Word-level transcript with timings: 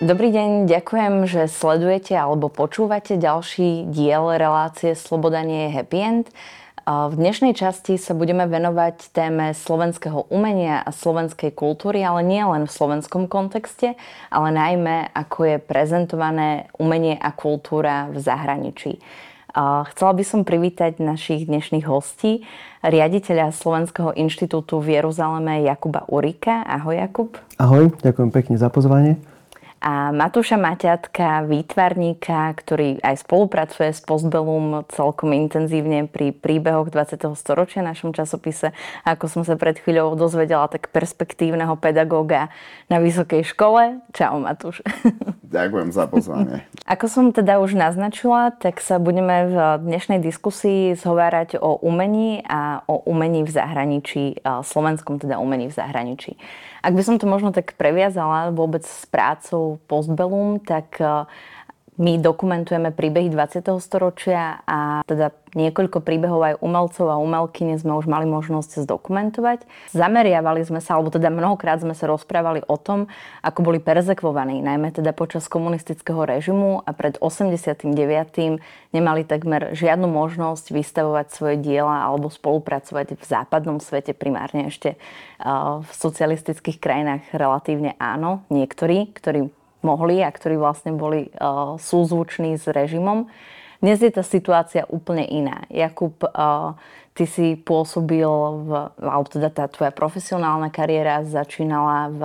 Dobrý 0.00 0.32
deň, 0.32 0.64
ďakujem, 0.64 1.28
že 1.28 1.44
sledujete 1.44 2.16
alebo 2.16 2.48
počúvate 2.48 3.20
ďalší 3.20 3.84
diel 3.92 4.32
relácie 4.32 4.96
Sloboda 4.96 5.44
nie 5.44 5.68
je 5.68 5.76
happy 5.76 5.98
end. 6.00 6.26
V 6.88 7.20
dnešnej 7.20 7.52
časti 7.52 8.00
sa 8.00 8.16
budeme 8.16 8.48
venovať 8.48 9.12
téme 9.12 9.52
slovenského 9.52 10.24
umenia 10.32 10.80
a 10.80 10.88
slovenskej 10.88 11.52
kultúry, 11.52 12.00
ale 12.00 12.24
nie 12.24 12.40
len 12.40 12.64
v 12.64 12.72
slovenskom 12.72 13.28
kontexte, 13.28 13.92
ale 14.32 14.48
najmä 14.56 15.12
ako 15.12 15.38
je 15.44 15.56
prezentované 15.60 16.72
umenie 16.80 17.20
a 17.20 17.28
kultúra 17.36 18.08
v 18.08 18.24
zahraničí. 18.24 19.04
Chcela 19.84 20.12
by 20.16 20.24
som 20.24 20.48
privítať 20.48 20.96
našich 20.96 21.44
dnešných 21.44 21.84
hostí, 21.84 22.48
riaditeľa 22.80 23.52
Slovenského 23.52 24.16
inštitútu 24.16 24.80
v 24.80 24.96
Jeruzaleme 24.96 25.60
Jakuba 25.68 26.08
Urika. 26.08 26.64
Ahoj 26.64 26.96
Jakub. 26.96 27.36
Ahoj, 27.60 27.92
ďakujem 28.00 28.32
pekne 28.32 28.56
za 28.56 28.72
pozvanie 28.72 29.20
a 29.80 30.12
Matúša 30.12 30.60
Maťatka, 30.60 31.48
výtvarníka, 31.48 32.52
ktorý 32.52 33.00
aj 33.00 33.24
spolupracuje 33.24 33.88
s 33.96 34.04
Postbellum 34.04 34.84
celkom 34.92 35.32
intenzívne 35.32 36.04
pri 36.04 36.36
príbehoch 36.36 36.92
20. 36.92 37.16
storočia 37.32 37.80
našom 37.80 38.12
časopise. 38.12 38.76
A 39.08 39.16
ako 39.16 39.32
som 39.32 39.42
sa 39.42 39.56
pred 39.56 39.80
chvíľou 39.80 40.20
dozvedela, 40.20 40.68
tak 40.68 40.92
perspektívneho 40.92 41.80
pedagóga 41.80 42.52
na 42.92 43.00
vysokej 43.00 43.40
škole. 43.40 44.04
Čau 44.12 44.44
Matúš. 44.44 44.84
Ďakujem 45.48 45.88
za 45.96 46.04
pozvanie. 46.12 46.60
Ako 46.84 47.08
som 47.08 47.32
teda 47.32 47.56
už 47.64 47.72
naznačila, 47.72 48.52
tak 48.52 48.84
sa 48.84 49.00
budeme 49.00 49.48
v 49.48 49.56
dnešnej 49.80 50.20
diskusii 50.20 50.92
zhovárať 50.92 51.56
o 51.56 51.80
umení 51.80 52.44
a 52.44 52.84
o 52.84 53.00
umení 53.08 53.48
v 53.48 53.50
zahraničí, 53.56 54.44
slovenskom 54.44 55.16
teda 55.16 55.40
umení 55.40 55.72
v 55.72 55.74
zahraničí. 55.74 56.36
Ak 56.80 56.96
by 56.96 57.02
som 57.04 57.16
to 57.20 57.28
možno 57.28 57.52
tak 57.52 57.76
previazala 57.76 58.48
vôbec 58.52 58.80
s 58.84 59.04
prácou 59.04 59.76
Postbellum, 59.84 60.60
tak 60.60 60.96
eh, 61.00 61.28
my 62.00 62.16
dokumentujeme 62.16 62.96
príbehy 62.96 63.28
20. 63.28 63.76
storočia 63.76 64.64
a 64.64 65.04
teda 65.04 65.36
niekoľko 65.52 66.00
príbehov 66.00 66.40
aj 66.40 66.54
umelcov 66.64 67.12
a 67.12 67.20
umelkyne 67.20 67.76
sme 67.76 67.92
už 67.92 68.08
mali 68.08 68.24
možnosť 68.24 68.88
zdokumentovať. 68.88 69.68
Zameriavali 69.92 70.64
sme 70.64 70.80
sa, 70.80 70.96
alebo 70.96 71.12
teda 71.12 71.28
mnohokrát 71.28 71.84
sme 71.84 71.92
sa 71.92 72.08
rozprávali 72.08 72.64
o 72.64 72.80
tom, 72.80 73.04
ako 73.44 73.60
boli 73.60 73.84
perzekvovaní, 73.84 74.64
najmä 74.64 74.96
teda 74.96 75.12
počas 75.12 75.44
komunistického 75.52 76.24
režimu 76.24 76.80
a 76.88 76.90
pred 76.96 77.20
89. 77.20 77.84
nemali 78.96 79.22
takmer 79.28 79.76
žiadnu 79.76 80.08
možnosť 80.08 80.72
vystavovať 80.72 81.26
svoje 81.36 81.56
diela 81.60 82.08
alebo 82.08 82.32
spolupracovať 82.32 83.20
v 83.20 83.24
západnom 83.28 83.76
svete, 83.76 84.16
primárne 84.16 84.72
ešte 84.72 84.96
v 85.84 85.90
socialistických 85.92 86.80
krajinách 86.80 87.28
relatívne 87.36 87.92
áno, 88.00 88.48
niektorí, 88.48 89.12
ktorí 89.12 89.59
mohli 89.82 90.20
a 90.24 90.30
ktorí 90.30 90.56
vlastne 90.56 90.94
boli 90.94 91.28
uh, 91.36 91.76
súzvuční 91.80 92.56
s 92.56 92.68
režimom. 92.68 93.28
Dnes 93.80 94.04
je 94.04 94.12
tá 94.12 94.20
situácia 94.20 94.84
úplne 94.92 95.24
iná. 95.24 95.64
Jakub, 95.72 96.12
uh, 96.20 96.76
ty 97.16 97.24
si 97.24 97.56
pôsobil, 97.56 98.28
v, 98.64 98.70
alebo 99.00 99.28
teda 99.28 99.48
tá 99.48 99.64
tvoja 99.72 99.92
profesionálna 99.92 100.68
kariéra 100.68 101.24
začínala 101.24 102.12
v 102.12 102.22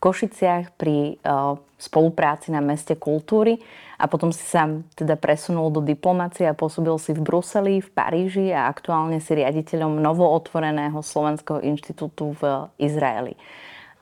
Košiciach 0.00 0.72
pri 0.80 1.20
uh, 1.20 1.60
spolupráci 1.76 2.48
na 2.48 2.64
Meste 2.64 2.96
kultúry 2.96 3.60
a 4.00 4.08
potom 4.08 4.32
si 4.32 4.42
sa 4.42 4.66
teda 4.96 5.20
presunul 5.20 5.68
do 5.68 5.84
diplomácie 5.84 6.48
a 6.48 6.56
pôsobil 6.56 6.96
si 6.96 7.12
v 7.12 7.20
Bruseli, 7.20 7.84
v 7.84 7.90
Paríži 7.92 8.48
a 8.50 8.66
aktuálne 8.72 9.20
si 9.20 9.36
riaditeľom 9.36 10.00
novootvoreného 10.00 10.98
Slovenského 11.04 11.60
inštitútu 11.60 12.34
v 12.40 12.68
Izraeli 12.80 13.36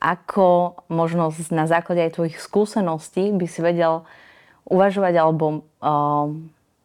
ako 0.02 0.82
možno 0.90 1.30
na 1.54 1.70
základe 1.70 2.02
aj 2.02 2.18
tvojich 2.18 2.42
skúseností 2.42 3.30
by 3.30 3.46
si 3.46 3.62
vedel 3.62 4.02
uvažovať 4.66 5.14
alebo 5.14 5.62
uh, 5.78 6.26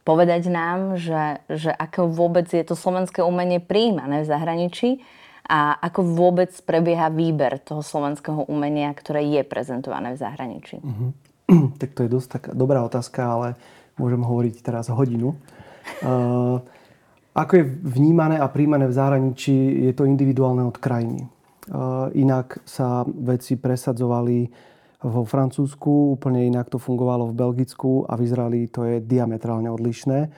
povedať 0.06 0.54
nám, 0.54 1.02
že, 1.02 1.42
že 1.50 1.74
ako 1.74 2.14
vôbec 2.14 2.46
je 2.46 2.62
to 2.62 2.78
slovenské 2.78 3.26
umenie 3.26 3.58
príjmané 3.58 4.22
v 4.22 4.30
zahraničí 4.30 4.90
a 5.50 5.74
ako 5.82 6.14
vôbec 6.14 6.54
prebieha 6.62 7.10
výber 7.10 7.58
toho 7.58 7.82
slovenského 7.82 8.46
umenia, 8.46 8.94
ktoré 8.94 9.26
je 9.26 9.42
prezentované 9.48 10.14
v 10.14 10.22
zahraničí. 10.22 10.78
Uh-huh. 10.80 11.12
Tak 11.82 11.98
to 11.98 12.06
je 12.06 12.14
dosť 12.14 12.30
taká 12.30 12.52
dobrá 12.54 12.84
otázka, 12.84 13.20
ale 13.24 13.48
môžem 13.98 14.22
hovoriť 14.22 14.56
teraz 14.62 14.94
hodinu. 14.94 15.34
Uh, 16.04 16.60
ako 17.32 17.64
je 17.64 17.64
vnímané 17.64 18.36
a 18.44 18.52
príjmané 18.52 18.92
v 18.92 18.98
zahraničí, 19.00 19.88
je 19.88 19.96
to 19.96 20.04
individuálne 20.04 20.68
od 20.68 20.76
krajiny. 20.76 21.32
Inak 22.16 22.64
sa 22.64 23.04
veci 23.04 23.60
presadzovali 23.60 24.48
vo 25.04 25.28
Francúzsku, 25.28 26.18
úplne 26.18 26.48
inak 26.48 26.72
to 26.72 26.80
fungovalo 26.80 27.30
v 27.30 27.38
Belgicku 27.38 28.08
a 28.08 28.18
v 28.18 28.26
Izraeli 28.26 28.72
to 28.72 28.88
je 28.88 29.04
diametrálne 29.04 29.70
odlišné. 29.70 30.32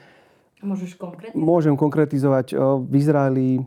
Môžeš 0.59 0.99
konkretizovať? 0.99 1.39
Môžem 1.39 1.75
konkretizovať. 1.79 2.47
V 2.83 2.93
Izraeli 2.97 3.63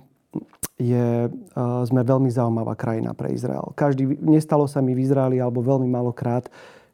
je, 0.77 1.31
sme 1.57 2.01
veľmi 2.05 2.29
zaujímavá 2.29 2.77
krajina 2.77 3.17
pre 3.17 3.33
Izrael. 3.33 3.73
Každý, 3.73 4.21
nestalo 4.21 4.69
sa 4.69 4.85
mi 4.85 4.93
v 4.93 5.07
Izraeli 5.07 5.41
alebo 5.41 5.65
veľmi 5.65 5.89
malokrát, 5.89 6.51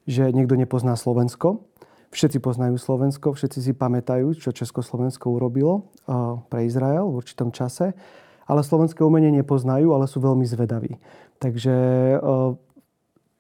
že 0.07 0.31
niekto 0.31 0.55
nepozná 0.55 0.95
Slovensko. 0.95 1.65
Všetci 2.15 2.39
poznajú 2.39 2.79
Slovensko, 2.79 3.35
všetci 3.35 3.59
si 3.61 3.73
pamätajú, 3.75 4.33
čo 4.39 4.55
Československo 4.55 5.29
urobilo 5.29 5.91
pre 6.49 6.65
Izrael 6.65 7.05
v 7.09 7.19
určitom 7.19 7.53
čase 7.53 7.93
ale 8.49 8.65
slovenské 8.65 9.05
umenie 9.05 9.29
nepoznajú, 9.31 9.93
ale 9.93 10.09
sú 10.09 10.25
veľmi 10.25 10.49
zvedaví. 10.49 10.97
Takže 11.39 11.77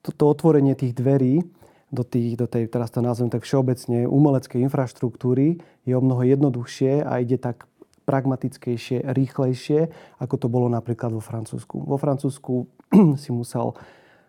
to, 0.05 0.11
to 0.13 0.25
otvorenie 0.29 0.77
tých 0.77 0.95
dverí 0.95 1.43
do, 1.89 2.05
tých, 2.05 2.37
do 2.37 2.45
tej, 2.45 2.69
teraz 2.69 2.93
to 2.93 3.01
nazvem 3.01 3.33
tak 3.33 3.49
všeobecne, 3.49 4.05
umeleckej 4.05 4.61
infraštruktúry 4.69 5.59
je 5.89 5.95
o 5.97 6.05
mnoho 6.05 6.21
jednoduchšie 6.21 7.01
a 7.01 7.25
ide 7.25 7.41
tak 7.41 7.65
pragmatickejšie, 8.05 9.05
rýchlejšie, 9.05 9.93
ako 10.21 10.35
to 10.41 10.47
bolo 10.49 10.69
napríklad 10.73 11.13
vo 11.13 11.21
Francúzsku. 11.21 11.77
Vo 11.85 12.01
Francúzsku 12.01 12.69
si 13.21 13.31
musel 13.33 13.77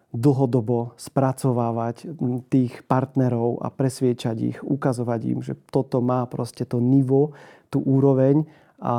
dlhodobo 0.09 0.97
spracovávať 0.97 2.17
tých 2.49 2.81
partnerov 2.89 3.61
a 3.61 3.69
presviečať 3.69 4.37
ich, 4.41 4.57
ukazovať 4.65 5.19
im, 5.29 5.39
že 5.45 5.53
toto 5.69 6.01
má 6.01 6.25
proste 6.25 6.65
to 6.65 6.81
nivo, 6.81 7.37
tú 7.69 7.85
úroveň 7.85 8.49
a 8.81 8.95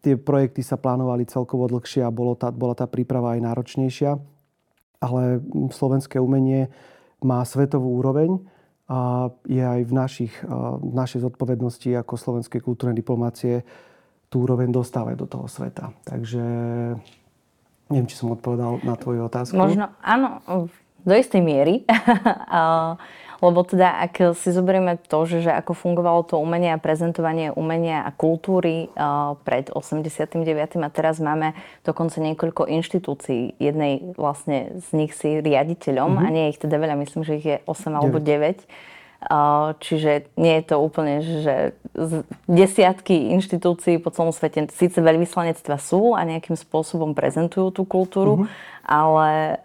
tie 0.00 0.16
projekty 0.16 0.64
sa 0.64 0.80
plánovali 0.80 1.28
celkovo 1.28 1.68
dlhšie 1.68 2.04
a 2.04 2.10
bolo 2.12 2.36
tá, 2.36 2.48
bola 2.48 2.72
tá 2.72 2.88
príprava 2.88 3.36
aj 3.36 3.40
náročnejšia. 3.44 4.16
Ale 5.00 5.40
slovenské 5.72 6.20
umenie 6.20 6.68
má 7.24 7.40
svetovú 7.44 8.00
úroveň 8.00 8.40
a 8.90 9.30
je 9.46 9.62
aj 9.62 9.80
v, 9.86 9.92
našich, 9.94 10.34
v 10.82 10.92
našej 10.92 11.24
zodpovednosti 11.24 11.88
ako 12.00 12.14
slovenskej 12.18 12.60
kultúrnej 12.60 12.98
diplomácie 12.98 13.62
tú 14.28 14.44
úroveň 14.44 14.74
dostávať 14.74 15.14
do 15.14 15.26
toho 15.30 15.46
sveta. 15.46 15.94
Takže 16.04 16.42
neviem, 17.88 18.08
či 18.10 18.18
som 18.18 18.34
odpovedal 18.34 18.82
na 18.82 18.98
tvoju 18.98 19.30
otázku. 19.30 19.56
Možno, 19.56 19.94
áno, 20.02 20.42
do 21.00 21.14
istej 21.16 21.40
miery. 21.40 21.86
Lebo 23.40 23.64
teda, 23.64 24.04
ak 24.04 24.36
si 24.36 24.52
zoberieme 24.52 25.00
to, 25.08 25.24
že, 25.24 25.48
že 25.48 25.52
ako 25.52 25.72
fungovalo 25.72 26.28
to 26.28 26.36
umenie 26.36 26.76
a 26.76 26.78
prezentovanie 26.80 27.48
umenia 27.56 28.04
a 28.04 28.12
kultúry 28.12 28.92
uh, 28.92 29.36
pred 29.44 29.72
89. 29.72 30.36
a 30.80 30.88
teraz 30.92 31.16
máme 31.18 31.56
dokonca 31.82 32.20
niekoľko 32.20 32.68
inštitúcií. 32.68 33.56
Jednej 33.56 34.12
vlastne 34.14 34.76
z 34.76 34.88
nich 34.92 35.16
si 35.16 35.40
riaditeľom 35.40 36.20
mm-hmm. 36.20 36.26
a 36.28 36.34
nie 36.34 36.52
ich 36.52 36.60
teda 36.60 36.76
veľa, 36.76 37.00
myslím, 37.00 37.24
že 37.24 37.32
ich 37.40 37.46
je 37.48 37.56
8 37.64 37.96
9. 37.96 37.96
alebo 37.96 38.18
9 38.20 38.99
Čiže 39.84 40.32
nie 40.40 40.54
je 40.56 40.64
to 40.64 40.80
úplne, 40.80 41.20
že 41.20 41.76
desiatky 42.48 43.36
inštitúcií 43.36 44.00
po 44.00 44.08
celom 44.08 44.32
svete, 44.32 44.64
síce 44.72 44.96
veľvyslanectva 44.96 45.76
sú 45.76 46.16
a 46.16 46.24
nejakým 46.24 46.56
spôsobom 46.56 47.12
prezentujú 47.12 47.68
tú 47.68 47.84
kultúru, 47.84 48.32
uh-huh. 48.40 48.48
ale 48.80 49.60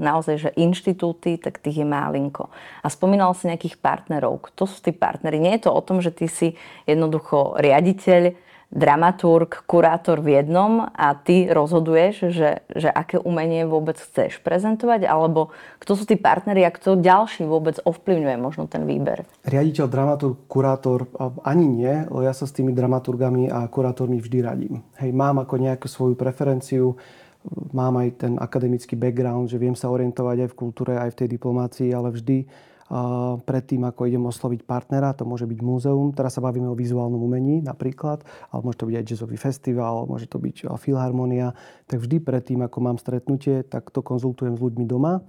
naozaj, 0.00 0.48
že 0.48 0.50
inštitúty, 0.56 1.36
tak 1.36 1.60
tých 1.60 1.84
je 1.84 1.86
málinko. 1.86 2.48
A 2.80 2.88
spomínal 2.88 3.36
si 3.36 3.44
nejakých 3.44 3.76
partnerov. 3.76 4.40
Kto 4.40 4.64
sú 4.64 4.80
tí 4.80 4.96
partnery? 4.96 5.36
Nie 5.36 5.60
je 5.60 5.68
to 5.68 5.76
o 5.76 5.84
tom, 5.84 6.00
že 6.00 6.08
ty 6.08 6.24
si 6.24 6.56
jednoducho 6.88 7.60
riaditeľ 7.60 8.32
dramaturg, 8.74 9.62
kurátor 9.70 10.18
v 10.18 10.42
jednom 10.42 10.82
a 10.82 11.14
ty 11.14 11.46
rozhoduješ, 11.46 12.34
že, 12.34 12.50
že 12.74 12.90
aké 12.90 13.22
umenie 13.22 13.62
vôbec 13.64 13.94
chceš 13.94 14.42
prezentovať, 14.42 15.06
alebo 15.06 15.54
kto 15.78 15.94
sú 15.94 16.04
tí 16.04 16.18
partneri 16.18 16.66
a 16.66 16.74
kto 16.74 16.98
ďalší 16.98 17.46
vôbec 17.46 17.78
ovplyvňuje 17.86 18.36
možno 18.36 18.66
ten 18.66 18.82
výber? 18.82 19.22
Riaditeľ, 19.46 19.86
dramaturg, 19.86 20.36
kurátor, 20.50 21.06
ani 21.46 21.64
nie, 21.70 21.94
ja 22.10 22.34
sa 22.34 22.50
s 22.50 22.52
tými 22.52 22.74
dramaturgami 22.74 23.46
a 23.46 23.70
kurátormi 23.70 24.18
vždy 24.18 24.38
radím. 24.42 24.82
Hej, 24.98 25.14
mám 25.14 25.38
ako 25.38 25.54
nejakú 25.62 25.86
svoju 25.86 26.18
preferenciu, 26.18 26.98
mám 27.70 27.94
aj 28.02 28.26
ten 28.26 28.32
akademický 28.42 28.98
background, 28.98 29.54
že 29.54 29.62
viem 29.62 29.78
sa 29.78 29.86
orientovať 29.86 30.44
aj 30.44 30.50
v 30.50 30.58
kultúre, 30.58 30.98
aj 30.98 31.14
v 31.14 31.18
tej 31.22 31.28
diplomácii, 31.38 31.94
ale 31.94 32.10
vždy 32.10 32.48
predtým, 33.44 33.82
ako 33.88 34.06
idem 34.06 34.24
osloviť 34.28 34.68
partnera, 34.68 35.16
to 35.16 35.24
môže 35.24 35.48
byť 35.48 35.60
múzeum, 35.64 36.12
teraz 36.12 36.36
sa 36.36 36.44
bavíme 36.44 36.68
o 36.68 36.76
vizuálnom 36.76 37.20
umení 37.20 37.64
napríklad, 37.64 38.22
ale 38.52 38.60
môže 38.60 38.84
to 38.84 38.88
byť 38.92 38.96
aj 39.00 39.06
jazzový 39.08 39.36
festival, 39.40 40.04
môže 40.04 40.28
to 40.28 40.36
byť 40.36 40.68
filharmonia, 40.76 41.56
tak 41.88 42.04
vždy 42.04 42.20
predtým, 42.20 42.60
ako 42.60 42.78
mám 42.84 42.96
stretnutie, 43.00 43.64
tak 43.64 43.88
to 43.88 44.04
konzultujem 44.04 44.56
s 44.56 44.60
ľuďmi 44.60 44.84
doma 44.84 45.24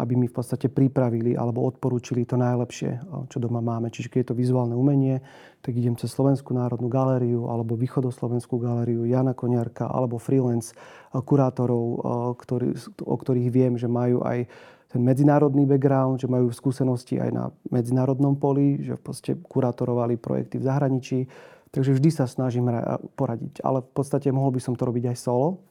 aby 0.00 0.16
mi 0.16 0.26
v 0.30 0.36
podstate 0.36 0.72
pripravili 0.72 1.36
alebo 1.36 1.60
odporúčili 1.66 2.24
to 2.24 2.40
najlepšie, 2.40 3.00
čo 3.28 3.36
doma 3.36 3.60
máme. 3.60 3.92
Čiže 3.92 4.08
keď 4.08 4.18
je 4.22 4.28
to 4.32 4.38
vizuálne 4.38 4.72
umenie, 4.72 5.20
tak 5.60 5.76
idem 5.76 5.92
cez 6.00 6.08
Slovenskú 6.14 6.56
národnú 6.56 6.88
galériu 6.88 7.52
alebo 7.52 7.76
Východoslovenskú 7.76 8.56
galériu 8.56 9.04
Jana 9.04 9.36
Koniarka 9.36 9.92
alebo 9.92 10.16
freelance 10.16 10.72
kurátorov, 11.12 12.00
ktorý, 12.38 12.72
o 13.04 13.16
ktorých 13.16 13.48
viem, 13.52 13.74
že 13.76 13.90
majú 13.90 14.24
aj 14.24 14.48
ten 14.90 15.06
medzinárodný 15.06 15.70
background, 15.70 16.18
že 16.18 16.26
majú 16.26 16.50
skúsenosti 16.50 17.22
aj 17.22 17.30
na 17.30 17.44
medzinárodnom 17.70 18.34
poli, 18.34 18.82
že 18.82 18.98
podstate 18.98 19.38
kurátorovali 19.38 20.18
projekty 20.18 20.58
v 20.58 20.66
zahraničí. 20.66 21.18
Takže 21.70 21.94
vždy 21.94 22.10
sa 22.10 22.26
snažím 22.26 22.66
poradiť. 23.14 23.62
Ale 23.62 23.86
v 23.86 23.90
podstate 23.94 24.34
mohol 24.34 24.50
by 24.50 24.58
som 24.58 24.74
to 24.74 24.82
robiť 24.90 25.14
aj 25.14 25.18
solo. 25.22 25.62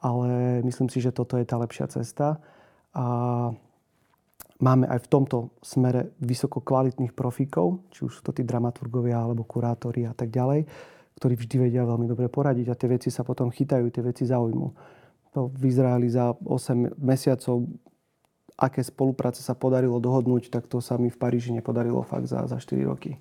Ale 0.00 0.64
myslím 0.64 0.88
si, 0.88 1.04
že 1.04 1.12
toto 1.12 1.36
je 1.36 1.44
tá 1.44 1.60
lepšia 1.60 1.92
cesta. 1.92 2.40
A 2.96 3.04
máme 4.64 4.88
aj 4.88 5.04
v 5.04 5.10
tomto 5.12 5.52
smere 5.60 6.16
vysoko 6.24 6.64
kvalitných 6.64 7.12
profíkov, 7.12 7.84
či 7.92 8.08
už 8.08 8.12
sú 8.16 8.20
to 8.24 8.32
tí 8.32 8.48
dramaturgovia 8.48 9.20
alebo 9.20 9.44
kurátori 9.44 10.08
a 10.08 10.16
tak 10.16 10.32
ďalej, 10.32 10.64
ktorí 11.20 11.34
vždy 11.36 11.68
vedia 11.68 11.84
veľmi 11.84 12.08
dobre 12.08 12.32
poradiť 12.32 12.72
a 12.72 12.78
tie 12.78 12.88
veci 12.88 13.12
sa 13.12 13.28
potom 13.28 13.52
chytajú, 13.52 13.92
tie 13.92 14.00
veci 14.00 14.24
zaujmu. 14.24 14.68
To 15.36 15.52
v 15.52 15.62
Izraeli 15.68 16.08
za 16.08 16.32
8 16.32 16.96
mesiacov 16.96 17.68
aké 18.58 18.82
spolupráce 18.82 19.38
sa 19.38 19.54
podarilo 19.54 20.02
dohodnúť, 20.02 20.50
tak 20.50 20.66
to 20.66 20.82
sa 20.82 20.98
mi 20.98 21.08
v 21.08 21.18
Paríži 21.18 21.54
nepodarilo 21.54 22.02
fakt 22.02 22.26
za, 22.26 22.42
za 22.50 22.58
4 22.58 22.82
roky. 22.82 23.14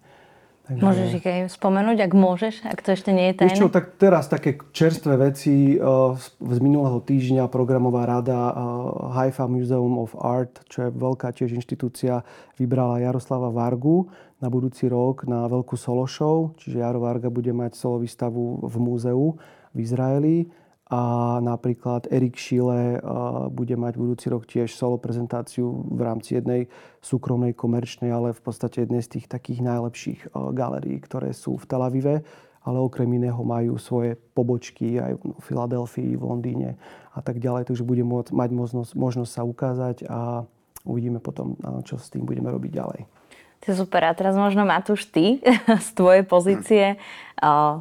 Takže... 0.67 0.83
Môžeš 0.83 1.09
ich 1.23 1.23
aj 1.23 1.39
spomenúť, 1.55 1.97
ak 2.03 2.11
môžeš, 2.11 2.55
ak 2.67 2.83
to 2.83 2.91
ešte 2.91 3.15
nie 3.15 3.31
je 3.31 3.39
tajné? 3.39 3.55
Čo, 3.55 3.71
tak 3.71 3.95
teraz 3.95 4.27
také 4.27 4.59
čerstvé 4.75 5.15
veci 5.15 5.79
z 6.35 6.57
minulého 6.59 6.99
týždňa 6.99 7.47
programová 7.47 8.03
rada 8.03 8.51
Haifa 9.15 9.47
Museum 9.47 9.95
of 9.95 10.11
Art, 10.19 10.59
čo 10.67 10.83
je 10.83 10.89
veľká 10.91 11.31
tiež 11.31 11.55
inštitúcia, 11.55 12.19
vybrala 12.59 12.99
Jaroslava 12.99 13.47
Vargu 13.47 14.11
na 14.43 14.51
budúci 14.51 14.91
rok 14.91 15.23
na 15.23 15.47
veľkú 15.47 15.79
solo 15.79 16.03
show, 16.03 16.51
čiže 16.59 16.83
Jaro 16.83 16.99
Varga 16.99 17.31
bude 17.31 17.55
mať 17.55 17.79
solo 17.79 18.03
výstavu 18.03 18.67
v 18.67 18.75
múzeu 18.75 19.39
v 19.71 19.77
Izraeli 19.79 20.51
a 20.87 21.37
napríklad 21.43 22.07
Erik 22.07 22.39
Schiele 22.39 23.03
bude 23.51 23.75
mať 23.75 23.99
budúci 23.99 24.31
rok 24.31 24.47
tiež 24.47 24.71
solo 24.71 24.95
prezentáciu 24.95 25.83
v 25.83 25.99
rámci 25.99 26.39
jednej 26.39 26.71
súkromnej, 27.03 27.51
komerčnej, 27.51 28.07
ale 28.07 28.31
v 28.31 28.39
podstate 28.39 28.87
jednej 28.87 29.03
z 29.03 29.19
tých 29.19 29.27
takých 29.27 29.67
najlepších 29.67 30.31
galérií, 30.55 31.03
ktoré 31.03 31.35
sú 31.35 31.59
v 31.59 31.67
Tel 31.67 31.83
Avive, 31.83 32.23
ale 32.63 32.77
okrem 32.79 33.07
iného 33.19 33.39
majú 33.43 33.75
svoje 33.75 34.15
pobočky 34.31 34.95
aj 34.95 35.19
v 35.19 35.43
Filadelfii, 35.43 36.15
v 36.15 36.23
Londýne 36.23 36.69
a 37.11 37.19
tak 37.19 37.43
ďalej, 37.43 37.67
takže 37.67 37.83
bude 37.83 38.07
môcť, 38.07 38.31
mať 38.31 38.49
možnosť, 38.55 38.91
možnosť 38.95 39.31
sa 39.31 39.43
ukázať 39.43 40.07
a 40.07 40.47
uvidíme 40.87 41.19
potom, 41.19 41.59
čo 41.83 41.99
s 41.99 42.07
tým 42.11 42.23
budeme 42.23 42.47
robiť 42.47 42.71
ďalej. 42.71 43.01
To 43.65 43.73
je 43.73 43.75
super. 43.77 44.05
A 44.05 44.13
teraz 44.13 44.37
možno 44.37 44.63
Matúš, 44.63 45.09
ty 45.09 45.41
z 45.87 45.89
tvojej 45.97 46.23
pozície 46.23 46.85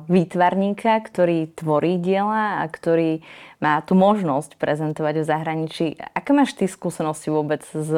výtvarníka, 0.09 1.01
ktorý 1.01 1.49
tvorí 1.57 1.97
diela 1.97 2.61
a 2.61 2.65
ktorý 2.69 3.25
má 3.57 3.81
tú 3.81 3.97
možnosť 3.97 4.61
prezentovať 4.61 5.25
v 5.25 5.29
zahraničí. 5.29 5.87
Aké 6.13 6.37
máš 6.37 6.53
ty 6.53 6.69
skúsenosti 6.69 7.33
vôbec 7.33 7.65
s 7.65 7.89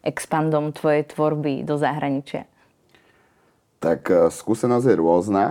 expandom 0.00 0.72
tvojej 0.72 1.04
tvorby 1.04 1.68
do 1.68 1.76
zahraničia? 1.76 2.48
Tak 3.84 4.08
e, 4.08 4.32
skúsenosť 4.32 4.86
je 4.88 4.96
rôzna. 4.96 5.44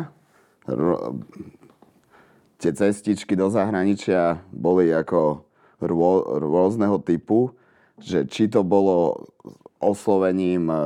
Tie 2.58 2.72
cestičky 2.74 3.38
do 3.38 3.54
zahraničia 3.54 4.42
boli 4.50 4.90
ako 4.90 5.46
rô, 5.78 6.14
rôzneho 6.42 6.98
typu, 7.06 7.54
že 8.02 8.26
či 8.26 8.50
to 8.50 8.66
bolo 8.66 9.30
oslovením 9.78 10.74
e, 10.74 10.82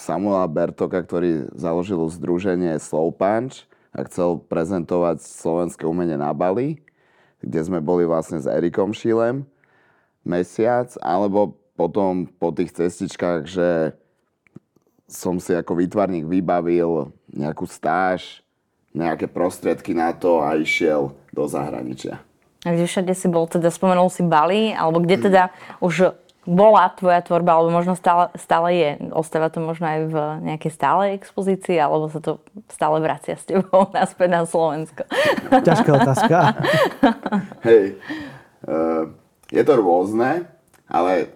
Samuela 0.00 0.48
Bertoka, 0.48 0.96
ktorý 1.04 1.52
založil 1.52 2.00
združenie 2.08 2.80
Slow 2.80 3.12
Punch 3.12 3.68
a 3.92 4.00
chcel 4.08 4.40
prezentovať 4.48 5.20
slovenské 5.20 5.84
umenie 5.84 6.16
na 6.16 6.32
Bali, 6.32 6.80
kde 7.44 7.60
sme 7.60 7.84
boli 7.84 8.08
vlastne 8.08 8.40
s 8.40 8.48
Erikom 8.48 8.96
Šilem 8.96 9.44
mesiac, 10.24 10.88
alebo 11.04 11.60
potom 11.76 12.24
po 12.24 12.52
tých 12.52 12.72
cestičkách, 12.72 13.44
že 13.44 13.92
som 15.04 15.36
si 15.36 15.52
ako 15.52 15.76
výtvarník 15.76 16.24
vybavil 16.24 17.12
nejakú 17.28 17.68
stáž, 17.68 18.40
nejaké 18.96 19.28
prostriedky 19.28 19.92
na 19.92 20.16
to 20.16 20.40
a 20.40 20.56
išiel 20.56 21.12
do 21.32 21.44
zahraničia. 21.44 22.20
A 22.64 22.76
kde 22.76 22.84
všade 22.84 23.12
si 23.16 23.26
bol, 23.32 23.48
teda 23.48 23.72
spomenul 23.72 24.12
si 24.12 24.20
Bali, 24.20 24.76
alebo 24.76 25.00
kde 25.00 25.28
teda 25.28 25.48
už 25.80 26.12
bola 26.50 26.90
tvoja 26.98 27.22
tvorba, 27.22 27.54
alebo 27.54 27.70
možno 27.70 27.94
stále, 27.94 28.26
stále 28.34 28.74
je? 28.74 28.90
Ostáva 29.14 29.54
to 29.54 29.62
možno 29.62 29.86
aj 29.86 30.00
v 30.10 30.16
nejakej 30.50 30.72
stálej 30.74 31.10
expozícii, 31.14 31.78
alebo 31.78 32.10
sa 32.10 32.18
to 32.18 32.42
stále 32.66 32.98
vracia 32.98 33.38
s 33.38 33.46
tebou 33.46 33.86
naspäť 33.96 34.28
na 34.34 34.42
Slovensko? 34.42 35.06
Ťažká 35.70 35.90
otázka. 35.94 36.36
Hej, 37.70 38.02
uh, 38.66 39.06
je 39.54 39.62
to 39.62 39.74
rôzne, 39.78 40.50
ale 40.90 41.30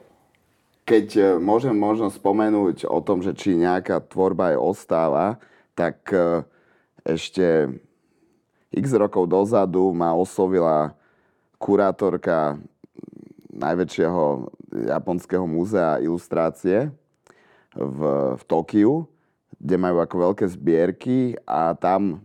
keď 0.84 1.06
e, 1.16 1.22
môžem 1.40 1.72
možno 1.72 2.12
spomenúť 2.12 2.84
o 2.84 3.00
tom, 3.00 3.24
že 3.24 3.32
či 3.32 3.56
nejaká 3.56 4.04
tvorba 4.04 4.52
aj 4.52 4.56
ostáva, 4.60 5.26
tak 5.72 5.96
uh, 6.12 6.44
ešte 7.08 7.72
x 8.68 8.92
rokov 8.92 9.32
dozadu 9.32 9.96
ma 9.96 10.12
oslovila 10.12 10.92
kurátorka 11.56 12.60
najväčšieho 13.54 14.52
japonského 14.74 15.46
múzea 15.46 16.02
ilustrácie 16.02 16.90
v, 17.74 18.00
v 18.34 18.42
Tokiu, 18.50 19.06
kde 19.62 19.76
majú 19.78 20.02
ako 20.02 20.16
veľké 20.30 20.44
zbierky 20.50 21.38
a 21.46 21.78
tam 21.78 22.22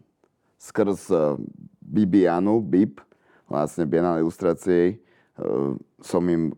skrz 0.57 1.13
eh, 1.13 1.37
Bibianu, 1.79 2.59
Bib, 2.59 2.99
vlastne 3.45 3.85
Bienal 3.85 4.19
ilustrácie, 4.19 4.97
eh, 4.97 4.99
som 6.01 6.23
im 6.25 6.53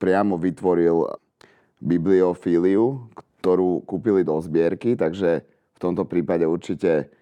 priamo 0.00 0.40
vytvoril 0.40 1.06
bibliofíliu, 1.80 3.12
ktorú 3.40 3.84
kúpili 3.84 4.24
do 4.24 4.34
zbierky, 4.40 4.96
takže 4.96 5.44
v 5.76 5.78
tomto 5.78 6.08
prípade 6.08 6.48
určite 6.48 7.12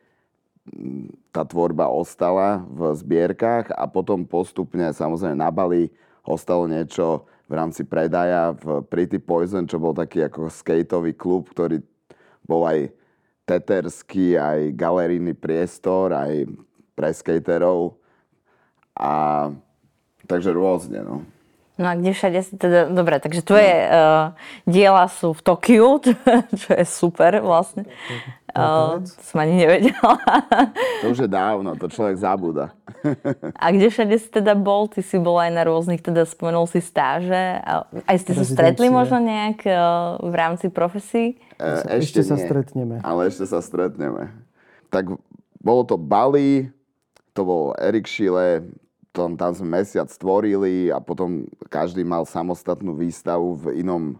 mm, 0.70 1.34
tá 1.34 1.42
tvorba 1.42 1.90
ostala 1.90 2.62
v 2.70 2.94
zbierkach 2.94 3.74
a 3.74 3.84
potom 3.90 4.22
postupne 4.22 4.94
samozrejme 4.94 5.34
na 5.34 5.50
Bali 5.50 5.90
ostalo 6.24 6.70
niečo 6.70 7.28
v 7.44 7.52
rámci 7.52 7.84
predaja 7.84 8.56
v 8.56 8.80
Pretty 8.88 9.20
Poison, 9.20 9.68
čo 9.68 9.76
bol 9.76 9.92
taký 9.92 10.24
ako 10.24 10.48
skateový 10.48 11.12
klub, 11.12 11.52
ktorý 11.52 11.80
bol 12.44 12.64
aj 12.64 12.88
teterský, 13.44 14.40
aj 14.40 14.72
galerijný 14.72 15.36
priestor, 15.36 16.16
aj 16.16 16.48
pre 16.96 17.12
skaterov. 17.12 18.00
A 18.96 19.50
takže 20.24 20.54
rôzne, 20.56 21.04
no. 21.04 21.26
No 21.74 21.90
a 21.90 21.98
kde 21.98 22.14
všade 22.14 22.38
si 22.46 22.54
teda... 22.54 22.86
Dobre, 22.86 23.18
takže 23.18 23.42
tvoje 23.42 23.66
no. 23.66 23.90
uh, 23.90 24.24
diela 24.62 25.10
sú 25.10 25.34
v 25.34 25.40
Tokiu, 25.42 25.98
čo 26.62 26.70
je 26.70 26.86
super 26.86 27.42
vlastne. 27.42 27.90
Uh, 28.54 29.02
to 29.02 29.10
som 29.26 29.42
ani 29.42 29.66
nevedela. 29.66 30.14
to 31.02 31.10
už 31.10 31.26
je 31.26 31.30
dávno, 31.30 31.74
to 31.74 31.90
človek 31.90 32.14
zabúda. 32.14 32.70
a 33.62 33.66
kde 33.74 33.90
všade 33.90 34.14
si 34.22 34.30
teda 34.30 34.54
bol? 34.54 34.86
Ty 34.86 35.02
si 35.02 35.18
bol 35.18 35.34
aj 35.42 35.50
na 35.50 35.66
rôznych, 35.66 35.98
teda 35.98 36.22
spomenul 36.22 36.70
si 36.70 36.78
stáže. 36.78 37.58
Aj 38.06 38.16
ste 38.22 38.38
sa 38.38 38.46
stretli 38.46 38.86
možno 38.86 39.18
nejak 39.18 39.66
uh, 39.66 40.22
v 40.22 40.34
rámci 40.38 40.70
profesí? 40.70 41.42
Uh, 41.58 41.98
ešte, 41.98 42.22
ešte 42.22 42.30
sa 42.30 42.36
nie, 42.38 42.46
stretneme. 42.46 42.96
Ale 43.02 43.26
ešte 43.26 43.50
sa 43.50 43.58
stretneme. 43.58 44.30
Tak 44.94 45.10
bolo 45.58 45.82
to 45.82 45.98
Bali, 45.98 46.70
to 47.34 47.42
bol 47.42 47.74
Erik 47.82 48.06
Schiele, 48.06 48.62
tam, 49.14 49.38
tam 49.38 49.54
sme 49.54 49.78
mesiac 49.78 50.10
stvorili 50.10 50.90
a 50.90 50.98
potom 50.98 51.46
každý 51.70 52.02
mal 52.02 52.26
samostatnú 52.26 52.98
výstavu 52.98 53.54
v 53.62 53.86
inom 53.86 54.18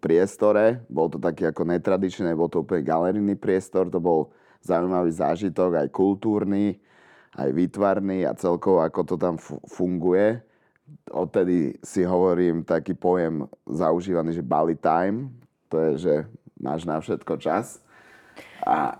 priestore. 0.00 0.80
Bol 0.88 1.12
to 1.12 1.20
taký 1.20 1.44
ako 1.44 1.68
netradičný, 1.68 2.32
bol 2.32 2.48
to 2.48 2.64
úplne 2.64 2.80
galerijný 2.80 3.36
priestor, 3.36 3.92
to 3.92 4.00
bol 4.00 4.32
zaujímavý 4.64 5.12
zážitok, 5.12 5.76
aj 5.76 5.88
kultúrny, 5.92 6.80
aj 7.36 7.52
výtvarný 7.52 8.24
a 8.24 8.32
celkovo 8.32 8.80
ako 8.80 9.00
to 9.04 9.16
tam 9.20 9.36
funguje. 9.68 10.40
Odtedy 11.12 11.76
si 11.84 12.00
hovorím 12.08 12.64
taký 12.64 12.96
pojem 12.96 13.44
zaužívaný, 13.68 14.40
že 14.40 14.44
Bali 14.44 14.72
time. 14.72 15.36
To 15.68 15.76
je, 15.80 15.90
že 16.00 16.14
máš 16.56 16.88
na 16.88 16.96
všetko 16.96 17.36
čas. 17.36 17.83
A... 18.64 18.96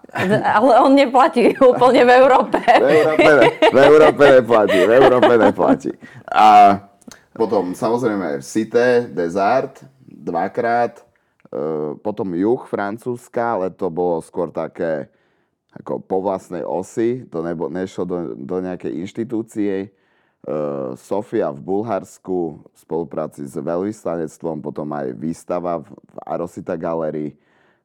Ale 0.61 0.73
on 0.85 0.93
neplatí 0.93 1.57
úplne 1.57 2.05
v 2.05 2.11
Európe. 2.21 2.61
V 2.61 2.85
Európe, 2.85 3.25
ne, 3.25 3.49
v 3.73 3.79
Európe 3.81 4.25
neplatí. 4.29 4.79
V 4.85 4.93
Európe 4.93 5.33
neplatí. 5.41 5.91
A 6.29 6.47
potom 7.33 7.73
samozrejme 7.73 8.45
Cité, 8.45 9.09
Desart, 9.09 9.81
dvakrát. 10.05 11.01
E, 11.01 11.05
potom 11.99 12.37
juh 12.37 12.63
Francúzska, 12.69 13.57
ale 13.57 13.73
to 13.73 13.89
bolo 13.89 14.21
skôr 14.21 14.53
také 14.53 15.09
ako 15.75 15.99
po 15.99 16.23
vlastnej 16.23 16.63
osi. 16.63 17.25
To 17.33 17.43
nebo, 17.43 17.73
nešlo 17.73 18.05
do, 18.07 18.19
do 18.37 18.57
nejakej 18.63 19.01
inštitúcie. 19.01 19.91
Sofia 21.01 21.49
v 21.49 21.61
Bulharsku 21.65 22.69
v 22.69 22.77
spolupráci 22.77 23.49
s 23.49 23.57
veľvyslanectvom, 23.57 24.61
potom 24.61 24.93
aj 24.93 25.17
výstava 25.17 25.81
v 25.81 25.89
Arosita 26.21 26.77
galerii. 26.77 27.33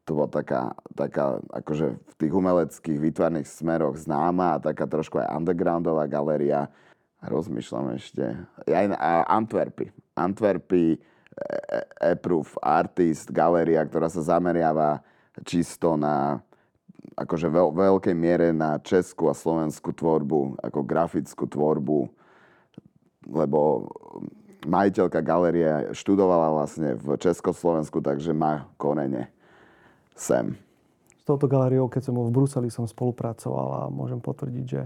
To 0.09 0.17
bola 0.17 0.29
taká, 0.33 0.73
taká 0.97 1.37
akože 1.53 2.01
v 2.01 2.13
tých 2.17 2.33
umeleckých 2.33 2.97
výtvarných 2.97 3.45
smeroch 3.45 3.93
známa 3.93 4.57
a 4.57 4.61
taká 4.61 4.89
trošku 4.89 5.21
aj 5.21 5.37
undergroundová 5.37 6.09
galéria. 6.09 6.65
Rozmýšľam 7.21 7.93
ešte. 7.93 8.25
Aj 8.65 8.85
Antwerpy. 9.29 9.93
Antwerpy, 10.17 10.97
Approve 12.01 12.57
Artist, 12.57 13.29
galéria, 13.29 13.85
ktorá 13.85 14.09
sa 14.09 14.25
zameriava 14.25 15.05
čisto 15.45 15.93
na 15.93 16.41
akože 17.13 17.47
veľ, 17.47 17.69
veľkej 17.77 18.15
miere 18.17 18.49
na 18.49 18.81
českú 18.81 19.29
a 19.29 19.37
slovenskú 19.37 19.93
tvorbu, 19.93 20.57
ako 20.57 20.79
grafickú 20.81 21.45
tvorbu 21.45 22.09
lebo 23.29 23.89
majiteľka 24.65 25.21
galérie 25.21 25.93
študovala 25.93 26.49
vlastne 26.51 26.97
v 26.97 27.15
Československu, 27.15 28.01
takže 28.01 28.33
má 28.33 28.65
korene 28.75 29.29
sem. 30.19 30.45
S 31.19 31.23
touto 31.23 31.47
galériou, 31.47 31.87
keď 31.87 32.09
som 32.09 32.13
bol 32.17 32.27
v 32.27 32.35
Bruseli, 32.35 32.69
som 32.69 32.85
spolupracoval 32.85 33.67
a 33.73 33.81
môžem 33.87 34.19
potvrdiť, 34.19 34.65
že, 34.65 34.83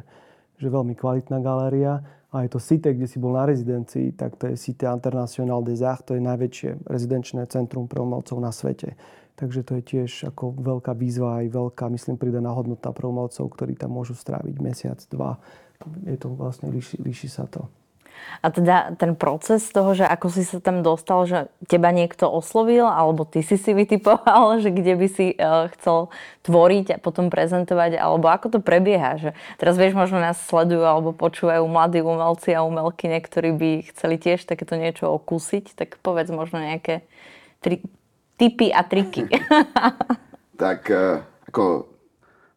že 0.60 0.68
veľmi 0.70 0.94
kvalitná 0.94 1.42
galéria. 1.42 2.00
A 2.34 2.46
je 2.46 2.50
to 2.50 2.60
CITE, 2.62 2.98
kde 2.98 3.06
si 3.06 3.22
bol 3.22 3.38
na 3.38 3.46
rezidencii, 3.46 4.18
tak 4.18 4.42
to 4.42 4.50
je 4.50 4.58
CITE 4.58 4.90
International 4.90 5.62
des 5.62 5.86
Arts, 5.86 6.10
to 6.10 6.18
je 6.18 6.22
najväčšie 6.22 6.90
rezidenčné 6.90 7.46
centrum 7.46 7.86
pre 7.86 8.02
umelcov 8.02 8.42
na 8.42 8.50
svete. 8.50 8.98
Takže 9.34 9.66
to 9.66 9.82
je 9.82 9.84
tiež 9.86 10.12
ako 10.34 10.54
veľká 10.58 10.94
výzva 10.94 11.42
aj 11.42 11.50
veľká, 11.50 11.90
myslím, 11.90 12.22
pridaná 12.22 12.54
hodnota 12.54 12.94
pre 12.94 13.06
umelcov, 13.10 13.50
ktorí 13.54 13.74
tam 13.78 13.98
môžu 13.98 14.14
stráviť 14.14 14.56
mesiac, 14.62 15.00
dva. 15.10 15.42
Je 16.06 16.18
to 16.18 16.34
vlastne, 16.34 16.70
líši, 16.70 17.02
líši 17.02 17.30
sa 17.30 17.50
to. 17.50 17.70
A 18.44 18.52
teda 18.52 18.92
ten 19.00 19.16
proces 19.16 19.64
toho, 19.72 19.96
že 19.96 20.04
ako 20.04 20.28
si 20.28 20.44
sa 20.44 20.60
tam 20.60 20.84
dostal, 20.84 21.24
že 21.24 21.40
teba 21.72 21.96
niekto 21.96 22.28
oslovil, 22.28 22.84
alebo 22.84 23.24
ty 23.24 23.40
si 23.40 23.56
si 23.56 23.72
vytipoval, 23.72 24.58
že 24.64 24.74
kde 24.74 24.94
by 25.00 25.08
si 25.08 25.26
uh, 25.40 25.72
chcel 25.78 26.12
tvoriť 26.44 26.98
a 26.98 27.02
potom 27.02 27.32
prezentovať, 27.32 27.96
alebo 27.96 28.28
ako 28.28 28.58
to 28.58 28.60
prebieha. 28.60 29.16
Že 29.16 29.30
teraz 29.62 29.76
vieš, 29.80 29.96
možno 29.96 30.20
nás 30.20 30.36
sledujú 30.44 30.84
alebo 30.84 31.16
počúvajú 31.16 31.64
mladí 31.64 32.04
umelci 32.04 32.52
a 32.52 32.68
umelky, 32.68 33.08
niektorí 33.08 33.56
by 33.56 33.70
chceli 33.96 34.20
tiež 34.20 34.44
takéto 34.44 34.76
niečo 34.76 35.08
okúsiť, 35.08 35.78
tak 35.78 36.02
povedz 36.04 36.34
možno 36.36 36.60
nejaké 36.60 37.08
tri, 37.64 37.80
tipy 38.36 38.74
a 38.76 38.84
triky. 38.84 39.32
tak 40.64 40.92
uh, 40.92 41.24
ako 41.48 41.93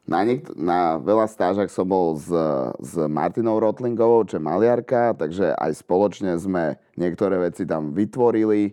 na, 0.07 0.23
niekt- 0.23 0.55
na 0.55 1.03
veľa 1.03 1.27
stážach 1.27 1.67
som 1.67 1.87
bol 1.87 2.15
s, 2.15 2.31
s 2.79 2.93
Martinou 3.11 3.59
Rotlingovou, 3.59 4.23
čo 4.23 4.39
je 4.39 4.47
maliarka, 4.47 5.19
takže 5.19 5.51
aj 5.59 5.83
spoločne 5.83 6.39
sme 6.39 6.79
niektoré 6.95 7.43
veci 7.43 7.67
tam 7.67 7.91
vytvorili. 7.91 8.71
E, 8.71 8.73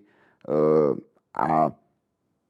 a 1.33 1.73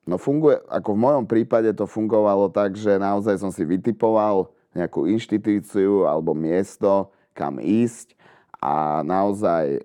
no 0.03 0.15
funguje, 0.19 0.59
ako 0.67 0.89
v 0.99 1.03
mojom 1.03 1.25
prípade 1.31 1.71
to 1.71 1.87
fungovalo 1.87 2.51
tak, 2.51 2.75
že 2.75 2.99
naozaj 2.99 3.39
som 3.39 3.55
si 3.55 3.63
vytipoval 3.63 4.51
nejakú 4.75 5.07
inštitúciu 5.07 6.03
alebo 6.03 6.35
miesto, 6.35 7.15
kam 7.31 7.63
ísť 7.63 8.19
a 8.59 8.99
naozaj 9.07 9.79
e, 9.79 9.81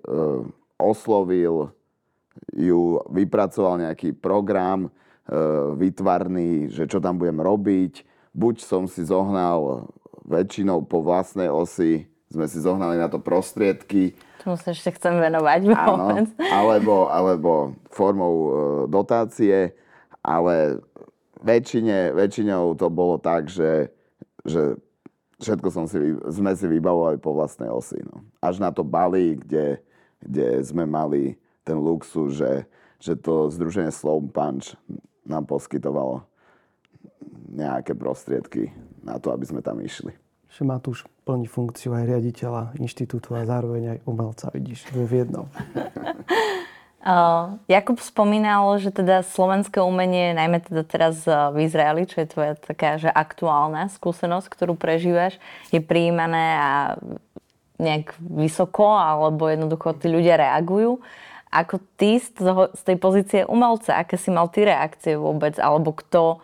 oslovil 0.75 1.71
ju, 2.51 2.99
vypracoval 3.15 3.79
nejaký 3.79 4.11
program 4.19 4.87
e, 4.87 4.91
vytvarný, 5.79 6.75
že 6.75 6.91
čo 6.91 6.99
tam 6.99 7.15
budem 7.15 7.39
robiť, 7.39 8.18
buď 8.39 8.63
som 8.63 8.87
si 8.87 9.03
zohnal 9.03 9.91
väčšinou 10.23 10.87
po 10.87 11.03
vlastnej 11.03 11.51
osi, 11.51 12.07
sme 12.31 12.47
si 12.47 12.63
zohnali 12.63 13.01
na 13.01 13.11
to 13.11 13.19
prostriedky. 13.19 14.15
Tomu 14.45 14.55
sa 14.55 14.71
ešte 14.71 14.95
chcem 14.95 15.19
venovať. 15.19 15.61
Áno, 15.75 16.23
alebo, 16.39 17.11
alebo 17.11 17.75
formou 17.91 18.35
e, 18.37 18.51
dotácie, 18.93 19.73
ale 20.23 20.79
väčšine, 21.43 22.15
väčšinou 22.15 22.77
to 22.77 22.87
bolo 22.93 23.17
tak, 23.17 23.49
že, 23.49 23.89
že 24.45 24.77
všetko 25.41 25.69
som 25.73 25.85
si, 25.89 25.99
sme 26.29 26.53
si 26.53 26.67
vybavovali 26.69 27.17
po 27.19 27.33
vlastnej 27.33 27.73
osi. 27.73 27.99
No. 28.05 28.23
Až 28.45 28.61
na 28.61 28.71
to 28.71 28.85
Bali, 28.85 29.41
kde, 29.41 29.81
kde 30.21 30.61
sme 30.63 30.85
mali 30.85 31.41
ten 31.65 31.81
luxus, 31.81 32.37
že, 32.37 32.69
že 33.01 33.17
to 33.17 33.49
združenie 33.49 33.89
Slow 33.89 34.21
Punch 34.21 34.77
nám 35.25 35.49
poskytovalo 35.49 36.29
nejaké 37.49 37.97
prostriedky 37.97 38.71
na 39.03 39.17
to, 39.17 39.33
aby 39.33 39.45
sme 39.49 39.61
tam 39.65 39.81
išli. 39.81 40.13
Že 40.49 40.63
Matúš 40.65 40.99
plní 41.29 41.49
funkciu 41.49 41.93
aj 41.93 42.09
riaditeľa 42.09 42.77
inštitútu 42.81 43.37
a 43.37 43.45
zároveň 43.45 43.97
aj 43.97 43.99
umelca, 44.09 44.49
vidíš, 44.53 44.89
je 44.93 45.05
v 45.05 45.15
jednom. 45.25 45.47
Uh, 46.99 47.63
Jakub 47.71 48.03
spomínal, 48.03 48.75
že 48.83 48.91
teda 48.91 49.23
slovenské 49.23 49.79
umenie, 49.79 50.35
najmä 50.35 50.61
teda 50.61 50.83
teraz 50.83 51.23
v 51.25 51.57
Izraeli, 51.63 52.11
čo 52.11 52.21
je 52.21 52.29
tvoja 52.29 52.53
taká 52.59 52.99
že 52.99 53.07
aktuálna 53.07 53.87
skúsenosť, 53.95 54.51
ktorú 54.51 54.75
prežívaš, 54.75 55.39
je 55.71 55.79
prijímané 55.79 56.59
a 56.59 56.71
nejak 57.79 58.19
vysoko, 58.19 58.99
alebo 58.99 59.47
jednoducho 59.47 59.95
tí 59.95 60.11
ľudia 60.11 60.37
reagujú. 60.37 60.99
Ako 61.49 61.81
ty 61.97 62.19
z, 62.19 62.35
toho, 62.35 62.75
z 62.75 62.83
tej 62.83 62.97
pozície 62.99 63.41
umelca, 63.47 63.97
aké 63.97 64.19
si 64.19 64.29
mal 64.29 64.51
ty 64.51 64.67
reakcie 64.67 65.15
vôbec, 65.17 65.57
alebo 65.57 65.95
kto 65.95 66.43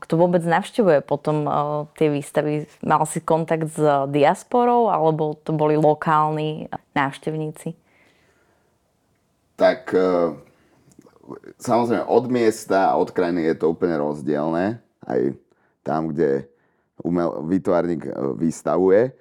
kto 0.00 0.12
vôbec 0.16 0.40
navštevuje 0.40 1.04
potom 1.04 1.44
tie 2.00 2.08
výstavy? 2.08 2.64
Mal 2.80 3.04
si 3.04 3.20
kontakt 3.20 3.68
s 3.76 3.80
diasporou 4.08 4.88
alebo 4.88 5.36
to 5.36 5.52
boli 5.52 5.76
lokálni 5.76 6.72
návštevníci? 6.96 7.76
Tak 9.54 9.94
e, 9.94 10.34
samozrejme 11.62 12.08
od 12.08 12.24
miesta 12.26 12.90
a 12.90 12.98
od 12.98 13.14
krajiny 13.14 13.46
je 13.52 13.54
to 13.54 13.70
úplne 13.70 14.00
rozdielne. 14.00 14.82
Aj 15.04 15.20
tam, 15.86 16.10
kde 16.10 16.50
umel, 17.04 17.44
výtvarník 17.46 18.02
e, 18.08 18.12
vystavuje. 18.34 19.02
E, 19.06 19.12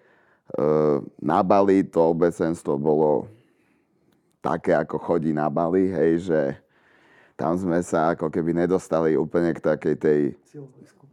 na 1.21 1.39
Bali 1.45 1.85
to 1.85 2.15
obecenstvo 2.15 2.81
bolo 2.81 3.29
také, 4.41 4.73
ako 4.73 4.97
chodí 4.97 5.35
na 5.35 5.51
Bali, 5.53 5.93
hej, 5.93 6.31
že 6.31 6.39
tam 7.43 7.59
sme 7.59 7.83
sa 7.83 8.15
ako 8.15 8.31
keby 8.31 8.55
nedostali 8.55 9.19
úplne 9.19 9.51
k 9.51 9.59
takej 9.59 9.95
tej 9.99 10.21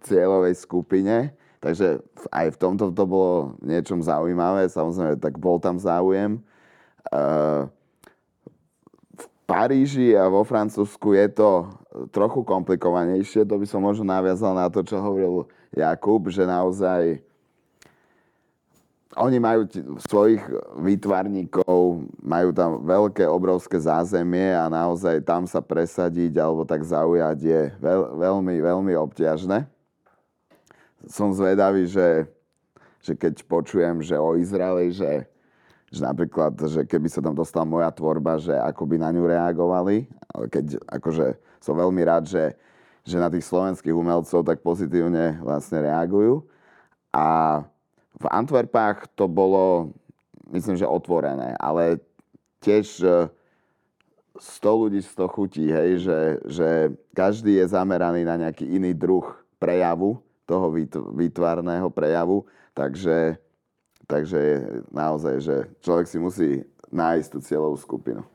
cieľovej 0.07 0.55
skupine. 0.55 1.35
Takže 1.59 1.99
aj 2.31 2.55
v 2.55 2.61
tomto 2.63 2.95
to 2.95 3.03
bolo 3.03 3.59
niečom 3.59 3.99
zaujímavé. 3.99 4.71
Samozrejme, 4.71 5.19
tak 5.19 5.43
bol 5.43 5.59
tam 5.59 5.83
záujem. 5.83 6.39
V 9.11 9.27
Paríži 9.43 10.15
a 10.15 10.31
vo 10.31 10.47
Francúzsku 10.47 11.19
je 11.19 11.27
to 11.35 11.67
trochu 12.15 12.47
komplikovanejšie. 12.47 13.43
To 13.51 13.59
by 13.59 13.67
som 13.67 13.83
možno 13.83 14.07
naviazal 14.07 14.55
na 14.55 14.71
to, 14.71 14.87
čo 14.87 15.03
hovoril 15.03 15.51
Jakub, 15.75 16.31
že 16.31 16.47
naozaj 16.47 17.19
oni 19.19 19.43
majú 19.43 19.67
t- 19.67 19.83
svojich 20.07 20.39
výtvarníkov, 20.79 22.07
majú 22.23 22.49
tam 22.55 22.79
veľké, 22.87 23.27
obrovské 23.27 23.83
zázemie 23.83 24.55
a 24.55 24.71
naozaj 24.71 25.27
tam 25.27 25.51
sa 25.51 25.59
presadiť 25.59 26.39
alebo 26.39 26.63
tak 26.63 26.87
zaujať 26.87 27.39
je 27.43 27.61
veľ, 27.83 28.01
veľmi, 28.15 28.55
veľmi 28.63 28.93
obťažné. 28.95 29.67
Som 31.11 31.35
zvedavý, 31.35 31.91
že, 31.91 32.29
že 33.03 33.19
keď 33.19 33.43
počujem, 33.51 33.99
že 33.99 34.15
o 34.15 34.39
Izraeli, 34.39 34.95
že, 34.95 35.27
že 35.91 36.01
napríklad, 36.07 36.55
že 36.71 36.87
keby 36.87 37.11
sa 37.11 37.19
tam 37.19 37.35
dostala 37.35 37.67
moja 37.67 37.91
tvorba, 37.91 38.39
že 38.39 38.55
ako 38.55 38.87
by 38.87 38.97
na 39.01 39.11
ňu 39.11 39.27
reagovali, 39.27 40.07
ale 40.31 40.45
keď 40.47 40.79
akože 40.87 41.35
som 41.59 41.75
veľmi 41.75 42.03
rád, 42.07 42.31
že, 42.31 42.55
že 43.03 43.19
na 43.19 43.27
tých 43.27 43.43
slovenských 43.43 43.97
umelcov 43.97 44.47
tak 44.47 44.63
pozitívne 44.63 45.43
vlastne 45.43 45.83
reagujú. 45.83 46.47
A 47.11 47.59
v 48.21 48.27
Antwerpách 48.29 49.09
to 49.17 49.25
bolo, 49.25 49.97
myslím, 50.53 50.77
že 50.77 50.85
otvorené, 50.85 51.57
ale 51.57 51.97
tiež 52.61 53.01
100 53.01 53.33
e, 54.37 54.77
ľudí 54.77 55.01
100 55.01 55.35
chutí, 55.35 55.65
hej, 55.73 56.05
že, 56.05 56.21
že 56.45 56.69
každý 57.17 57.57
je 57.65 57.73
zameraný 57.73 58.29
na 58.29 58.37
nejaký 58.37 58.69
iný 58.69 58.93
druh 58.93 59.25
prejavu, 59.57 60.21
toho 60.45 60.67
výtvarného 61.15 61.89
prejavu, 61.95 62.43
takže, 62.75 63.39
takže 64.11 64.67
naozaj, 64.91 65.35
že 65.39 65.57
človek 65.79 66.07
si 66.11 66.19
musí 66.19 66.51
nájsť 66.91 67.29
tú 67.31 67.39
cieľovú 67.39 67.79
skupinu. 67.79 68.27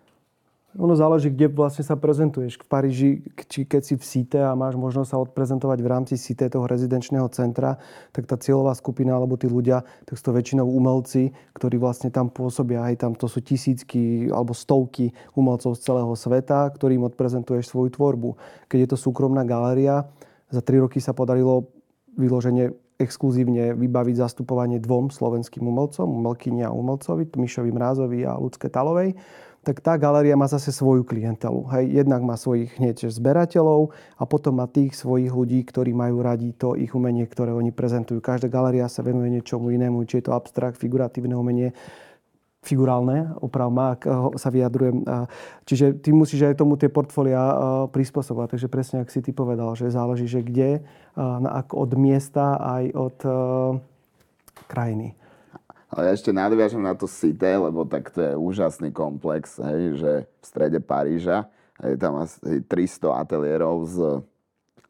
Ono 0.76 0.92
záleží, 0.92 1.32
kde 1.32 1.48
vlastne 1.48 1.88
sa 1.88 1.96
prezentuješ. 1.96 2.60
V 2.60 2.68
Paríži, 2.68 3.10
či 3.48 3.64
keď 3.64 3.82
si 3.88 3.96
v 3.96 4.04
SITE 4.04 4.44
a 4.44 4.60
máš 4.60 4.76
možnosť 4.76 5.08
sa 5.08 5.24
odprezentovať 5.24 5.80
v 5.80 5.88
rámci 5.88 6.14
SITE, 6.20 6.52
toho 6.52 6.68
rezidenčného 6.68 7.32
centra, 7.32 7.80
tak 8.12 8.28
tá 8.28 8.36
cieľová 8.36 8.76
skupina 8.76 9.16
alebo 9.16 9.40
tí 9.40 9.48
ľudia, 9.48 9.88
tak 10.04 10.20
sú 10.20 10.24
to 10.28 10.36
väčšinou 10.36 10.68
umelci, 10.68 11.32
ktorí 11.56 11.80
vlastne 11.80 12.12
tam 12.12 12.28
pôsobia. 12.28 12.84
Aj 12.84 12.96
tam 13.00 13.16
to 13.16 13.32
sú 13.32 13.40
tisícky 13.40 14.28
alebo 14.28 14.52
stovky 14.52 15.16
umelcov 15.40 15.80
z 15.80 15.88
celého 15.88 16.12
sveta, 16.12 16.68
ktorým 16.76 17.08
odprezentuješ 17.08 17.72
svoju 17.72 17.96
tvorbu. 17.96 18.36
Keď 18.68 18.80
je 18.84 18.90
to 18.92 18.98
súkromná 19.00 19.48
galéria, 19.48 20.12
za 20.52 20.60
tri 20.60 20.84
roky 20.84 21.00
sa 21.00 21.16
podarilo 21.16 21.72
vyloženie 22.20 22.76
exkluzívne 23.00 23.76
vybaviť 23.76 24.16
zastupovanie 24.28 24.84
dvom 24.84 25.08
slovenským 25.08 25.64
umelcom, 25.64 26.08
umelkyni 26.08 26.68
a 26.68 26.72
umelcovi, 26.72 27.28
Mišovi 27.32 27.72
Mrázovi 27.72 28.28
a 28.28 28.40
Ľudské 28.40 28.68
Talovej 28.68 29.16
tak 29.66 29.82
tá 29.82 29.98
galéria 29.98 30.38
má 30.38 30.46
zase 30.46 30.70
svoju 30.70 31.02
klientelu. 31.02 31.66
Hej, 31.74 32.06
jednak 32.06 32.22
má 32.22 32.38
svojich 32.38 32.78
hneď 32.78 33.10
zberateľov 33.10 33.90
a 34.22 34.24
potom 34.30 34.62
má 34.62 34.70
tých 34.70 34.94
svojich 34.94 35.34
ľudí, 35.34 35.66
ktorí 35.66 35.90
majú 35.98 36.22
radi 36.22 36.54
to 36.54 36.78
ich 36.78 36.94
umenie, 36.94 37.26
ktoré 37.26 37.50
oni 37.50 37.74
prezentujú. 37.74 38.22
Každá 38.22 38.46
galéria 38.46 38.86
sa 38.86 39.02
venuje 39.02 39.34
niečomu 39.34 39.74
inému, 39.74 40.06
či 40.06 40.22
je 40.22 40.30
to 40.30 40.38
abstrakt, 40.38 40.78
figuratívne 40.78 41.34
umenie, 41.34 41.74
figurálne, 42.62 43.34
oprav 43.42 43.70
má, 43.74 43.98
ak 43.98 44.06
sa 44.42 44.54
vyjadrujem. 44.54 45.02
Čiže 45.66 46.02
ty 46.02 46.10
musíš 46.14 46.50
aj 46.50 46.62
tomu 46.62 46.78
tie 46.78 46.90
portfólia 46.90 47.42
prispôsobovať. 47.90 48.58
Takže 48.58 48.70
presne, 48.70 48.98
ak 49.02 49.14
si 49.14 49.22
ty 49.22 49.34
povedal, 49.34 49.74
že 49.74 49.90
záleží, 49.90 50.30
že 50.30 50.46
kde, 50.46 50.86
od 51.74 51.92
miesta 51.98 52.58
aj 52.62 52.84
od 52.94 53.18
krajiny. 54.66 55.14
Ale 55.96 56.12
ja 56.12 56.14
ešte 56.20 56.36
nadviažem 56.36 56.84
na 56.84 56.92
to 56.92 57.08
Cité, 57.08 57.56
lebo 57.56 57.88
tak 57.88 58.12
to 58.12 58.20
je 58.20 58.34
úžasný 58.36 58.92
komplex, 58.92 59.64
hej, 59.64 59.96
že 59.96 60.12
v 60.28 60.44
strede 60.44 60.84
Paríža 60.84 61.48
je 61.80 61.96
tam 61.96 62.20
asi 62.20 62.60
300 62.68 63.16
ateliérov 63.16 63.88
z, 63.88 63.98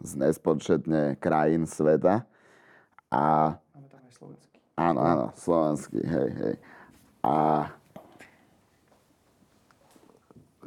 z 0.01 0.11
nespočetne 0.17 1.13
krajín 1.21 1.69
sveta. 1.69 2.25
A... 3.13 3.53
Máme 3.77 3.89
tam 3.93 4.01
aj 4.01 4.13
slovenský. 4.17 4.57
Áno, 4.73 4.99
áno, 5.05 5.25
slovenský, 5.37 6.01
hej, 6.01 6.29
hej. 6.41 6.55
A 7.21 7.33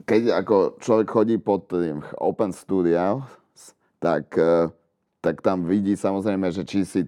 keď 0.07 0.39
ako 0.39 0.79
človek 0.79 1.09
chodí 1.11 1.37
pod 1.43 1.67
tým 1.67 1.99
Open 2.15 2.55
Studio, 2.55 3.27
tak, 3.99 4.39
eh, 4.39 4.71
tak 5.19 5.43
tam 5.43 5.67
vidí 5.67 5.99
samozrejme, 5.99 6.55
že 6.55 6.63
či 6.63 6.87
si 6.87 7.03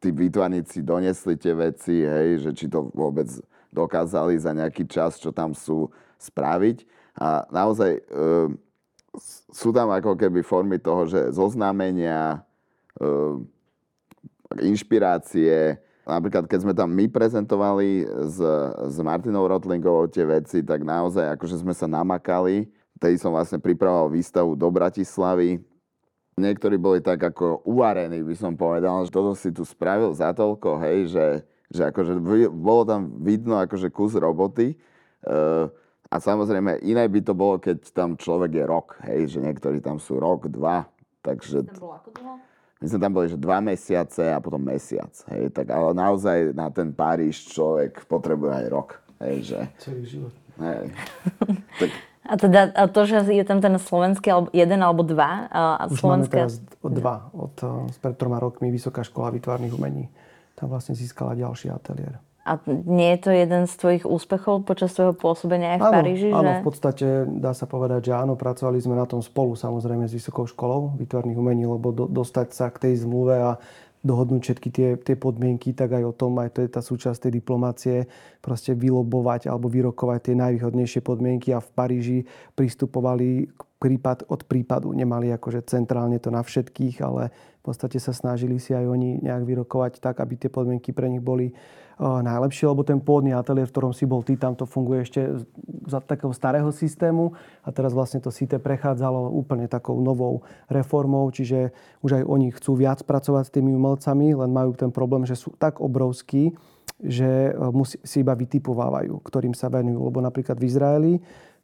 tí 0.00 0.08
výtvarníci 0.10 0.80
donesli 0.80 1.36
tie 1.36 1.52
veci, 1.52 2.02
hej, 2.02 2.48
že 2.48 2.50
či 2.56 2.66
to 2.72 2.88
vôbec 2.96 3.28
dokázali 3.70 4.34
za 4.40 4.50
nejaký 4.56 4.88
čas, 4.88 5.20
čo 5.20 5.30
tam 5.30 5.52
sú, 5.54 5.92
spraviť. 6.20 6.84
A 7.16 7.48
naozaj 7.48 7.96
e, 7.96 8.02
sú 9.48 9.72
tam 9.72 9.88
ako 9.88 10.20
keby 10.20 10.44
formy 10.44 10.76
toho, 10.76 11.08
že 11.08 11.32
zoznámenia, 11.32 12.44
e, 13.00 13.08
inšpirácie. 14.68 15.80
Napríklad, 16.04 16.44
keď 16.44 16.58
sme 16.60 16.74
tam 16.76 16.92
my 16.92 17.08
prezentovali 17.08 18.04
s, 18.28 18.36
s 18.90 18.96
Martinou 19.00 19.48
Rotlingovou 19.48 20.10
tie 20.12 20.28
veci, 20.28 20.60
tak 20.60 20.84
naozaj 20.84 21.38
akože 21.38 21.64
sme 21.64 21.72
sa 21.72 21.88
namakali. 21.88 22.68
Tej 23.00 23.16
som 23.16 23.32
vlastne 23.32 23.56
pripravoval 23.56 24.12
výstavu 24.12 24.52
do 24.52 24.68
Bratislavy 24.68 25.69
Niektorí 26.40 26.80
boli 26.80 27.04
tak 27.04 27.20
ako 27.20 27.68
uvarení, 27.68 28.24
by 28.24 28.34
som 28.34 28.56
povedal, 28.56 29.04
že 29.04 29.12
toto 29.12 29.36
si 29.36 29.52
tu 29.52 29.68
spravil 29.68 30.16
za 30.16 30.32
toľko, 30.32 30.80
hej, 30.80 31.12
že, 31.12 31.26
že 31.68 31.92
akože 31.92 32.16
bolo 32.48 32.82
tam 32.88 33.20
vidno 33.20 33.60
akože 33.60 33.92
kus 33.92 34.16
roboty. 34.16 34.74
Uh, 35.20 35.68
a 36.10 36.16
samozrejme, 36.18 36.82
iné 36.82 37.04
by 37.06 37.20
to 37.22 37.36
bolo, 37.36 37.60
keď 37.62 37.92
tam 37.92 38.16
človek 38.18 38.50
je 38.56 38.64
rok, 38.66 38.98
hej, 39.06 39.36
že 39.36 39.38
niektorí 39.38 39.78
tam 39.78 40.02
sú 40.02 40.18
rok, 40.18 40.50
dva, 40.50 40.88
takže... 41.22 41.62
Tam 41.70 41.78
bolo 41.78 41.94
ako 42.00 42.10
dlho? 42.16 42.34
My 42.80 42.86
sme 42.88 42.98
tam 43.04 43.12
boli, 43.12 43.26
že 43.28 43.36
dva 43.36 43.60
mesiace 43.60 44.24
a 44.32 44.40
potom 44.40 44.64
mesiac, 44.64 45.12
hej, 45.30 45.52
tak 45.52 45.68
ale 45.70 45.92
naozaj 45.92 46.56
na 46.56 46.72
ten 46.72 46.90
Paríž 46.96 47.52
človek 47.52 48.08
potrebuje 48.08 48.52
aj 48.56 48.66
rok, 48.72 48.90
hej, 49.22 49.36
že... 49.54 49.60
Celý 49.78 50.02
život. 50.08 50.34
Hej. 50.58 50.92
tak 51.78 51.90
a 52.20 52.34
teda 52.36 52.68
a 52.76 52.84
to, 52.84 53.08
že 53.08 53.32
je 53.32 53.44
tam 53.48 53.64
ten 53.64 53.72
slovenský 53.80 54.28
alebo 54.28 54.48
jeden 54.52 54.80
alebo 54.84 55.00
dva 55.00 55.48
a 55.48 55.60
Už 55.88 56.04
slovenské... 56.04 56.36
máme 56.36 56.52
teraz 56.52 56.60
dva. 56.84 57.16
Od, 57.32 57.56
eh, 57.56 57.96
pred 57.96 58.14
troma 58.20 58.36
rokmi 58.36 58.68
Vysoká 58.68 59.00
škola 59.00 59.32
výtvarných 59.32 59.72
umení. 59.72 60.12
Tam 60.52 60.68
vlastne 60.68 60.92
získala 60.92 61.32
ďalší 61.32 61.72
ateliér. 61.72 62.20
A 62.40 62.56
nie 62.68 63.14
je 63.16 63.20
to 63.20 63.30
jeden 63.36 63.68
z 63.68 63.74
tvojich 63.76 64.04
úspechov 64.08 64.64
počas 64.64 64.96
tvojho 64.96 65.12
pôsobenia 65.12 65.76
aj 65.76 65.78
v 65.78 65.84
áno, 65.84 65.92
Paríži? 65.92 66.28
Áno, 66.32 66.50
že... 66.50 66.60
v 66.60 66.64
podstate 66.64 67.06
dá 67.28 67.52
sa 67.52 67.68
povedať, 67.68 68.10
že 68.10 68.12
áno, 68.16 68.32
pracovali 68.32 68.80
sme 68.80 68.96
na 68.96 69.04
tom 69.04 69.20
spolu 69.20 69.52
samozrejme 69.52 70.08
s 70.08 70.16
Vysokou 70.16 70.48
školou 70.48 70.96
výtvarných 70.96 71.36
umení, 71.36 71.68
lebo 71.68 71.92
do, 71.92 72.08
dostať 72.08 72.48
sa 72.56 72.72
k 72.72 72.88
tej 72.88 73.04
zmluve 73.04 73.36
a 73.36 73.60
dohodnúť 74.00 74.40
všetky 74.40 74.68
tie, 74.72 74.88
tie 74.96 75.16
podmienky, 75.16 75.76
tak 75.76 75.92
aj 75.92 76.04
o 76.08 76.16
tom, 76.16 76.40
aj 76.40 76.56
to 76.56 76.60
je 76.64 76.70
tá 76.72 76.80
súčasť 76.80 77.28
tej 77.28 77.32
diplomácie, 77.44 77.96
proste 78.40 78.72
vylobovať 78.72 79.52
alebo 79.52 79.68
vyrokovať 79.68 80.32
tie 80.32 80.34
najvýhodnejšie 80.40 81.00
podmienky 81.04 81.52
a 81.52 81.60
v 81.60 81.70
Paríži 81.76 82.18
pristupovali 82.56 83.52
prípad 83.80 84.28
od 84.28 84.44
prípadu. 84.44 84.92
Nemali 84.92 85.32
akože 85.36 85.64
centrálne 85.68 86.20
to 86.20 86.32
na 86.32 86.40
všetkých, 86.40 86.96
ale 87.04 87.32
v 87.60 87.62
podstate 87.64 88.00
sa 88.00 88.16
snažili 88.16 88.56
si 88.56 88.72
aj 88.72 88.88
oni 88.88 89.20
nejak 89.20 89.44
vyrokovať 89.44 90.00
tak, 90.00 90.20
aby 90.20 90.36
tie 90.36 90.52
podmienky 90.52 90.96
pre 90.96 91.08
nich 91.12 91.24
boli 91.24 91.52
najlepšie, 92.00 92.64
lebo 92.64 92.80
ten 92.80 92.96
pôvodný 92.96 93.36
ateliér, 93.36 93.68
v 93.68 93.74
ktorom 93.76 93.92
si 93.92 94.08
bol 94.08 94.24
ty, 94.24 94.40
tam 94.40 94.56
to 94.56 94.64
funguje 94.64 95.04
ešte 95.04 95.20
za 95.84 96.00
takého 96.00 96.32
starého 96.32 96.72
systému 96.72 97.36
a 97.60 97.68
teraz 97.68 97.92
vlastne 97.92 98.24
to 98.24 98.32
síte 98.32 98.56
prechádzalo 98.56 99.28
úplne 99.36 99.68
takou 99.68 100.00
novou 100.00 100.40
reformou, 100.72 101.28
čiže 101.28 101.76
už 102.00 102.20
aj 102.20 102.24
oni 102.24 102.48
chcú 102.56 102.72
viac 102.80 103.04
pracovať 103.04 103.52
s 103.52 103.54
tými 103.54 103.76
umelcami, 103.76 104.32
len 104.32 104.48
majú 104.48 104.72
ten 104.72 104.88
problém, 104.88 105.28
že 105.28 105.36
sú 105.36 105.52
tak 105.60 105.84
obrovskí, 105.84 106.56
že 107.00 107.52
e, 107.52 107.84
si 108.04 108.16
iba 108.20 108.36
vytipovávajú, 108.36 109.20
ktorým 109.24 109.56
sa 109.56 109.72
venujú. 109.72 110.00
Lebo 110.08 110.20
napríklad 110.20 110.60
v 110.60 110.68
Izraeli, 110.68 111.14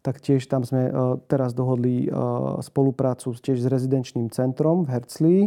tak 0.01 0.21
tiež 0.25 0.49
tam 0.49 0.65
sme 0.65 0.89
e, 0.89 0.93
teraz 1.29 1.53
dohodli 1.53 2.07
e, 2.07 2.09
spoluprácu 2.65 3.37
tiež 3.37 3.61
s 3.61 3.67
rezidenčným 3.69 4.33
centrom 4.33 4.89
v 4.89 4.93
Herzlii, 4.97 5.43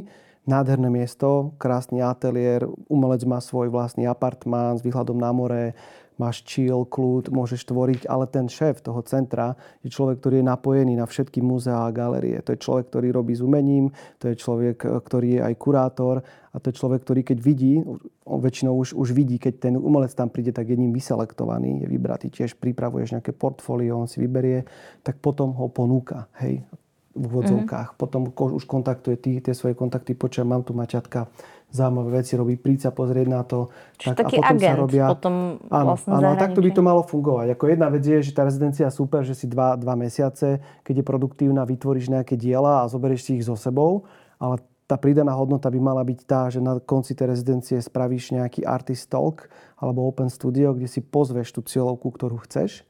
nádherné 0.49 0.89
miesto, 0.89 1.53
krásny 1.61 2.01
ateliér, 2.01 2.65
umelec 2.89 3.21
má 3.29 3.37
svoj 3.37 3.69
vlastný 3.69 4.09
apartmán 4.09 4.81
s 4.81 4.83
výhľadom 4.83 5.21
na 5.21 5.29
more, 5.29 5.77
máš 6.19 6.43
chill, 6.43 6.83
kľud, 6.83 7.31
môžeš 7.31 7.63
tvoriť, 7.63 8.01
ale 8.11 8.27
ten 8.27 8.51
šéf 8.51 8.83
toho 8.83 8.99
centra 9.07 9.55
je 9.79 9.87
človek, 9.87 10.19
ktorý 10.19 10.43
je 10.43 10.49
napojený 10.51 10.93
na 10.99 11.07
všetky 11.07 11.39
múzeá 11.39 11.87
a 11.87 11.95
galerie. 11.95 12.43
To 12.43 12.51
je 12.51 12.59
človek, 12.59 12.91
ktorý 12.91 13.15
robí 13.15 13.31
s 13.31 13.41
umením, 13.41 13.95
to 14.19 14.27
je 14.27 14.35
človek, 14.35 14.83
ktorý 14.83 15.39
je 15.39 15.41
aj 15.47 15.53
kurátor 15.55 16.19
a 16.51 16.57
to 16.59 16.69
je 16.69 16.75
človek, 16.75 17.07
ktorý 17.07 17.21
keď 17.23 17.37
vidí, 17.39 17.79
väčšinou 18.27 18.75
už, 18.75 18.99
už 18.99 19.15
vidí, 19.15 19.39
keď 19.39 19.71
ten 19.71 19.73
umelec 19.79 20.11
tam 20.11 20.27
príde, 20.27 20.51
tak 20.51 20.67
je 20.67 20.75
ním 20.75 20.91
vyselektovaný, 20.91 21.85
je 21.85 21.87
vybratý, 21.87 22.27
tiež 22.27 22.59
pripravuješ 22.59 23.15
nejaké 23.15 23.31
portfólio, 23.31 23.95
on 23.95 24.11
si 24.11 24.19
vyberie, 24.19 24.67
tak 25.07 25.23
potom 25.23 25.55
ho 25.55 25.71
ponúka. 25.71 26.27
Hej, 26.43 26.67
v 27.15 27.23
úvodzovkách. 27.25 27.95
Mm-hmm. 27.95 28.01
Potom 28.01 28.21
už 28.29 28.63
kontaktuje 28.69 29.17
tí, 29.17 29.31
tie 29.41 29.53
svoje 29.57 29.73
kontakty, 29.73 30.13
počujem, 30.13 30.45
mám 30.45 30.61
tu 30.61 30.77
maťatka, 30.77 31.27
zaujímavé 31.69 32.21
veci 32.21 32.33
robí, 32.33 32.57
príď 32.57 32.89
sa 32.89 32.91
pozrieť 32.93 33.27
na 33.29 33.41
to. 33.45 33.69
Čiže 34.01 34.17
tak, 34.17 34.25
taký 34.25 34.37
a 34.41 34.41
potom 34.41 34.55
agent 34.57 34.73
sa 34.73 34.81
robia... 34.81 35.05
potom 35.05 35.35
áno, 35.69 35.87
vlastne 35.93 36.09
áno, 36.13 36.27
a 36.33 36.35
takto 36.37 36.59
by 36.65 36.69
to 36.73 36.81
malo 36.81 37.01
fungovať. 37.05 37.47
Ako 37.53 37.65
jedna 37.69 37.87
vec 37.93 38.03
je, 38.05 38.17
že 38.25 38.31
tá 38.33 38.41
rezidencia 38.45 38.89
je 38.89 38.93
super, 38.93 39.21
že 39.21 39.37
si 39.37 39.45
dva, 39.45 39.77
dva 39.77 39.93
mesiace, 39.93 40.61
keď 40.81 41.01
je 41.01 41.05
produktívna, 41.05 41.69
vytvoríš 41.69 42.09
nejaké 42.09 42.33
diela 42.37 42.85
a 42.85 42.89
zoberieš 42.89 43.21
si 43.29 43.31
ich 43.37 43.45
so 43.45 43.53
sebou, 43.53 44.09
ale 44.41 44.61
tá 44.89 44.97
pridaná 44.97 45.37
hodnota 45.37 45.69
by 45.69 45.77
mala 45.77 46.01
byť 46.01 46.19
tá, 46.25 46.49
že 46.49 46.57
na 46.57 46.81
konci 46.81 47.13
tej 47.13 47.37
rezidencie 47.37 47.77
spravíš 47.77 48.33
nejaký 48.33 48.65
artist 48.65 49.05
talk 49.13 49.45
alebo 49.77 50.09
open 50.09 50.33
studio, 50.33 50.73
kde 50.73 50.89
si 50.89 51.05
pozveš 51.05 51.53
tú 51.53 51.61
cieľovku, 51.61 52.09
ktorú 52.09 52.41
chceš. 52.49 52.89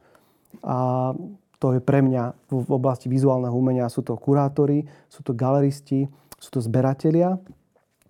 A 0.64 1.12
to 1.60 1.76
je 1.76 1.80
pre 1.84 2.00
mňa 2.00 2.48
v 2.48 2.70
oblasti 2.72 3.12
vizuálneho 3.12 3.52
umenia. 3.52 3.92
Sú 3.92 4.00
to 4.00 4.16
kurátori, 4.16 4.88
sú 5.12 5.20
to 5.20 5.36
galeristi, 5.36 6.08
sú 6.40 6.48
to 6.56 6.60
zberatelia. 6.64 7.36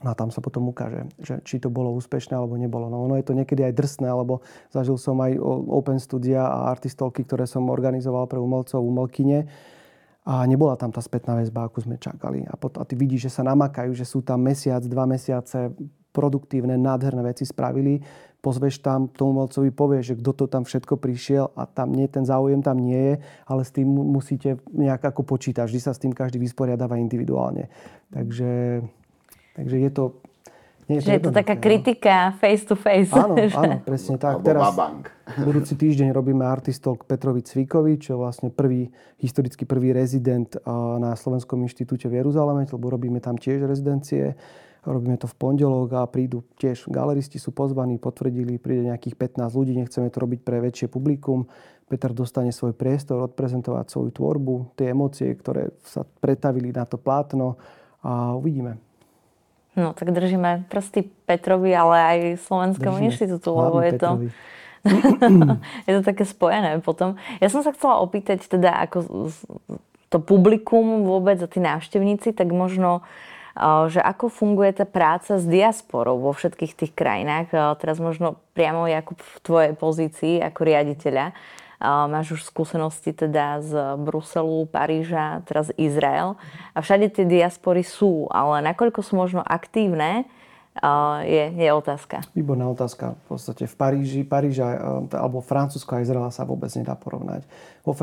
No 0.00 0.08
a 0.08 0.14
tam 0.16 0.32
sa 0.32 0.40
potom 0.40 0.70
ukáže, 0.70 1.04
že 1.20 1.44
či 1.44 1.60
to 1.60 1.68
bolo 1.68 1.92
úspešné 1.98 2.32
alebo 2.32 2.56
nebolo. 2.56 2.88
No 2.88 3.04
ono 3.04 3.20
je 3.20 3.26
to 3.26 3.36
niekedy 3.36 3.66
aj 3.66 3.76
drsné, 3.76 4.08
lebo 4.08 4.40
zažil 4.72 4.96
som 4.96 5.18
aj 5.20 5.36
open 5.68 6.00
studia 6.00 6.46
a 6.46 6.72
artistolky, 6.72 7.20
ktoré 7.26 7.44
som 7.44 7.68
organizoval 7.68 8.24
pre 8.30 8.40
umelcov, 8.40 8.80
umelkyne. 8.80 9.44
A 10.24 10.46
nebola 10.46 10.78
tam 10.78 10.94
tá 10.94 11.02
spätná 11.04 11.36
väzba, 11.36 11.68
ako 11.68 11.84
sme 11.84 11.96
čakali. 12.00 12.46
A, 12.48 12.54
potom, 12.56 12.80
a 12.80 12.88
ty 12.88 12.96
vidíš, 12.96 13.28
že 13.28 13.40
sa 13.40 13.42
namakajú, 13.44 13.92
že 13.92 14.06
sú 14.08 14.24
tam 14.24 14.40
mesiac, 14.40 14.80
dva 14.86 15.04
mesiace 15.04 15.74
produktívne, 16.14 16.78
nádherné 16.78 17.26
veci 17.26 17.44
spravili 17.44 18.00
pozveš 18.40 18.80
tam 18.80 19.06
tomu 19.06 19.36
umelcovi, 19.36 19.68
povieš, 19.70 20.04
že 20.12 20.18
kto 20.18 20.32
to 20.32 20.44
tam 20.48 20.64
všetko 20.64 20.96
prišiel 20.96 21.52
a 21.52 21.68
tam 21.68 21.92
nie, 21.92 22.08
ten 22.08 22.24
záujem 22.24 22.64
tam 22.64 22.80
nie 22.80 22.96
je, 22.96 23.14
ale 23.44 23.62
s 23.62 23.70
tým 23.70 23.86
musíte 23.86 24.56
nejak 24.72 25.12
ako 25.12 25.22
počítať. 25.22 25.68
Vždy 25.68 25.80
sa 25.80 25.92
s 25.92 26.00
tým 26.00 26.16
každý 26.16 26.40
vysporiadáva 26.40 26.96
individuálne. 26.96 27.68
Takže, 28.10 28.82
takže 29.54 29.76
je 29.76 29.90
to... 29.92 30.04
Nie 30.90 30.98
je 30.98 31.06
to, 31.06 31.06
že 31.06 31.14
je 31.14 31.22
to 31.22 31.30
taká 31.30 31.54
no. 31.54 31.62
kritika 31.62 32.34
face 32.42 32.66
to 32.66 32.74
face. 32.74 33.14
Áno, 33.14 33.38
že... 33.46 33.54
áno, 33.54 33.78
presne 33.84 34.16
tak. 34.18 34.42
Alebo 34.42 34.48
Teraz 34.48 34.74
budúci 35.46 35.78
týždeň 35.78 36.10
robíme 36.10 36.42
artistolk 36.42 37.06
Petrovi 37.06 37.46
Cvíkovi, 37.46 38.00
čo 38.00 38.16
je 38.16 38.18
vlastne 38.18 38.48
prvý, 38.50 38.90
historicky 39.22 39.68
prvý 39.68 39.94
rezident 39.94 40.56
na 40.98 41.14
Slovenskom 41.14 41.62
inštitúte 41.62 42.10
v 42.10 42.24
Jeruzaleme, 42.24 42.66
lebo 42.66 42.90
robíme 42.90 43.22
tam 43.22 43.38
tiež 43.38 43.68
rezidencie. 43.68 44.34
Robíme 44.80 45.20
to 45.20 45.28
v 45.28 45.36
pondelok 45.36 45.92
a 45.92 46.08
prídu 46.08 46.40
tiež 46.56 46.88
galeristi 46.88 47.36
sú 47.36 47.52
pozvaní, 47.52 48.00
potvrdili, 48.00 48.56
príde 48.56 48.88
nejakých 48.88 49.36
15 49.36 49.52
ľudí, 49.52 49.76
nechceme 49.76 50.08
to 50.08 50.18
robiť 50.24 50.40
pre 50.40 50.56
väčšie 50.64 50.88
publikum. 50.88 51.44
Peter 51.90 52.14
dostane 52.16 52.48
svoj 52.54 52.72
priestor, 52.72 53.20
odprezentovať 53.28 53.92
svoju 53.92 54.10
tvorbu, 54.14 54.78
tie 54.78 54.96
emócie, 54.96 55.36
ktoré 55.36 55.74
sa 55.84 56.06
pretavili 56.24 56.72
na 56.72 56.88
to 56.88 56.96
plátno 56.96 57.60
a 58.00 58.32
uvidíme. 58.32 58.80
No 59.76 59.92
tak 59.92 60.16
držíme 60.16 60.70
prsty 60.72 61.06
Petrovi, 61.28 61.76
ale 61.76 61.96
aj 62.00 62.18
Slovenskému 62.48 62.96
držíme 62.96 63.08
inštitútu, 63.12 63.50
lebo 63.52 63.78
je 63.84 63.92
to... 64.00 64.10
je 65.88 65.92
to 65.92 66.02
také 66.02 66.24
spojené 66.24 66.80
potom. 66.80 67.20
Ja 67.44 67.52
som 67.52 67.60
sa 67.60 67.76
chcela 67.76 68.00
opýtať 68.00 68.48
teda, 68.48 68.80
ako 68.88 69.28
to 70.10 70.18
publikum 70.18 71.04
vôbec 71.04 71.36
a 71.38 71.46
tí 71.46 71.60
návštevníci, 71.62 72.32
tak 72.32 72.48
možno 72.50 73.04
že 73.90 74.00
ako 74.00 74.30
funguje 74.30 74.76
tá 74.76 74.86
práca 74.86 75.40
s 75.40 75.44
diasporou 75.44 76.22
vo 76.22 76.30
všetkých 76.30 76.72
tých 76.74 76.92
krajinách. 76.94 77.78
Teraz 77.82 77.98
možno 77.98 78.38
priamo 78.54 78.86
Jakub 78.86 79.18
v 79.18 79.36
tvojej 79.42 79.72
pozícii 79.74 80.34
ako 80.38 80.60
riaditeľa. 80.62 81.34
Máš 81.80 82.36
už 82.36 82.40
skúsenosti 82.44 83.16
teda 83.16 83.64
z 83.64 83.72
Bruselu, 83.96 84.68
Paríža, 84.68 85.40
teraz 85.48 85.72
Izrael. 85.80 86.36
A 86.76 86.84
všade 86.84 87.08
tie 87.08 87.24
diaspory 87.24 87.80
sú, 87.80 88.28
ale 88.28 88.60
nakoľko 88.60 89.00
sú 89.00 89.16
možno 89.16 89.40
aktívne, 89.40 90.28
je, 91.24 91.44
je 91.50 91.70
otázka. 91.74 92.22
Výborná 92.30 92.70
otázka. 92.70 93.18
V 93.26 93.34
podstate 93.34 93.66
v 93.66 93.74
Paríži, 93.74 94.20
Paríža 94.22 94.76
alebo 95.10 95.42
Francúzsko 95.42 95.98
a 95.98 96.04
Izraela 96.04 96.30
sa 96.30 96.46
vôbec 96.46 96.70
nedá 96.78 96.94
porovnať. 96.94 97.42
Vo, 97.82 97.96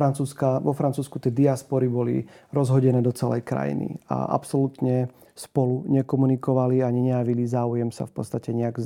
vo 0.61 0.73
Francúzsku 0.75 1.15
tie 1.21 1.31
diaspory 1.31 1.87
boli 1.87 2.27
rozhodené 2.51 2.99
do 2.99 3.15
celej 3.15 3.47
krajiny 3.47 4.01
a 4.11 4.35
absolútne 4.35 5.07
spolu 5.37 5.85
nekomunikovali 5.85 6.81
ani 6.81 7.13
nejavili 7.13 7.45
záujem 7.45 7.93
sa 7.93 8.09
v 8.09 8.13
podstate 8.17 8.51
nejak 8.51 8.81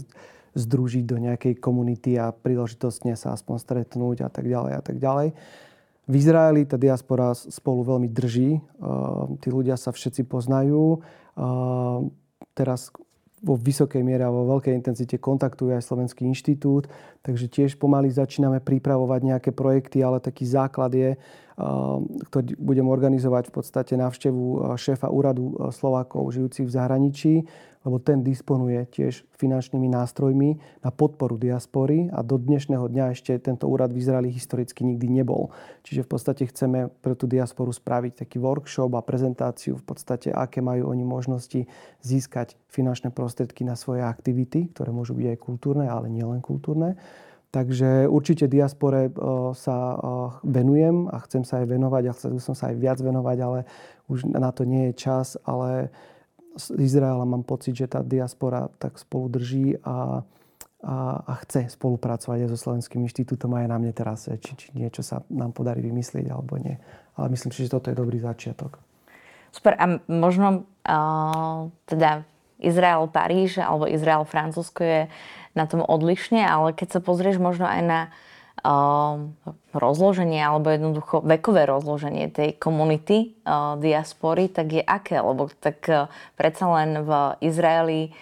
združiť 0.52 1.04
do 1.08 1.16
nejakej 1.16 1.64
komunity 1.64 2.20
a 2.20 2.36
príležitostne 2.36 3.16
sa 3.16 3.32
aspoň 3.32 3.56
stretnúť 3.64 4.28
a 4.28 4.30
tak 4.30 4.52
ďalej 4.52 4.74
a 4.76 4.82
tak 4.84 5.00
ďalej. 5.00 5.32
V 6.12 6.14
Izraeli 6.20 6.68
tá 6.68 6.76
diaspora 6.76 7.32
spolu 7.32 7.88
veľmi 7.88 8.12
drží. 8.12 8.60
Tí 9.40 9.48
ľudia 9.48 9.80
sa 9.80 9.96
všetci 9.96 10.28
poznajú. 10.28 11.00
Teraz 12.52 12.92
vo 13.42 13.58
vysokej 13.58 14.06
miere 14.06 14.22
a 14.22 14.30
vo 14.30 14.46
veľkej 14.58 14.74
intenzite 14.78 15.18
kontaktuje 15.18 15.74
aj 15.74 15.84
Slovenský 15.90 16.30
inštitút, 16.30 16.86
takže 17.26 17.50
tiež 17.50 17.82
pomaly 17.82 18.14
začíname 18.14 18.62
pripravovať 18.62 19.22
nejaké 19.26 19.50
projekty, 19.50 20.06
ale 20.06 20.22
taký 20.22 20.46
základ 20.46 20.94
je, 20.94 21.18
ktorý 22.30 22.54
budem 22.62 22.86
organizovať 22.86 23.50
v 23.50 23.54
podstate 23.54 23.94
návštevu 23.98 24.78
šéfa 24.78 25.10
úradu 25.10 25.58
Slovákov 25.74 26.34
žijúcich 26.38 26.70
v 26.70 26.76
zahraničí 26.78 27.34
lebo 27.82 27.98
ten 27.98 28.22
disponuje 28.22 28.78
tiež 28.94 29.26
finančnými 29.42 29.90
nástrojmi 29.90 30.62
na 30.86 30.90
podporu 30.94 31.38
diaspory 31.38 32.14
a 32.14 32.22
do 32.22 32.38
dnešného 32.38 32.86
dňa 32.86 33.06
ešte 33.18 33.34
tento 33.42 33.66
úrad 33.66 33.90
v 33.90 34.02
Izraeli 34.02 34.30
historicky 34.30 34.86
nikdy 34.86 35.10
nebol. 35.10 35.50
Čiže 35.82 36.06
v 36.06 36.10
podstate 36.10 36.44
chceme 36.46 36.94
pre 37.02 37.18
tú 37.18 37.26
diasporu 37.26 37.74
spraviť 37.74 38.26
taký 38.26 38.38
workshop 38.38 38.94
a 38.94 39.02
prezentáciu 39.02 39.82
v 39.82 39.86
podstate, 39.86 40.30
aké 40.30 40.62
majú 40.62 40.94
oni 40.94 41.02
možnosti 41.02 41.66
získať 42.06 42.54
finančné 42.70 43.10
prostriedky 43.10 43.66
na 43.66 43.74
svoje 43.74 44.06
aktivity, 44.06 44.70
ktoré 44.70 44.94
môžu 44.94 45.18
byť 45.18 45.28
aj 45.34 45.38
kultúrne, 45.42 45.86
ale 45.90 46.06
nielen 46.14 46.40
kultúrne. 46.46 47.02
Takže 47.52 48.08
určite 48.08 48.48
diaspore 48.48 49.12
e, 49.12 49.12
sa 49.60 49.76
e, 49.76 49.96
venujem 50.48 51.12
a 51.12 51.20
chcem 51.28 51.44
sa 51.44 51.60
aj 51.60 51.68
venovať 51.68 52.04
a 52.08 52.16
chcel 52.16 52.40
som 52.40 52.56
sa 52.56 52.72
aj 52.72 52.80
viac 52.80 53.04
venovať, 53.04 53.38
ale 53.44 53.60
už 54.08 54.32
na 54.32 54.56
to 54.56 54.64
nie 54.64 54.92
je 54.92 54.94
čas, 54.96 55.36
ale 55.44 55.92
z 56.56 56.66
Izraela 56.80 57.24
mám 57.24 57.44
pocit, 57.48 57.76
že 57.76 57.88
tá 57.88 58.04
diaspora 58.04 58.68
tak 58.80 59.00
spolu 59.00 59.32
drží 59.32 59.80
a, 59.84 60.22
a, 60.84 60.96
a 61.24 61.34
chce 61.48 61.72
spolupracovať 61.72 62.44
aj 62.44 62.50
so 62.52 62.58
Slovenským 62.60 63.08
inštitútom 63.08 63.56
aj 63.56 63.68
na 63.72 63.78
mne 63.80 63.94
teraz, 63.96 64.28
či, 64.28 64.52
či 64.58 64.68
niečo 64.76 65.04
sa 65.04 65.24
nám 65.32 65.56
podarí 65.56 65.80
vymyslieť 65.86 66.28
alebo 66.28 66.60
nie. 66.60 66.76
Ale 67.16 67.28
myslím 67.32 67.52
si, 67.56 67.64
že 67.68 67.74
toto 67.74 67.92
je 67.92 67.96
dobrý 67.96 68.20
začiatok. 68.20 68.80
Super. 69.52 69.76
A 69.80 70.00
možno 70.08 70.64
uh, 70.88 71.68
teda 71.88 72.24
Izrael, 72.60 73.08
Paríž 73.12 73.60
alebo 73.60 73.88
Izrael, 73.88 74.24
Francúzsko 74.24 74.82
je 74.84 75.02
na 75.52 75.68
tom 75.68 75.84
odlišne, 75.84 76.44
ale 76.44 76.72
keď 76.72 77.00
sa 77.00 77.02
pozrieš 77.04 77.40
možno 77.40 77.68
aj 77.68 77.82
na 77.84 78.00
Ehm, 78.08 78.31
rozloženie 79.74 80.38
alebo 80.38 80.70
jednoducho 80.70 81.26
vekové 81.26 81.66
rozloženie 81.66 82.30
tej 82.30 82.60
komunity 82.62 83.34
uh, 83.42 83.80
diaspory, 83.82 84.54
tak 84.54 84.68
je 84.70 84.84
aké? 84.86 85.18
Lebo 85.18 85.50
tak 85.58 85.82
uh, 85.90 86.06
predsa 86.38 86.70
len 86.70 87.02
v 87.02 87.12
Izraeli 87.42 88.14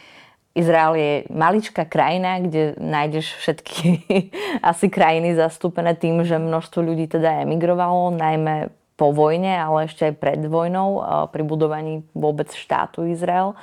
Izrael 0.57 0.93
je 0.97 1.13
maličká 1.29 1.85
krajina, 1.85 2.41
kde 2.41 2.73
nájdeš 2.81 3.37
všetky 3.39 4.09
asi 4.71 4.89
krajiny 4.89 5.37
zastúpené 5.37 5.93
tým, 5.93 6.25
že 6.25 6.41
množstvo 6.41 6.83
ľudí 6.83 7.05
teda 7.05 7.45
emigrovalo, 7.45 8.11
najmä 8.11 8.73
po 8.99 9.15
vojne, 9.15 9.55
ale 9.55 9.87
ešte 9.87 10.11
aj 10.11 10.15
pred 10.19 10.41
vojnou 10.43 10.99
uh, 10.99 11.03
pri 11.31 11.43
budovaní 11.45 12.03
vôbec 12.11 12.51
štátu 12.51 13.07
Izrael. 13.07 13.55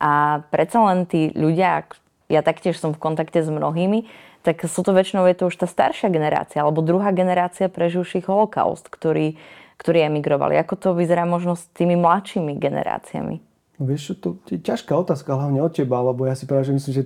A 0.00 0.42
predsa 0.48 0.80
len 0.90 1.04
tí 1.04 1.30
ľudia, 1.36 1.84
ja 2.32 2.40
taktiež 2.40 2.80
som 2.80 2.96
v 2.96 3.02
kontakte 3.02 3.44
s 3.44 3.52
mnohými, 3.52 4.08
tak 4.40 4.64
sú 4.64 4.80
to 4.80 4.96
väčšinou 4.96 5.28
je 5.28 5.36
to 5.36 5.48
už 5.52 5.56
tá 5.60 5.66
staršia 5.68 6.08
generácia 6.08 6.64
alebo 6.64 6.80
druhá 6.80 7.12
generácia 7.12 7.68
preživších 7.68 8.26
holokaust, 8.28 8.88
ktorí, 8.88 9.36
ktorí 9.76 9.98
emigrovali. 10.08 10.56
Ako 10.60 10.74
to 10.80 10.88
vyzerá 10.96 11.28
možno 11.28 11.56
s 11.56 11.68
tými 11.76 11.96
mladšími 12.00 12.56
generáciami? 12.56 13.36
Vieš, 13.80 14.20
to 14.20 14.36
je 14.48 14.60
ťažká 14.60 14.92
otázka, 14.92 15.32
hlavne 15.32 15.64
od 15.64 15.72
teba, 15.72 16.04
lebo 16.04 16.28
ja 16.28 16.36
si 16.36 16.44
práve 16.44 16.68
že 16.68 16.76
myslím, 16.76 16.94
že 17.00 17.04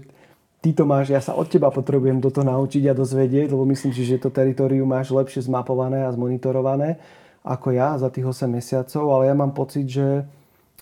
ty 0.59 0.75
to 0.75 0.83
máš, 0.83 1.15
ja 1.15 1.23
sa 1.23 1.39
od 1.39 1.47
teba 1.47 1.71
potrebujem 1.71 2.19
toto 2.19 2.43
naučiť 2.43 2.91
a 2.91 2.99
dozvedieť, 2.99 3.55
lebo 3.55 3.63
myslím 3.71 3.95
si, 3.95 4.03
že 4.03 4.19
to 4.19 4.35
teritorium 4.35 4.91
máš 4.91 5.15
lepšie 5.15 5.47
zmapované 5.47 6.03
a 6.03 6.11
zmonitorované 6.11 6.99
ako 7.45 7.77
ja 7.77 7.93
za 8.01 8.09
tých 8.09 8.25
8 8.25 8.49
mesiacov, 8.49 9.05
ale 9.13 9.29
ja 9.29 9.35
mám 9.37 9.53
pocit, 9.53 9.85
že 9.85 10.25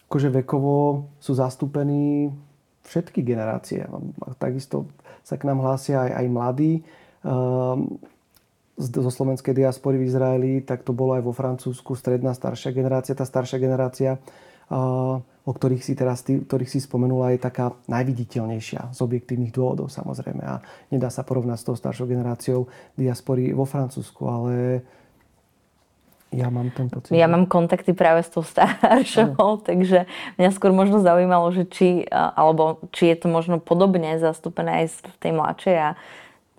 akože 0.07 0.31
vekovo 0.47 1.11
sú 1.19 1.35
zastúpení 1.35 2.31
všetky 2.87 3.23
generácie. 3.23 3.87
Takisto 4.39 4.91
sa 5.23 5.39
k 5.39 5.47
nám 5.47 5.63
hlásia 5.63 6.03
aj, 6.03 6.11
aj 6.19 6.27
mladí 6.29 6.73
ehm, 7.23 7.99
zo 8.79 9.11
slovenskej 9.13 9.55
diaspory 9.55 10.01
v 10.01 10.09
Izraeli, 10.09 10.53
tak 10.65 10.83
to 10.83 10.97
bolo 10.97 11.15
aj 11.15 11.23
vo 11.23 11.37
Francúzsku, 11.37 11.93
stredná, 11.95 12.33
staršia 12.33 12.73
generácia. 12.73 13.15
Tá 13.15 13.29
staršia 13.29 13.61
generácia, 13.61 14.17
o 15.43 15.53
ktorých 15.53 15.85
si 15.85 15.93
teraz 15.93 16.25
ktorých 16.25 16.71
si 16.73 16.81
spomenula, 16.81 17.37
je 17.37 17.45
taká 17.45 17.77
najviditeľnejšia 17.87 18.97
z 18.97 18.99
objektívnych 19.05 19.53
dôvodov 19.53 19.93
samozrejme. 19.93 20.43
A 20.43 20.65
nedá 20.89 21.13
sa 21.13 21.21
porovnať 21.21 21.59
s 21.61 21.67
tou 21.69 21.77
staršou 21.77 22.09
generáciou 22.09 22.65
diaspory 22.97 23.53
vo 23.53 23.69
Francúzsku, 23.69 24.23
ale 24.25 24.83
ja 26.33 26.49
mám 26.49 26.73
ten 26.73 26.89
pocit. 26.89 27.13
Ja 27.13 27.29
mám 27.29 27.45
kontakty 27.45 27.93
práve 27.93 28.25
s 28.25 28.33
tou 28.33 28.41
staršou, 28.41 29.37
ano. 29.37 29.61
takže 29.69 30.09
mňa 30.41 30.51
skôr 30.57 30.73
možno 30.73 31.05
zaujímalo, 31.05 31.53
že 31.53 31.69
či, 31.69 32.09
alebo 32.11 32.81
či 32.91 33.13
je 33.13 33.17
to 33.21 33.29
možno 33.29 33.61
podobne 33.61 34.17
zastúpené 34.17 34.85
aj 34.85 35.05
v 35.05 35.17
tej 35.21 35.33
mladšej 35.37 35.77
a 35.77 35.89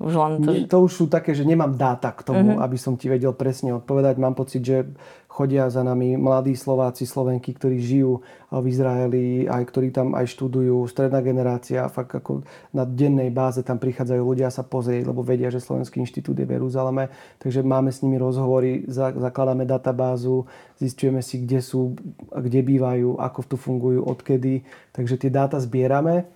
už 0.02 0.14
len 0.18 0.42
to, 0.42 0.52
to 0.66 0.78
už 0.90 0.92
sú 0.92 1.06
také, 1.06 1.38
že 1.38 1.46
nemám 1.46 1.78
dáta 1.78 2.10
k 2.10 2.26
tomu, 2.26 2.58
uh-huh. 2.58 2.66
aby 2.66 2.78
som 2.82 2.98
ti 2.98 3.08
vedel 3.08 3.30
presne 3.38 3.78
odpovedať. 3.78 4.18
Mám 4.18 4.34
pocit, 4.34 4.66
že 4.66 4.90
chodia 5.30 5.70
za 5.70 5.82
nami 5.82 6.14
mladí 6.14 6.54
Slováci, 6.54 7.06
Slovenky, 7.10 7.54
ktorí 7.58 7.82
žijú 7.82 8.22
v 8.50 8.66
Izraeli, 8.70 9.50
aj 9.50 9.64
ktorí 9.66 9.90
tam 9.90 10.14
aj 10.14 10.30
študujú, 10.30 10.86
stredná 10.86 11.22
generácia, 11.26 11.90
fakt 11.90 12.14
ako 12.14 12.46
na 12.70 12.86
dennej 12.86 13.34
báze 13.34 13.66
tam 13.66 13.82
prichádzajú 13.82 14.22
ľudia 14.22 14.54
sa 14.54 14.62
pozrieť, 14.62 15.10
lebo 15.10 15.26
vedia, 15.26 15.50
že 15.50 15.58
Slovenský 15.58 16.02
inštitút 16.06 16.38
je 16.38 16.46
v 16.46 16.54
Jeruzaleme, 16.58 17.10
takže 17.42 17.66
máme 17.66 17.90
s 17.90 18.06
nimi 18.06 18.22
rozhovory, 18.22 18.86
zakladáme 18.94 19.66
databázu, 19.66 20.46
zistujeme 20.78 21.26
si, 21.26 21.42
kde 21.42 21.66
sú, 21.66 21.98
kde 22.30 22.62
bývajú, 22.62 23.18
ako 23.18 23.40
tu 23.46 23.56
fungujú, 23.58 24.06
odkedy, 24.06 24.62
takže 24.94 25.18
tie 25.18 25.34
dáta 25.34 25.58
zbierame 25.58 26.30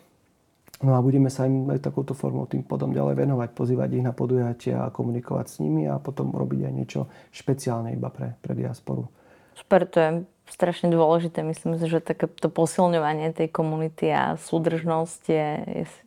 No 0.77 0.93
a 0.93 1.01
budeme 1.01 1.33
sa 1.33 1.49
im 1.49 1.65
aj 1.73 1.81
takouto 1.81 2.13
formou 2.13 2.45
tým 2.45 2.61
potom 2.61 2.93
ďalej 2.93 3.17
venovať, 3.17 3.49
pozývať 3.57 3.89
ich 3.97 4.05
na 4.05 4.13
podujatia 4.13 4.85
a 4.85 4.93
komunikovať 4.93 5.45
s 5.49 5.55
nimi 5.57 5.89
a 5.89 5.97
potom 5.97 6.29
robiť 6.29 6.69
aj 6.69 6.73
niečo 6.73 7.01
špeciálne 7.33 7.97
iba 7.97 8.13
pre, 8.13 8.37
pre 8.45 8.53
diasporu. 8.53 9.09
Super, 9.57 9.89
to 9.89 9.97
je 9.97 10.09
strašne 10.53 10.93
dôležité. 10.93 11.41
Myslím 11.41 11.81
si, 11.81 11.89
že 11.89 11.97
takéto 11.97 12.47
posilňovanie 12.47 13.33
tej 13.33 13.49
komunity 13.49 14.13
a 14.13 14.37
súdržnosť 14.37 15.21
je, 15.25 15.47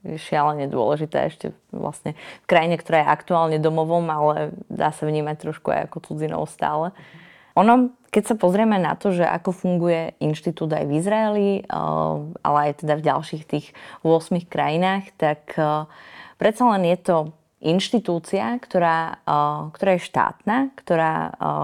je 0.07 0.17
šialene 0.23 0.71
dôležité 0.71 1.27
ešte 1.27 1.51
vlastne 1.75 2.15
v 2.45 2.47
krajine, 2.47 2.79
ktorá 2.79 3.03
je 3.03 3.13
aktuálne 3.13 3.59
domovom, 3.59 4.07
ale 4.07 4.55
dá 4.71 4.95
sa 4.95 5.03
vnímať 5.03 5.51
trošku 5.51 5.67
aj 5.75 5.91
ako 5.91 5.99
cudzinou 6.15 6.47
stále. 6.47 6.95
Ono, 7.59 7.95
keď 8.11 8.35
sa 8.35 8.37
pozrieme 8.39 8.79
na 8.79 8.99
to, 8.99 9.15
že 9.15 9.23
ako 9.23 9.55
funguje 9.55 10.19
inštitút 10.19 10.75
aj 10.75 10.85
v 10.87 10.93
Izraeli, 10.99 11.51
eh, 11.63 11.65
ale 12.43 12.59
aj 12.71 12.83
teda 12.83 12.95
v 12.99 13.07
ďalších 13.07 13.43
tých 13.47 13.67
8 14.03 14.47
krajinách, 14.51 15.15
tak 15.15 15.55
eh, 15.55 15.87
predsa 16.37 16.67
len 16.75 16.87
je 16.87 16.99
to 16.99 17.17
inštitúcia, 17.63 18.59
ktorá, 18.59 19.23
eh, 19.23 19.61
ktorá 19.75 19.91
je 19.97 20.07
štátna, 20.07 20.57
ktorá 20.79 21.15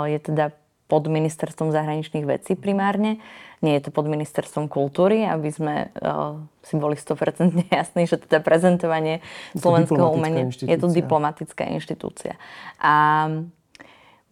je 0.07 0.19
teda 0.23 0.47
pod 0.87 1.11
ministerstvom 1.11 1.75
zahraničných 1.75 2.27
vecí 2.27 2.55
primárne. 2.55 3.19
Nie 3.59 3.81
je 3.81 3.89
to 3.89 3.91
pod 3.91 4.07
ministerstvom 4.07 4.71
kultúry, 4.71 5.27
aby 5.27 5.51
sme 5.51 5.91
uh, 5.99 6.39
si 6.63 6.79
boli 6.79 6.95
100% 6.95 7.51
jasní, 7.75 8.07
že 8.07 8.23
teda 8.23 8.39
prezentovanie 8.39 9.19
slovenského 9.59 10.07
umenia 10.13 10.47
je 10.47 10.79
to 10.79 10.87
diplomatická 10.87 11.67
inštitúcia. 11.67 12.39
A 12.79 13.27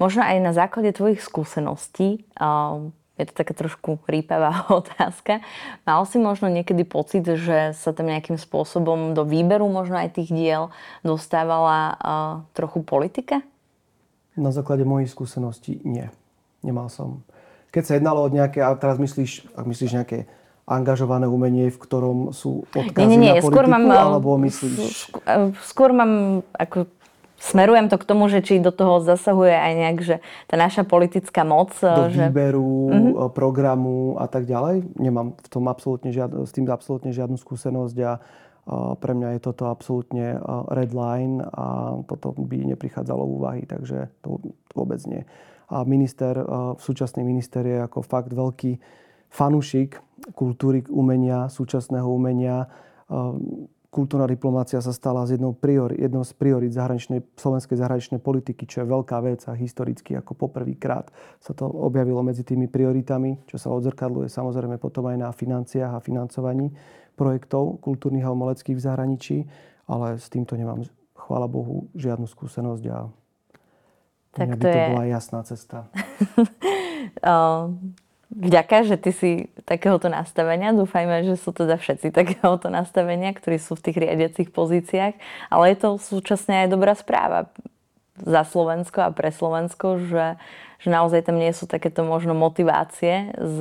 Možno 0.02 0.26
aj 0.26 0.38
na 0.42 0.52
základe 0.52 0.90
tvojich 0.90 1.22
skúseností, 1.22 2.26
je 3.14 3.24
to 3.30 3.34
taká 3.34 3.54
trošku 3.54 4.02
rýpavá 4.10 4.66
otázka. 4.82 5.38
Mal 5.86 6.02
si 6.06 6.18
možno 6.18 6.50
niekedy 6.50 6.82
pocit, 6.82 7.22
že 7.26 7.70
sa 7.74 7.94
tam 7.94 8.10
nejakým 8.10 8.38
spôsobom 8.38 9.14
do 9.14 9.22
výberu 9.22 9.70
možno 9.70 10.02
aj 10.02 10.18
tých 10.18 10.34
diel 10.34 10.74
dostávala 11.06 11.78
uh, 11.94 11.96
trochu 12.58 12.82
politika? 12.82 13.42
Na 14.34 14.50
základe 14.50 14.82
mojich 14.82 15.14
skúseností 15.14 15.78
nie. 15.86 16.10
Nemal 16.66 16.90
som. 16.90 17.22
Keď 17.70 17.82
sa 17.86 17.92
jednalo 17.94 18.26
od 18.26 18.34
nejaké, 18.34 18.62
a 18.66 18.74
teraz 18.74 18.98
myslíš, 18.98 19.54
ak 19.54 19.66
myslíš 19.66 19.94
nejaké 19.94 20.18
angažované 20.64 21.28
umenie, 21.28 21.68
v 21.70 21.78
ktorom 21.78 22.32
sú 22.32 22.64
odkazy 22.72 23.04
nie, 23.04 23.18
nie, 23.20 23.20
nie. 23.20 23.32
na 23.36 23.44
politiku, 23.44 23.52
skôr 23.52 23.66
mám, 23.68 23.84
alebo 23.92 24.30
myslíš... 24.40 24.94
Skôr 25.60 25.90
mám 25.92 26.12
ako 26.56 26.88
Smerujem 27.44 27.92
to 27.92 28.00
k 28.00 28.08
tomu, 28.08 28.32
že 28.32 28.40
či 28.40 28.56
do 28.56 28.72
toho 28.72 29.04
zasahuje 29.04 29.52
aj 29.52 29.72
nejak, 29.76 29.98
že 30.00 30.16
tá 30.48 30.56
naša 30.56 30.88
politická 30.88 31.44
moc. 31.44 31.76
Do 31.76 32.08
že... 32.08 32.32
výberu, 32.32 32.88
mm-hmm. 32.88 33.36
programu 33.36 34.16
a 34.16 34.24
tak 34.24 34.48
ďalej. 34.48 34.96
Nemám 34.96 35.36
v 35.36 35.48
tom 35.52 35.68
absolútne 35.68 36.08
žiadnu, 36.08 36.48
s 36.48 36.56
tým 36.56 36.64
absolútne 36.72 37.12
žiadnu 37.12 37.36
skúsenosť 37.36 37.96
a 38.00 38.12
pre 38.96 39.12
mňa 39.12 39.36
je 39.36 39.40
toto 39.44 39.68
absolútne 39.68 40.40
red 40.72 40.96
line 40.96 41.44
a 41.44 42.00
toto 42.08 42.32
by 42.32 42.64
neprichádzalo 42.64 43.20
úvahy, 43.20 43.68
takže 43.68 44.08
to 44.24 44.40
vôbec 44.72 45.04
nie. 45.04 45.20
A 45.68 45.84
minister, 45.84 46.32
súčasný 46.80 47.28
minister 47.28 47.60
je 47.60 47.84
ako 47.84 48.00
fakt 48.00 48.32
veľký 48.32 48.80
fanušik 49.28 50.00
kultúry, 50.32 50.80
umenia, 50.88 51.52
súčasného 51.52 52.08
umenia 52.08 52.72
kultúrna 53.94 54.26
diplomácia 54.26 54.82
sa 54.82 54.90
stala 54.90 55.22
z 55.22 55.38
jednou, 55.38 55.54
priori, 55.54 55.94
jednou 56.02 56.26
z 56.26 56.34
priorit 56.34 56.74
zahraničnej, 56.74 57.22
slovenskej 57.38 57.78
zahraničnej 57.78 58.18
politiky, 58.18 58.66
čo 58.66 58.82
je 58.82 58.90
veľká 58.90 59.22
vec 59.22 59.46
a 59.46 59.54
historicky 59.54 60.18
ako 60.18 60.34
poprvýkrát 60.34 61.14
sa 61.38 61.54
to 61.54 61.70
objavilo 61.70 62.18
medzi 62.26 62.42
tými 62.42 62.66
prioritami, 62.66 63.38
čo 63.46 63.54
sa 63.54 63.70
odzrkadluje 63.70 64.26
samozrejme 64.26 64.82
potom 64.82 65.06
aj 65.06 65.16
na 65.22 65.30
financiách 65.30 65.94
a 65.94 66.02
financovaní 66.02 66.74
projektov 67.14 67.78
kultúrnych 67.78 68.26
a 68.26 68.34
umeleckých 68.34 68.74
v 68.74 68.82
zahraničí, 68.82 69.36
ale 69.86 70.18
s 70.18 70.26
týmto 70.26 70.58
nemám, 70.58 70.82
chvála 71.14 71.46
Bohu, 71.46 71.86
žiadnu 71.94 72.26
skúsenosť 72.26 72.84
a 72.90 73.06
tak 74.34 74.58
to 74.58 74.58
by 74.58 74.62
to 74.66 74.68
je... 74.74 74.86
bola 74.90 75.04
jasná 75.06 75.40
cesta. 75.46 75.86
Vďaka, 78.32 78.88
že 78.88 78.96
ty 78.96 79.10
si 79.12 79.30
takéhoto 79.68 80.08
nastavenia. 80.08 80.72
Dúfajme, 80.72 81.28
že 81.28 81.36
sú 81.36 81.52
teda 81.52 81.76
všetci 81.76 82.08
takéhoto 82.10 82.72
nastavenia, 82.72 83.30
ktorí 83.36 83.60
sú 83.60 83.76
v 83.76 83.84
tých 83.90 83.96
riadiacich 84.00 84.48
pozíciách. 84.50 85.14
Ale 85.52 85.64
je 85.72 85.76
to 85.76 85.88
súčasne 86.00 86.64
aj 86.64 86.68
dobrá 86.72 86.96
správa 86.96 87.52
za 88.18 88.46
Slovensko 88.46 89.04
a 89.06 89.10
pre 89.10 89.34
Slovensko, 89.34 89.98
že, 90.06 90.38
že 90.80 90.88
naozaj 90.88 91.26
tam 91.26 91.36
nie 91.36 91.50
sú 91.50 91.66
takéto 91.66 92.06
možno 92.06 92.32
motivácie 92.32 93.34
z 93.38 93.60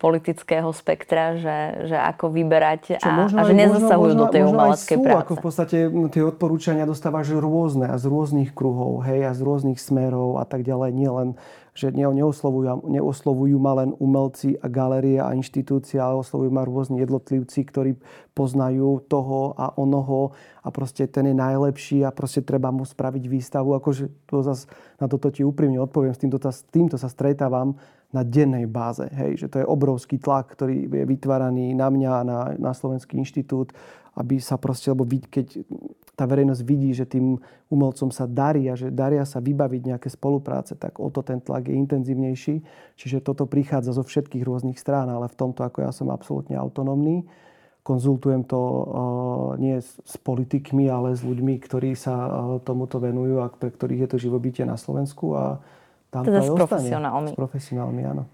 politického 0.00 0.72
spektra, 0.72 1.36
že, 1.36 1.92
že 1.92 1.96
ako 1.96 2.32
vyberať 2.32 3.04
a, 3.04 3.28
a 3.28 3.42
že 3.44 3.52
nezasahujú 3.52 4.16
možno, 4.16 4.22
do 4.24 4.32
tej 4.32 4.42
umeleckej 4.48 4.96
sú, 4.96 5.04
práce. 5.04 5.20
Ako 5.28 5.32
v 5.36 5.42
podstate 5.44 5.76
tie 6.08 6.22
odporúčania 6.24 6.88
dostávaš 6.88 7.36
rôzne 7.36 7.84
a 7.84 8.00
z 8.00 8.08
rôznych 8.08 8.56
kruhov, 8.56 9.04
hej, 9.04 9.28
a 9.28 9.36
z 9.36 9.44
rôznych 9.44 9.76
smerov 9.76 10.40
a 10.40 10.48
tak 10.48 10.64
ďalej. 10.64 10.90
Nie 10.96 11.10
len 11.12 11.28
že 11.74 11.94
neoslovujú, 11.94 12.90
neoslovujú 12.90 13.56
ma 13.56 13.82
len 13.82 13.94
umelci 13.96 14.58
a 14.58 14.66
galérie 14.66 15.22
a 15.22 15.34
inštitúcie, 15.34 16.02
ale 16.02 16.20
oslovujú 16.20 16.50
ma 16.50 16.66
rôzni 16.66 17.02
jednotlivci, 17.02 17.62
ktorí 17.66 17.96
poznajú 18.34 19.06
toho 19.06 19.54
a 19.54 19.74
onoho 19.78 20.34
a 20.60 20.68
proste 20.74 21.06
ten 21.06 21.30
je 21.30 21.36
najlepší 21.36 22.02
a 22.02 22.10
proste 22.10 22.42
treba 22.42 22.74
mu 22.74 22.82
spraviť 22.82 23.24
výstavu. 23.30 23.78
Akože 23.78 24.26
to 24.26 24.42
zas, 24.42 24.66
na 24.98 25.06
toto 25.06 25.30
ti 25.30 25.46
úprimne 25.46 25.78
odpoviem, 25.78 26.14
s 26.14 26.20
týmto, 26.20 26.38
týmto 26.70 26.96
sa 26.98 27.06
stretávam 27.06 27.78
na 28.10 28.26
dennej 28.26 28.66
báze. 28.66 29.06
Hej, 29.14 29.46
že 29.46 29.50
to 29.50 29.62
je 29.62 29.66
obrovský 29.70 30.18
tlak, 30.18 30.50
ktorý 30.50 30.90
je 30.90 31.04
vytváraný 31.06 31.78
na 31.78 31.86
mňa, 31.86 32.12
na, 32.26 32.38
na 32.58 32.72
Slovenský 32.74 33.14
inštitút, 33.14 33.70
aby 34.18 34.42
sa 34.42 34.58
proste, 34.58 34.90
lebo 34.90 35.06
keď 35.06 35.62
tá 36.20 36.28
verejnosť 36.28 36.62
vidí, 36.68 36.92
že 36.92 37.08
tým 37.08 37.40
umelcom 37.72 38.12
sa 38.12 38.28
darí 38.28 38.68
a 38.68 38.76
že 38.76 38.92
daria 38.92 39.24
sa 39.24 39.40
vybaviť 39.40 39.96
nejaké 39.96 40.12
spolupráce, 40.12 40.76
tak 40.76 41.00
o 41.00 41.08
to 41.08 41.24
ten 41.24 41.40
tlak 41.40 41.72
je 41.72 41.80
intenzívnejší. 41.80 42.60
Čiže 43.00 43.24
toto 43.24 43.48
prichádza 43.48 43.96
zo 43.96 44.04
všetkých 44.04 44.44
rôznych 44.44 44.76
strán, 44.76 45.08
ale 45.08 45.32
v 45.32 45.38
tomto 45.40 45.64
ako 45.64 45.80
ja 45.80 45.96
som 45.96 46.12
absolútne 46.12 46.60
autonómny. 46.60 47.24
Konzultujem 47.80 48.44
to 48.44 48.60
uh, 48.60 48.84
nie 49.56 49.80
s, 49.80 49.96
politikmi, 50.20 50.84
ale 50.92 51.16
s 51.16 51.24
ľuďmi, 51.24 51.56
ktorí 51.64 51.96
sa 51.96 52.12
uh, 52.12 52.30
tomuto 52.60 53.00
venujú 53.00 53.40
a 53.40 53.48
pre 53.48 53.72
ktorých 53.72 54.04
je 54.04 54.08
to 54.12 54.18
živobytie 54.20 54.68
na 54.68 54.76
Slovensku 54.76 55.32
a 55.32 55.56
tam 56.12 56.28
teda 56.28 56.44
to 56.44 56.44
aj 56.44 56.48
s 56.52 56.60
profesionálmi. 56.60 57.30
S 57.32 57.40
profesionálmi, 57.40 58.02
áno. 58.04 58.28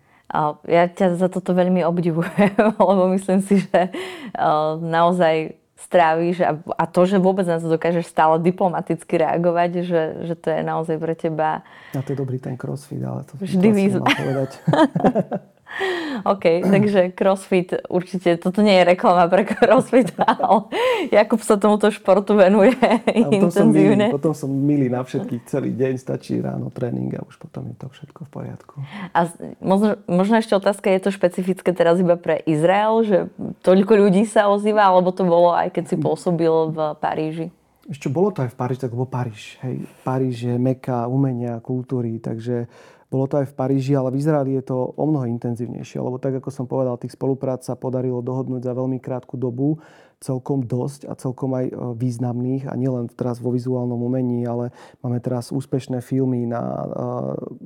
Ja 0.66 0.90
ťa 0.90 1.14
za 1.14 1.31
toto 1.31 1.55
veľmi 1.55 1.87
obdivujem, 1.87 2.59
lebo 2.90 3.14
myslím 3.14 3.46
si, 3.46 3.62
že 3.62 3.94
uh, 4.35 4.75
naozaj 4.83 5.65
strávíš 5.77 6.41
a, 6.41 6.57
a 6.57 6.85
to, 6.89 7.05
že 7.05 7.21
vôbec 7.21 7.45
na 7.45 7.61
to 7.61 7.69
dokážeš 7.69 8.09
stále 8.09 8.41
diplomaticky 8.41 9.21
reagovať, 9.21 9.71
že, 9.85 10.03
že 10.25 10.35
to 10.35 10.49
je 10.49 10.61
naozaj 10.65 10.97
pre 10.97 11.15
teba... 11.15 11.61
A 11.93 12.01
to 12.01 12.17
je 12.17 12.19
dobrý 12.19 12.41
ten 12.41 12.57
crossfit, 12.57 13.05
ale 13.05 13.29
to 13.29 13.37
vždy 13.37 13.69
výzva. 13.77 14.09
povedať. 14.09 14.51
OK, 16.33 16.45
takže 16.65 17.12
crossfit 17.12 17.77
určite, 17.89 18.37
toto 18.41 18.65
nie 18.65 18.77
je 18.81 18.85
reklama 18.85 19.29
pre 19.29 19.45
crossfit, 19.45 20.12
ale 20.21 20.69
Jakub 21.12 21.41
sa 21.45 21.61
tomuto 21.61 21.93
športu 21.93 22.37
venuje 22.37 22.75
a 22.81 23.01
potom 23.05 23.51
intenzívne. 23.51 23.53
Som 23.53 23.73
milý, 23.73 24.17
potom 24.17 24.33
som 24.33 24.51
milý 24.51 24.87
na 24.89 25.03
všetkých 25.05 25.43
celý 25.47 25.71
deň, 25.77 25.95
stačí 26.01 26.41
ráno 26.41 26.73
tréning 26.73 27.12
a 27.17 27.25
už 27.25 27.37
potom 27.37 27.69
je 27.71 27.77
to 27.77 27.87
všetko 27.93 28.21
v 28.27 28.31
poriadku. 28.31 28.75
A 29.12 29.29
možno, 29.61 30.01
možno 30.09 30.41
ešte 30.41 30.57
otázka, 30.57 30.89
je 30.91 31.01
to 31.05 31.11
špecifické 31.12 31.71
teraz 31.77 32.01
iba 32.01 32.17
pre 32.17 32.41
Izrael, 32.49 32.95
že 33.05 33.19
toľko 33.62 33.93
ľudí 34.09 34.25
sa 34.25 34.49
ozýva, 34.49 34.89
alebo 34.89 35.12
to 35.12 35.23
bolo 35.25 35.53
aj 35.53 35.73
keď 35.73 35.85
si 35.93 35.97
pôsobil 36.01 36.73
v 36.73 36.79
Paríži? 36.99 37.49
Ešte 37.87 38.11
bolo 38.11 38.35
to 38.35 38.43
aj 38.43 38.51
v 38.51 38.59
Paríži, 38.59 38.81
tak 38.83 38.99
bol 38.99 39.07
Paríž. 39.07 39.62
Hej. 39.62 39.87
Paríž 40.03 40.37
je 40.43 40.55
meka 40.59 41.07
umenia, 41.07 41.62
kultúry, 41.62 42.19
takže 42.19 42.67
bolo 43.07 43.31
to 43.31 43.38
aj 43.38 43.47
v 43.51 43.55
Paríži, 43.55 43.92
ale 43.95 44.11
v 44.11 44.19
Izraeli 44.19 44.59
je 44.59 44.75
to 44.75 44.77
o 44.99 45.05
mnoho 45.07 45.31
intenzívnejšie, 45.31 46.03
lebo 46.03 46.19
tak, 46.19 46.42
ako 46.42 46.51
som 46.51 46.66
povedal, 46.66 46.99
tých 46.99 47.14
spoluprác 47.14 47.62
sa 47.62 47.79
podarilo 47.79 48.19
dohodnúť 48.19 48.66
za 48.66 48.75
veľmi 48.75 48.99
krátku 48.99 49.38
dobu 49.38 49.79
celkom 50.19 50.64
dosť 50.64 51.07
a 51.07 51.12
celkom 51.14 51.53
aj 51.55 51.66
e, 51.69 51.75
významných 51.95 52.66
a 52.66 52.75
nielen 52.75 53.12
teraz 53.12 53.38
vo 53.38 53.53
vizuálnom 53.53 54.01
umení, 54.01 54.49
ale 54.49 54.73
máme 55.05 55.21
teraz 55.21 55.53
úspešné 55.53 56.01
filmy 56.01 56.49
na 56.49 56.62
uh, 56.62 56.85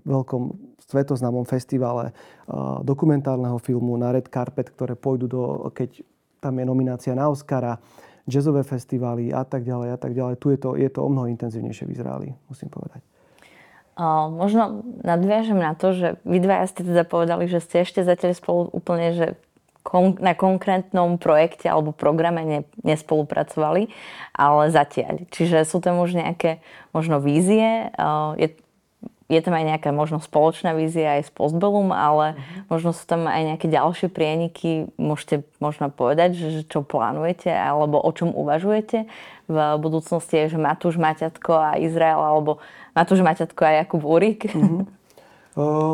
veľkom 0.02 0.74
svetoznámom 0.82 1.46
festivale 1.46 2.10
uh, 2.10 2.82
dokumentárneho 2.82 3.56
filmu 3.62 3.94
na 3.94 4.10
Red 4.10 4.26
Carpet, 4.28 4.74
ktoré 4.74 4.98
pôjdu 4.98 5.30
do, 5.30 5.42
keď 5.70 6.02
tam 6.42 6.58
je 6.58 6.64
nominácia 6.66 7.14
na 7.14 7.30
Oscara, 7.30 7.78
jazzové 8.26 8.66
festivály 8.66 9.30
a 9.30 9.46
tak 9.46 9.62
ďalej 9.62 9.88
a 9.94 9.98
tak 9.98 10.12
ďalej. 10.12 10.34
Tu 10.42 10.46
je 10.54 10.58
to, 10.58 10.70
je 10.74 10.90
to 10.90 11.00
o 11.06 11.08
mnoho 11.08 11.30
intenzívnejšie 11.30 11.86
v 11.86 11.94
Izraeli, 11.94 12.28
musím 12.50 12.70
povedať. 12.70 13.09
Možno 14.32 14.80
nadviažem 15.04 15.60
na 15.60 15.76
to, 15.76 15.92
že 15.92 16.08
vy 16.24 16.40
dvaja 16.40 16.72
ste 16.72 16.88
teda 16.88 17.04
povedali, 17.04 17.44
že 17.52 17.60
ste 17.60 17.84
ešte 17.84 18.00
zatiaľ 18.00 18.32
spolu 18.32 18.62
úplne, 18.72 19.12
že 19.12 19.26
na 20.20 20.36
konkrétnom 20.36 21.16
projekte 21.16 21.68
alebo 21.68 21.92
programe 21.92 22.44
ne, 22.44 22.60
nespolupracovali, 22.84 23.92
ale 24.36 24.72
zatiaľ. 24.72 25.24
Čiže 25.32 25.64
sú 25.68 25.80
tam 25.80 26.00
už 26.00 26.16
nejaké 26.16 26.60
možno 26.92 27.20
vízie, 27.20 27.88
je, 28.36 28.48
je 29.32 29.40
tam 29.40 29.54
aj 29.56 29.64
nejaká 29.76 29.90
možno 29.92 30.20
spoločná 30.20 30.76
vízia 30.76 31.16
aj 31.16 31.28
s 31.28 31.30
Postbellum, 31.32 31.96
ale 31.96 32.36
mm-hmm. 32.36 32.68
možno 32.68 32.90
sú 32.92 33.04
tam 33.08 33.24
aj 33.24 33.56
nejaké 33.56 33.66
ďalšie 33.72 34.08
prieniky. 34.12 34.90
Môžete 35.00 35.48
možno 35.64 35.88
povedať, 35.88 36.36
že, 36.36 36.48
čo 36.68 36.84
plánujete 36.84 37.48
alebo 37.48 38.00
o 38.00 38.10
čom 38.12 38.36
uvažujete 38.36 39.08
v 39.48 39.56
budúcnosti, 39.80 40.46
že 40.46 40.60
Matúš 40.60 41.00
Maťatko 41.00 41.52
a 41.56 41.70
Izrael 41.80 42.20
alebo 42.20 42.60
Matúš 42.94 43.20
Maťatko 43.22 43.62
a 43.64 43.70
Jakub 43.82 44.02
Urik? 44.02 44.50
Mm-hmm. 44.50 45.00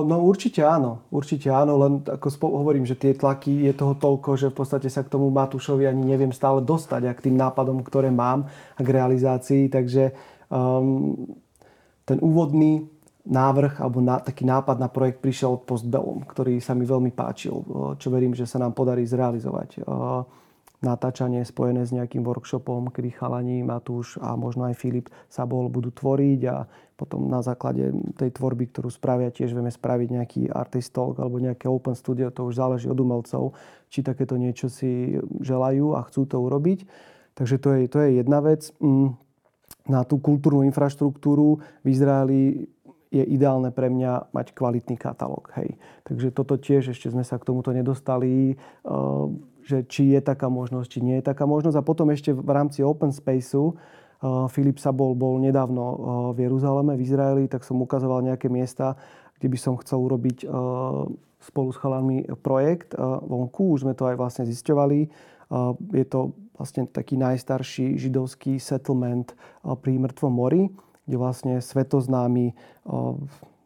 No 0.06 0.20
určite 0.20 0.60
áno, 0.60 1.08
určite 1.08 1.48
áno, 1.48 1.80
len 1.80 2.04
ako 2.04 2.28
hovorím, 2.44 2.84
že 2.84 2.92
tie 2.92 3.16
tlaky 3.16 3.64
je 3.66 3.72
toho 3.72 3.96
toľko, 3.96 4.36
že 4.36 4.52
v 4.52 4.56
podstate 4.60 4.92
sa 4.92 5.00
k 5.00 5.08
tomu 5.08 5.32
Matúšovi 5.32 5.88
ani 5.88 6.04
neviem 6.04 6.28
stále 6.28 6.60
dostať 6.60 7.08
a 7.08 7.16
k 7.16 7.24
tým 7.30 7.40
nápadom, 7.40 7.80
ktoré 7.80 8.12
mám 8.12 8.52
a 8.76 8.80
k 8.84 8.88
realizácii, 8.92 9.72
takže 9.72 10.12
um, 10.52 11.16
ten 12.04 12.20
úvodný 12.20 12.84
návrh 13.24 13.80
alebo 13.80 14.04
na, 14.04 14.20
taký 14.20 14.44
nápad 14.44 14.76
na 14.76 14.92
projekt 14.92 15.24
prišiel 15.24 15.56
od 15.58 15.64
Postbellum, 15.64 16.28
ktorý 16.28 16.60
sa 16.60 16.76
mi 16.76 16.84
veľmi 16.84 17.10
páčil, 17.10 17.56
čo 17.96 18.12
verím, 18.12 18.36
že 18.36 18.44
sa 18.44 18.60
nám 18.60 18.76
podarí 18.76 19.08
zrealizovať. 19.08 19.82
Uh, 19.82 20.22
natáčanie 20.86 21.42
spojené 21.42 21.82
s 21.82 21.90
nejakým 21.90 22.22
workshopom, 22.22 22.94
kedy 22.94 23.10
chalani, 23.18 23.66
Matúš 23.66 24.22
a 24.22 24.38
možno 24.38 24.70
aj 24.70 24.78
Filip 24.78 25.10
sa 25.26 25.42
bol 25.42 25.66
budú 25.66 25.90
tvoriť 25.90 26.40
a 26.46 26.70
potom 26.94 27.26
na 27.26 27.42
základe 27.42 27.90
tej 28.14 28.30
tvorby, 28.30 28.70
ktorú 28.70 28.88
spravia, 28.88 29.34
tiež 29.34 29.52
vieme 29.52 29.74
spraviť 29.74 30.08
nejaký 30.14 30.42
artist 30.48 30.94
talk 30.94 31.18
alebo 31.18 31.42
nejaké 31.42 31.66
open 31.66 31.98
studio, 31.98 32.30
to 32.30 32.46
už 32.46 32.56
záleží 32.56 32.86
od 32.86 32.96
umelcov, 32.96 33.52
či 33.90 34.06
takéto 34.06 34.38
niečo 34.38 34.70
si 34.70 35.18
želajú 35.42 35.98
a 35.98 36.06
chcú 36.06 36.24
to 36.24 36.38
urobiť. 36.38 36.86
Takže 37.36 37.56
to 37.60 37.68
je, 37.76 37.80
to 37.90 37.98
je 38.00 38.08
jedna 38.22 38.40
vec. 38.40 38.72
Mm, 38.80 39.18
na 39.90 40.06
tú 40.06 40.16
kultúrnu 40.22 40.64
infraštruktúru 40.66 41.60
v 41.84 41.86
Izraeli 41.90 42.42
je 43.12 43.22
ideálne 43.22 43.70
pre 43.70 43.86
mňa 43.86 44.34
mať 44.34 44.56
kvalitný 44.56 44.98
katalóg. 44.98 45.52
Hej. 45.54 45.78
Takže 46.04 46.34
toto 46.34 46.58
tiež 46.58 46.90
ešte 46.90 47.12
sme 47.12 47.22
sa 47.22 47.38
k 47.38 47.46
tomuto 47.46 47.70
nedostali, 47.70 48.58
že 49.66 49.82
či 49.90 50.14
je 50.14 50.22
taká 50.22 50.46
možnosť, 50.46 50.86
či 50.86 51.00
nie 51.02 51.18
je 51.18 51.26
taká 51.26 51.42
možnosť. 51.42 51.76
A 51.76 51.82
potom 51.82 52.06
ešte 52.14 52.30
v 52.30 52.50
rámci 52.54 52.86
Open 52.86 53.10
Spaceu 53.10 53.74
Filip 54.48 54.78
sa 54.78 54.94
bol, 54.94 55.12
nedávno 55.42 55.84
v 56.32 56.46
Jeruzaleme, 56.46 56.94
v 56.94 57.04
Izraeli, 57.04 57.44
tak 57.50 57.66
som 57.66 57.82
ukazoval 57.82 58.22
nejaké 58.22 58.46
miesta, 58.46 58.94
kde 59.36 59.52
by 59.52 59.58
som 59.58 59.74
chcel 59.82 60.00
urobiť 60.06 60.46
spolu 61.36 61.68
s 61.74 61.76
chalami 61.76 62.24
projekt 62.40 62.94
vonku. 62.96 63.76
Už 63.76 63.84
sme 63.84 63.92
to 63.92 64.08
aj 64.08 64.16
vlastne 64.16 64.48
zisťovali. 64.48 65.00
Je 65.92 66.06
to 66.08 66.32
vlastne 66.56 66.88
taký 66.88 67.20
najstarší 67.20 68.00
židovský 68.00 68.56
settlement 68.56 69.36
pri 69.60 70.00
Mŕtvom 70.00 70.32
mori, 70.32 70.72
kde 71.04 71.16
vlastne 71.20 71.54
svetoznámi 71.60 72.56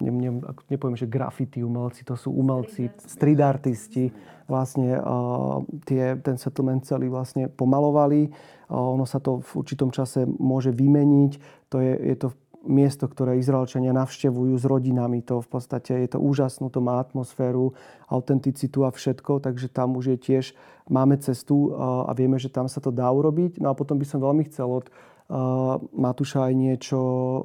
ne, 0.00 0.10
ne, 0.10 0.30
nepoviem, 0.72 0.96
že 0.96 1.06
graffiti 1.06 1.60
umelci, 1.62 2.04
to 2.04 2.16
sú 2.16 2.32
umelci, 2.32 2.90
street 3.04 3.40
artisti, 3.40 4.10
vlastne 4.50 4.98
uh, 4.98 5.62
tie, 5.86 6.18
ten 6.18 6.34
settlement 6.40 6.82
celý 6.82 7.06
vlastne 7.06 7.46
pomalovali. 7.46 8.32
Uh, 8.66 8.98
ono 8.98 9.06
sa 9.06 9.22
to 9.22 9.44
v 9.44 9.50
určitom 9.62 9.94
čase 9.94 10.26
môže 10.26 10.74
vymeniť. 10.74 11.32
To 11.70 11.78
je, 11.78 11.94
je 11.94 12.16
to 12.18 12.28
miesto, 12.66 13.08
ktoré 13.08 13.40
Izraelčania 13.40 13.96
navštevujú 13.96 14.52
s 14.58 14.64
rodinami. 14.68 15.24
To 15.24 15.40
v 15.40 15.48
podstate 15.48 15.96
je 16.04 16.08
to 16.12 16.18
úžasnú, 16.20 16.68
to 16.68 16.84
má 16.84 17.00
atmosféru, 17.00 17.72
autenticitu 18.10 18.84
a 18.84 18.92
všetko, 18.92 19.40
takže 19.40 19.72
tam 19.72 19.96
už 19.96 20.16
je 20.16 20.18
tiež, 20.18 20.44
máme 20.90 21.16
cestu 21.22 21.72
a 21.78 22.10
vieme, 22.12 22.36
že 22.36 22.52
tam 22.52 22.68
sa 22.68 22.82
to 22.82 22.92
dá 22.92 23.08
urobiť. 23.08 23.62
No 23.62 23.72
a 23.72 23.78
potom 23.78 23.96
by 23.96 24.04
som 24.04 24.20
veľmi 24.20 24.44
chcel 24.50 24.68
od 24.68 24.92
Matúša 25.94 26.50
aj 26.50 26.54
niečo, 26.58 27.00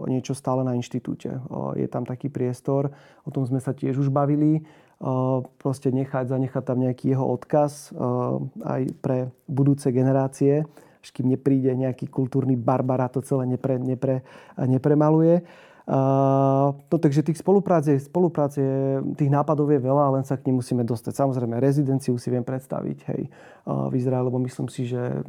niečo 0.10 0.34
stále 0.34 0.66
na 0.66 0.74
inštitúte. 0.74 1.38
Je 1.78 1.86
tam 1.86 2.02
taký 2.02 2.34
priestor, 2.34 2.90
o 3.22 3.30
tom 3.30 3.46
sme 3.46 3.62
sa 3.62 3.78
tiež 3.78 4.02
už 4.02 4.10
bavili. 4.10 4.66
Proste 5.62 5.94
nechať, 5.94 6.34
zanechať 6.34 6.64
tam 6.66 6.82
nejaký 6.82 7.14
jeho 7.14 7.30
odkaz 7.30 7.94
aj 8.66 8.82
pre 9.06 9.30
budúce 9.46 9.94
generácie, 9.94 10.66
až 11.04 11.10
kým 11.14 11.30
nepríde 11.30 11.70
nejaký 11.78 12.10
kultúrny 12.10 12.58
barbar 12.58 13.06
a 13.06 13.12
to 13.14 13.22
celé 13.22 13.46
nepre, 13.46 13.78
nepre, 13.78 14.26
nepremaluje. 14.58 15.46
No, 15.86 16.98
takže 16.98 17.22
tých 17.22 17.38
spolupráce, 17.38 18.02
spolupráce, 18.02 18.64
tých 19.14 19.30
nápadov 19.30 19.70
je 19.70 19.78
veľa, 19.78 20.18
len 20.18 20.26
sa 20.26 20.34
k 20.34 20.50
nim 20.50 20.58
musíme 20.58 20.82
dostať. 20.82 21.14
Samozrejme, 21.14 21.62
rezidenciu 21.62 22.18
si 22.18 22.34
viem 22.34 22.42
predstaviť 22.42 22.98
hej, 23.14 23.30
v 23.70 23.94
Izraeli, 23.94 24.26
lebo 24.26 24.42
myslím 24.42 24.66
si, 24.66 24.90
že 24.90 25.22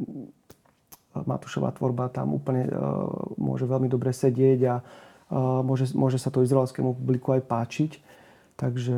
Matúšová 1.25 1.73
tvorba 1.73 2.11
tam 2.11 2.35
úplne 2.35 2.67
uh, 2.67 3.07
môže 3.39 3.65
veľmi 3.65 3.89
dobre 3.89 4.13
sedieť 4.13 4.59
a 4.67 4.75
uh, 4.81 5.63
môže, 5.65 5.95
môže 5.97 6.21
sa 6.21 6.29
to 6.29 6.43
izraelskému 6.43 6.93
publiku 6.93 7.33
aj 7.33 7.41
páčiť. 7.47 7.91
Takže 8.57 8.97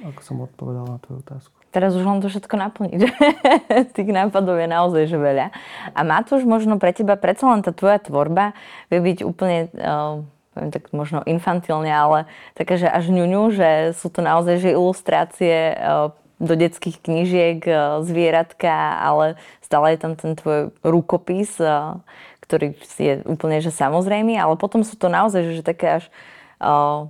ako 0.00 0.20
som 0.24 0.36
odpovedal 0.40 0.88
na 0.88 0.98
tvoju 1.02 1.20
otázku. 1.20 1.52
Teraz 1.70 1.94
už 1.94 2.02
len 2.02 2.18
to 2.18 2.26
všetko 2.26 2.54
naplniť. 2.56 3.00
Tých 3.94 4.10
nápadov 4.10 4.58
je 4.58 4.66
naozaj 4.66 5.04
že 5.06 5.18
veľa. 5.20 5.54
A 5.94 6.00
Matúš, 6.02 6.42
možno 6.42 6.82
pre 6.82 6.90
teba 6.90 7.14
predsa 7.14 7.46
len 7.46 7.62
tá 7.62 7.70
tvoja 7.70 8.02
tvorba 8.02 8.58
vie 8.90 8.98
byť 8.98 9.18
úplne 9.22 9.70
uh, 9.78 10.24
poviem 10.50 10.70
tak 10.74 10.90
možno 10.90 11.22
infantilne, 11.30 11.94
ale 11.94 12.26
také, 12.58 12.74
že 12.74 12.90
až 12.90 13.14
ňuňu, 13.14 13.42
že 13.54 13.70
sú 13.94 14.10
to 14.10 14.18
naozaj 14.18 14.58
že 14.58 14.74
ilustrácie 14.74 15.78
uh, 15.78 16.10
do 16.40 16.56
detských 16.56 16.98
knížiek, 17.04 17.60
uh, 17.68 18.00
zvieratka, 18.02 18.98
ale 18.98 19.36
stále 19.60 19.94
je 19.94 19.98
tam 20.00 20.12
ten 20.16 20.32
tvoj 20.34 20.72
rukopis, 20.80 21.60
uh, 21.60 22.00
ktorý 22.42 22.74
je 22.98 23.22
úplne 23.28 23.62
že 23.62 23.70
samozrejmý, 23.70 24.34
ale 24.34 24.58
potom 24.58 24.82
sú 24.82 24.98
to 24.98 25.06
naozaj 25.06 25.54
že, 25.54 25.62
také 25.62 26.02
až 26.02 26.04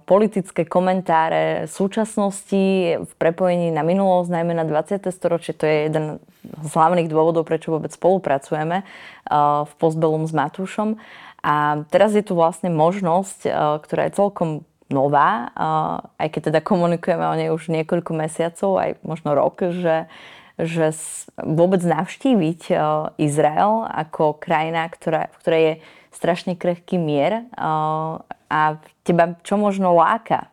politické 0.06 0.62
komentáre 0.62 1.66
súčasnosti 1.66 2.62
v 3.02 3.12
prepojení 3.18 3.74
na 3.74 3.82
minulosť, 3.82 4.30
najmä 4.30 4.54
na 4.54 4.62
20. 4.62 5.10
storočie. 5.10 5.58
To 5.58 5.66
je 5.66 5.76
jeden 5.90 6.04
z 6.46 6.70
hlavných 6.70 7.10
dôvodov, 7.10 7.50
prečo 7.50 7.74
vôbec 7.74 7.90
spolupracujeme 7.90 8.86
v 9.66 9.72
Postbellum 9.82 10.30
s 10.30 10.30
Matúšom. 10.30 11.02
A 11.42 11.82
teraz 11.90 12.14
je 12.14 12.22
tu 12.22 12.38
vlastne 12.38 12.70
možnosť, 12.70 13.50
ktorá 13.82 14.06
je 14.06 14.16
celkom 14.22 14.62
nová, 14.90 15.54
aj 16.18 16.28
keď 16.34 16.52
teda 16.52 16.60
komunikujeme 16.60 17.24
o 17.26 17.38
nej 17.38 17.48
už 17.54 17.70
niekoľko 17.70 18.12
mesiacov, 18.14 18.70
aj 18.78 18.90
možno 19.06 19.34
rok, 19.34 19.62
že, 19.70 20.10
že 20.58 20.92
vôbec 21.38 21.80
navštíviť 21.82 22.74
Izrael 23.16 23.86
ako 23.86 24.36
krajina, 24.36 24.86
ktorá, 24.90 25.30
v 25.30 25.38
ktorej 25.40 25.62
je 25.62 25.74
strašne 26.10 26.58
krehký 26.58 26.98
mier 26.98 27.46
a 28.50 28.60
teba 29.06 29.38
čo 29.46 29.54
možno 29.54 29.94
láka 29.94 30.50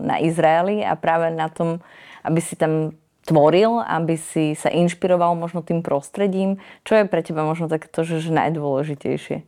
na 0.00 0.22
Izraeli 0.22 0.86
a 0.86 0.94
práve 0.94 1.34
na 1.34 1.50
tom, 1.50 1.82
aby 2.22 2.38
si 2.38 2.54
tam 2.54 2.94
tvoril, 3.26 3.78
aby 3.84 4.16
si 4.16 4.56
sa 4.56 4.72
inšpiroval 4.72 5.36
možno 5.36 5.62
tým 5.62 5.84
prostredím. 5.84 6.58
Čo 6.82 6.98
je 6.98 7.04
pre 7.06 7.20
teba 7.22 7.44
možno 7.44 7.68
takéto, 7.68 8.02
že, 8.02 8.18
že 8.18 8.32
najdôležitejšie? 8.32 9.44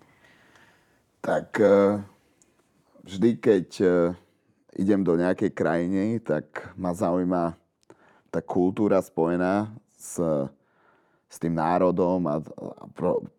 Tak 1.22 1.48
e, 1.58 2.02
vždy, 3.06 3.30
keď 3.38 3.66
e, 3.80 3.90
idem 4.76 5.04
do 5.04 5.16
nejakej 5.16 5.52
krajiny, 5.52 6.20
tak 6.24 6.72
ma 6.76 6.96
zaujíma 6.96 7.56
tá 8.32 8.40
kultúra 8.40 8.96
spojená 9.04 9.68
s, 9.92 10.16
s 11.28 11.36
tým 11.36 11.52
národom 11.52 12.24
a 12.24 12.40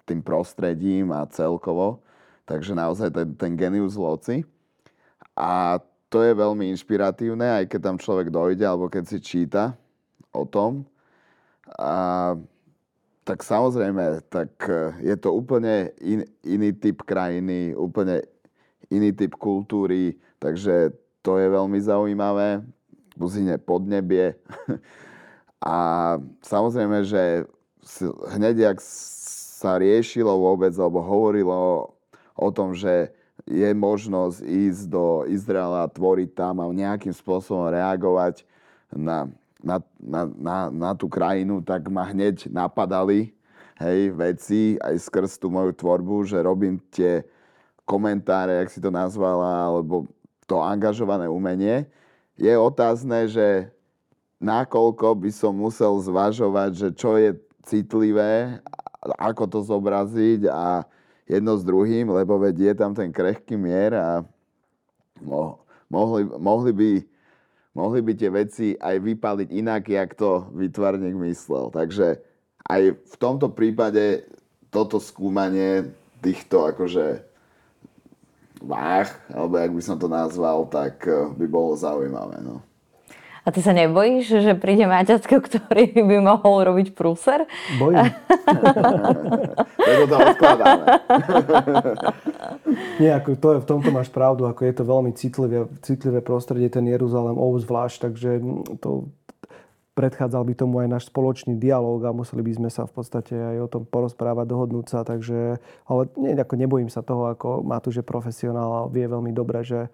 tým 0.06 0.22
prostredím 0.22 1.10
a 1.10 1.26
celkovo. 1.26 2.06
Takže 2.46 2.78
naozaj 2.78 3.10
ten, 3.10 3.30
ten 3.34 3.52
genius 3.58 3.98
loci. 3.98 4.46
A 5.34 5.82
to 6.14 6.22
je 6.22 6.38
veľmi 6.38 6.70
inšpiratívne, 6.78 7.64
aj 7.64 7.66
keď 7.74 7.80
tam 7.82 7.98
človek 7.98 8.30
dojde, 8.30 8.62
alebo 8.62 8.86
keď 8.86 9.04
si 9.10 9.18
číta 9.18 9.74
o 10.30 10.46
tom. 10.46 10.86
A, 11.74 12.38
tak 13.26 13.42
samozrejme, 13.42 14.22
tak 14.30 14.54
e, 14.70 14.94
je 15.02 15.16
to 15.18 15.34
úplne 15.34 15.90
in, 16.04 16.22
iný 16.46 16.70
typ 16.78 17.02
krajiny, 17.02 17.74
úplne 17.74 18.22
iný 18.94 19.10
typ 19.16 19.34
kultúry, 19.42 20.20
takže 20.38 20.94
to 21.24 21.40
je 21.40 21.48
veľmi 21.48 21.80
zaujímavé. 21.80 22.62
Buzine 23.16 23.56
podnebie. 23.58 24.36
A 25.64 25.78
samozrejme, 26.44 27.08
že 27.08 27.48
hneď, 28.36 28.76
jak 28.76 28.78
sa 28.84 29.80
riešilo 29.80 30.36
vôbec, 30.36 30.76
alebo 30.76 31.00
hovorilo 31.00 31.96
o 32.36 32.50
tom, 32.52 32.76
že 32.76 33.16
je 33.48 33.72
možnosť 33.72 34.44
ísť 34.44 34.84
do 34.92 35.24
Izraela, 35.32 35.88
tvoriť 35.88 36.36
tam 36.36 36.60
a 36.60 36.68
nejakým 36.68 37.16
spôsobom 37.16 37.72
reagovať 37.72 38.44
na, 38.92 39.32
na, 39.64 39.80
na, 40.00 40.22
na, 40.36 40.58
na 40.68 40.92
tú 40.96 41.08
krajinu, 41.08 41.64
tak 41.64 41.88
ma 41.88 42.08
hneď 42.08 42.52
napadali 42.52 43.32
hej, 43.80 44.12
veci 44.16 44.76
aj 44.80 44.96
skrz 45.00 45.40
tú 45.40 45.52
moju 45.52 45.76
tvorbu, 45.76 46.28
že 46.28 46.44
robím 46.44 46.80
tie 46.92 47.24
komentáre, 47.84 48.64
jak 48.64 48.70
si 48.72 48.80
to 48.80 48.92
nazvala, 48.92 49.68
alebo 49.68 50.08
to 50.46 50.60
angažované 50.60 51.30
umenie. 51.30 51.88
Je 52.36 52.52
otázne, 52.54 53.30
že 53.30 53.70
nakoľko 54.42 55.16
by 55.16 55.30
som 55.32 55.56
musel 55.56 55.96
zvažovať, 56.02 56.72
že 56.76 56.88
čo 56.98 57.16
je 57.16 57.38
citlivé, 57.64 58.60
ako 59.20 59.44
to 59.48 59.60
zobraziť 59.64 60.52
a 60.52 60.84
jedno 61.28 61.56
s 61.56 61.64
druhým, 61.64 62.12
lebo 62.12 62.36
veď 62.40 62.72
je 62.72 62.74
tam 62.76 62.92
ten 62.92 63.10
krehký 63.12 63.56
mier 63.56 63.96
a 63.96 64.24
mohli, 65.88 66.28
mohli, 66.28 66.72
by, 66.76 66.92
mohli 67.72 68.00
by 68.04 68.12
tie 68.16 68.30
veci 68.32 68.68
aj 68.76 69.00
vypaliť 69.00 69.50
inak, 69.52 69.88
jak 69.88 70.16
to 70.20 70.52
vytvarník 70.52 71.16
myslel. 71.32 71.72
Takže 71.72 72.20
aj 72.68 72.82
v 73.00 73.16
tomto 73.20 73.52
prípade 73.52 74.28
toto 74.68 75.00
skúmanie 75.00 75.92
týchto 76.20 76.68
akože 76.68 77.33
váh, 78.64 79.12
alebo 79.28 79.60
jak 79.60 79.72
by 79.76 79.82
som 79.84 79.98
to 80.00 80.08
nazval, 80.08 80.66
tak 80.72 81.04
eh, 81.06 81.28
by 81.36 81.46
bolo 81.52 81.76
zaujímavé. 81.76 82.40
No. 82.40 82.64
A 83.44 83.52
ty 83.52 83.60
sa 83.60 83.76
nebojíš, 83.76 84.40
že 84.40 84.56
príde 84.56 84.88
Maťatko, 84.88 85.44
ktorý 85.44 85.92
by 86.00 86.18
mohol 86.24 86.64
robiť 86.64 86.96
prúser? 86.96 87.44
Bojím. 87.76 88.08
Preto 89.84 90.06
to 90.08 90.16
odkladáme. 90.16 90.86
Nie, 93.04 93.20
ako 93.20 93.36
to 93.36 93.48
je, 93.52 93.58
v 93.60 93.68
tomto 93.68 93.92
máš 93.92 94.08
pravdu, 94.16 94.48
ako 94.48 94.64
je 94.64 94.74
to 94.80 94.84
veľmi 94.88 95.12
citlivé, 95.12 95.68
citlivé 95.84 96.24
prostredie, 96.24 96.72
ten 96.72 96.88
Jeruzalém 96.88 97.36
obzvlášť, 97.36 98.08
takže 98.08 98.30
to 98.80 99.12
predchádzal 99.94 100.44
by 100.46 100.54
tomu 100.58 100.82
aj 100.82 100.90
náš 100.90 101.04
spoločný 101.10 101.58
dialog 101.58 102.02
a 102.06 102.16
museli 102.16 102.42
by 102.42 102.54
sme 102.58 102.70
sa 102.74 102.90
v 102.90 102.94
podstate 102.98 103.34
aj 103.38 103.58
o 103.62 103.72
tom 103.72 103.84
porozprávať, 103.86 104.46
dohodnúť 104.50 104.86
sa, 104.90 105.00
takže, 105.06 105.62
ale 105.86 106.02
nie, 106.18 106.34
ako 106.34 106.56
nebojím 106.58 106.90
sa 106.90 107.06
toho, 107.06 107.30
ako 107.30 107.62
Matúš 107.62 108.02
je 108.02 108.06
profesionál 108.06 108.70
a 108.74 108.90
vie 108.90 109.06
veľmi 109.06 109.32
dobre, 109.32 109.62
že 109.62 109.90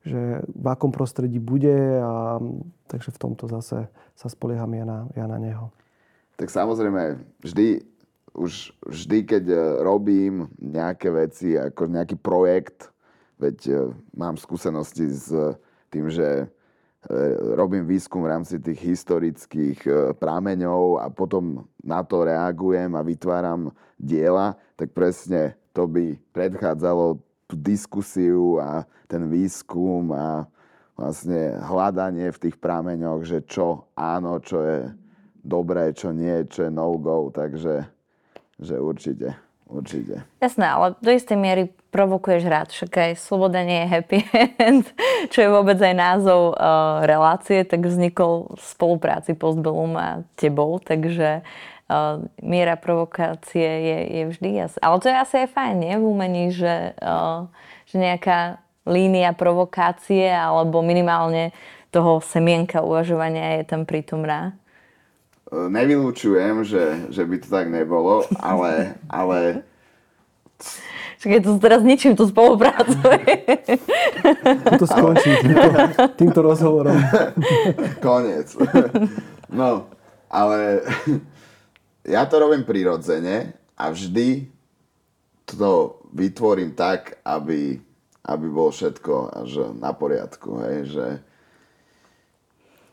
že 0.00 0.40
v 0.48 0.66
akom 0.68 0.88
prostredí 0.88 1.36
bude 1.36 2.00
a 2.00 2.40
takže 2.88 3.12
v 3.12 3.20
tomto 3.20 3.44
zase 3.52 3.84
sa 4.16 4.28
spolieham 4.32 4.72
ja 4.72 4.84
na, 4.88 4.98
ja 5.12 5.28
na 5.28 5.36
neho. 5.36 5.68
Tak 6.40 6.48
samozrejme, 6.48 7.20
vždy, 7.44 7.84
už 8.32 8.72
vždy, 8.80 9.18
keď 9.28 9.44
e, 9.52 9.56
robím 9.84 10.48
nejaké 10.56 11.12
veci, 11.12 11.52
ako 11.52 11.92
nejaký 11.92 12.16
projekt, 12.16 12.88
veď 13.36 13.58
e, 13.68 13.72
mám 14.16 14.40
skúsenosti 14.40 15.04
s 15.12 15.28
tým, 15.92 16.08
že 16.08 16.48
e, 16.48 16.59
robím 17.56 17.88
výskum 17.88 18.20
v 18.20 18.32
rámci 18.36 18.60
tých 18.60 18.76
historických 18.76 19.78
e, 19.88 19.92
prámeňov 20.20 21.00
a 21.00 21.08
potom 21.08 21.64
na 21.80 22.04
to 22.04 22.28
reagujem 22.28 22.92
a 22.92 23.00
vytváram 23.00 23.72
diela, 23.96 24.52
tak 24.76 24.92
presne 24.92 25.56
to 25.72 25.88
by 25.88 26.20
predchádzalo 26.36 27.16
tú 27.48 27.56
diskusiu 27.56 28.60
a 28.60 28.84
ten 29.08 29.24
výskum 29.32 30.12
a 30.12 30.44
vlastne 30.92 31.56
hľadanie 31.64 32.28
v 32.28 32.42
tých 32.48 32.56
prámeňoch, 32.60 33.24
že 33.24 33.48
čo 33.48 33.88
áno, 33.96 34.36
čo 34.44 34.60
je 34.60 34.92
dobré, 35.40 35.96
čo 35.96 36.12
nie, 36.12 36.44
čo 36.52 36.68
je 36.68 36.70
no-go, 36.70 37.32
takže 37.32 37.88
že 38.60 38.76
určite, 38.76 39.32
určite. 39.70 40.26
Jasné, 40.42 40.66
ale 40.66 40.86
do 40.98 41.10
istej 41.14 41.38
miery 41.38 41.64
provokuješ 41.90 42.42
rád, 42.46 42.68
však 42.70 42.90
aj 42.90 43.12
sloboda 43.18 43.62
nie 43.66 43.82
je 43.82 43.90
happy 43.90 44.18
end, 44.68 44.86
čo 45.30 45.38
je 45.42 45.48
vôbec 45.50 45.78
aj 45.78 45.94
názov 45.94 46.54
uh, 46.54 47.02
relácie, 47.06 47.66
tak 47.66 47.82
vznikol 47.82 48.54
v 48.54 48.62
spolupráci 48.62 49.34
Postbellum 49.34 49.94
a 49.98 50.08
tebou, 50.38 50.78
takže 50.78 51.42
uh, 51.42 52.22
miera 52.42 52.78
provokácie 52.78 53.66
je, 53.66 53.98
je 54.06 54.22
vždy 54.30 54.48
jasná. 54.66 54.80
Ale 54.86 54.96
to 55.02 55.06
je 55.10 55.16
asi 55.18 55.34
aj 55.46 55.48
fajn, 55.50 55.74
nie? 55.82 55.94
V 55.98 56.04
umení, 56.06 56.44
že, 56.54 56.94
uh, 57.02 57.50
že 57.90 57.96
nejaká 57.98 58.62
línia 58.86 59.34
provokácie 59.34 60.30
alebo 60.30 60.80
minimálne 60.80 61.50
toho 61.90 62.22
semienka 62.22 62.86
uvažovania 62.86 63.60
je 63.60 63.64
tam 63.66 63.82
prítomná. 63.82 64.54
Nevylúčujem, 65.50 66.62
že, 66.62 67.10
že 67.10 67.22
by 67.26 67.36
to 67.42 67.48
tak 67.50 67.66
nebolo, 67.66 68.22
ale, 68.38 68.94
ale 69.10 69.66
Čiže 71.20 71.44
to 71.44 71.60
teraz 71.60 71.84
ničím 71.84 72.16
tú 72.16 72.24
spoluprácu. 72.24 72.96
to 74.80 74.86
skončí 74.88 75.36
týmto, 75.44 75.68
týmto 76.16 76.40
rozhovorom. 76.40 76.96
Koniec. 78.00 78.56
No, 79.52 79.84
ale 80.32 80.80
ja 82.08 82.24
to 82.24 82.40
robím 82.40 82.64
prirodzene 82.64 83.52
a 83.76 83.92
vždy 83.92 84.48
to 85.44 86.00
vytvorím 86.16 86.72
tak, 86.72 87.20
aby, 87.20 87.76
aby 88.24 88.46
bolo 88.48 88.72
všetko 88.72 89.44
až 89.44 89.76
na 89.76 89.92
poriadku. 89.92 90.56
Hej, 90.64 90.78
že, 90.96 91.06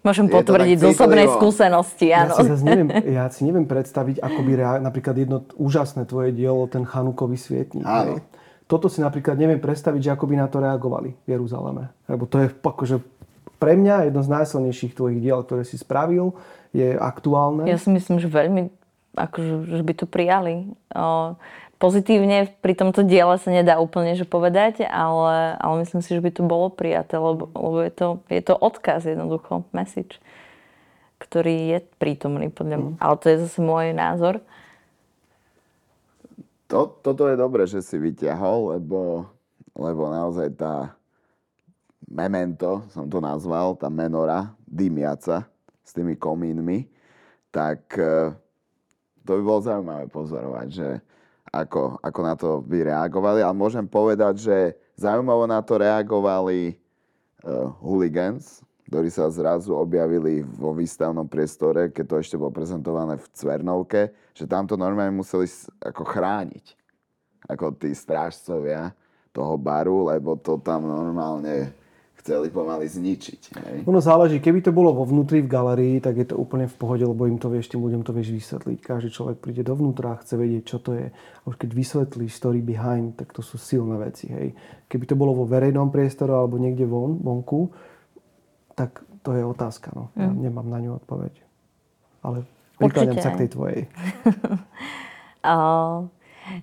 Môžem 0.08 0.32
potvrdiť 0.32 0.78
z 0.80 0.86
osobnej 0.96 1.28
skúsenosti, 1.28 2.16
áno. 2.16 2.32
Ja 2.40 2.56
si, 2.56 2.64
neviem, 2.64 2.90
ja 3.04 3.26
si 3.28 3.42
neviem 3.44 3.68
predstaviť, 3.68 4.24
ako 4.24 4.40
by 4.40 4.52
rea- 4.56 4.80
napríklad 4.80 5.16
jedno 5.20 5.44
úžasné 5.60 6.08
tvoje 6.08 6.32
dielo, 6.32 6.64
ten 6.72 6.88
Chanukový 6.88 7.36
svietnik. 7.36 7.84
Áno. 7.84 8.24
Toto 8.68 8.88
si 8.88 9.04
napríklad 9.04 9.36
neviem 9.36 9.60
predstaviť, 9.60 10.00
že 10.00 10.14
ako 10.16 10.26
by 10.28 10.36
na 10.40 10.48
to 10.48 10.64
reagovali 10.64 11.16
v 11.24 11.28
Jeruzaleme. 11.28 11.92
Lebo 12.08 12.24
to 12.28 12.40
je 12.44 12.48
akože 12.52 13.04
pre 13.60 13.74
mňa 13.76 14.08
jedno 14.08 14.22
z 14.24 14.30
najsilnejších 14.32 14.94
tvojich 14.96 15.20
diel, 15.20 15.44
ktoré 15.44 15.68
si 15.68 15.76
spravil, 15.76 16.36
je 16.72 16.96
aktuálne. 16.96 17.66
Ja 17.66 17.80
si 17.80 17.90
myslím, 17.90 18.22
že 18.22 18.30
veľmi 18.30 18.70
akože, 19.18 19.54
že 19.72 19.84
by 19.84 19.94
to 19.98 20.06
prijali. 20.06 20.70
O, 20.94 21.34
pozitívne 21.78 22.50
pri 22.62 22.74
tomto 22.74 23.06
diele 23.06 23.38
sa 23.38 23.50
nedá 23.54 23.78
úplne 23.78 24.18
že 24.18 24.26
povedať, 24.26 24.86
ale, 24.90 25.58
ale 25.62 25.74
myslím 25.86 26.02
si, 26.02 26.14
že 26.14 26.22
by 26.22 26.32
to 26.34 26.42
bolo 26.46 26.74
prijaté, 26.74 27.22
lebo, 27.22 27.50
lebo 27.54 27.78
je, 27.86 27.94
to, 27.94 28.08
je 28.28 28.42
to 28.42 28.54
odkaz 28.58 29.06
jednoducho, 29.06 29.66
message, 29.72 30.18
ktorý 31.22 31.78
je 31.78 31.80
prítomný 32.02 32.50
podľa 32.50 32.78
mňa. 32.78 32.92
Mm. 32.98 33.02
Ale 33.02 33.16
to 33.22 33.26
je 33.30 33.38
zase 33.46 33.60
môj 33.62 33.94
názor. 33.94 34.42
To, 36.68 36.92
toto 37.00 37.32
je 37.32 37.40
dobré, 37.40 37.64
že 37.64 37.80
si 37.80 37.96
vyťahol, 37.96 38.76
lebo, 38.76 39.30
lebo 39.72 40.12
naozaj 40.12 40.52
tá 40.60 40.98
memento, 42.04 42.84
som 42.92 43.08
to 43.08 43.24
nazval, 43.24 43.80
tá 43.80 43.88
menora 43.88 44.52
dymiaca 44.68 45.48
s 45.88 45.96
tými 45.96 46.20
komínmi, 46.20 46.92
tak 47.56 47.96
eh, 47.96 48.36
to 49.24 49.40
by 49.40 49.42
bolo 49.44 49.60
zaujímavé 49.64 50.06
pozorovať, 50.12 50.68
že 50.72 50.90
ako, 51.64 51.98
ako 52.04 52.20
na 52.22 52.34
to 52.38 52.50
by 52.62 52.86
reagovali. 52.86 53.42
Ale 53.42 53.56
môžem 53.58 53.86
povedať, 53.86 54.46
že 54.46 54.58
zaujímavo 54.98 55.50
na 55.50 55.62
to 55.66 55.82
reagovali 55.82 56.78
uh, 57.44 57.74
hooligans, 57.82 58.62
ktorí 58.88 59.12
sa 59.12 59.28
zrazu 59.28 59.76
objavili 59.76 60.46
vo 60.46 60.72
výstavnom 60.72 61.28
priestore, 61.28 61.92
keď 61.92 62.06
to 62.08 62.16
ešte 62.22 62.36
bolo 62.40 62.56
prezentované 62.56 63.20
v 63.20 63.28
Cvernovke, 63.36 64.02
že 64.32 64.48
tamto 64.48 64.80
normálne 64.80 65.12
museli 65.12 65.50
ako 65.84 66.04
chrániť 66.08 66.78
ako 67.48 67.80
tí 67.80 67.96
strážcovia 67.96 68.92
toho 69.32 69.56
baru, 69.56 70.12
lebo 70.12 70.36
to 70.36 70.60
tam 70.60 70.90
normálne 70.90 71.72
chceli 72.28 72.52
pomaly 72.52 72.92
zničiť. 72.92 73.42
Hej. 73.56 73.78
Ono 73.88 74.04
záleží, 74.04 74.44
keby 74.44 74.60
to 74.60 74.76
bolo 74.76 74.92
vo 74.92 75.08
vnútri 75.08 75.40
v 75.40 75.48
galerii, 75.48 76.04
tak 76.04 76.20
je 76.20 76.28
to 76.28 76.36
úplne 76.36 76.68
v 76.68 76.76
pohode, 76.76 77.08
lebo 77.08 77.24
im 77.24 77.40
to 77.40 77.48
vieš, 77.48 77.72
tým 77.72 77.80
ľuďom 77.80 78.04
to 78.04 78.12
vieš 78.12 78.36
vysvetliť. 78.36 78.84
Každý 78.84 79.16
človek 79.16 79.40
príde 79.40 79.64
dovnútra 79.64 80.12
a 80.12 80.20
chce 80.20 80.36
vedieť, 80.36 80.64
čo 80.68 80.84
to 80.84 80.92
je. 81.00 81.08
A 81.08 81.44
už 81.48 81.56
keď 81.56 81.72
vysvetlíš 81.72 82.36
story 82.36 82.60
behind, 82.60 83.16
tak 83.16 83.32
to 83.32 83.40
sú 83.40 83.56
silné 83.56 83.96
veci. 83.96 84.28
Hej. 84.28 84.60
Keby 84.92 85.08
to 85.08 85.16
bolo 85.16 85.32
vo 85.32 85.48
verejnom 85.48 85.88
priestore 85.88 86.36
alebo 86.36 86.60
niekde 86.60 86.84
von, 86.84 87.16
vonku, 87.24 87.72
tak 88.76 89.08
to 89.24 89.32
je 89.32 89.48
otázka. 89.48 89.96
No. 89.96 90.12
Ja 90.20 90.28
mm. 90.28 90.44
nemám 90.44 90.68
na 90.68 90.84
ňu 90.84 91.00
odpoveď. 91.00 91.32
Ale 92.28 92.44
prikladám 92.76 93.24
sa 93.24 93.32
k 93.32 93.48
tej 93.48 93.50
tvojej. 93.56 93.80
uh... 95.48 96.12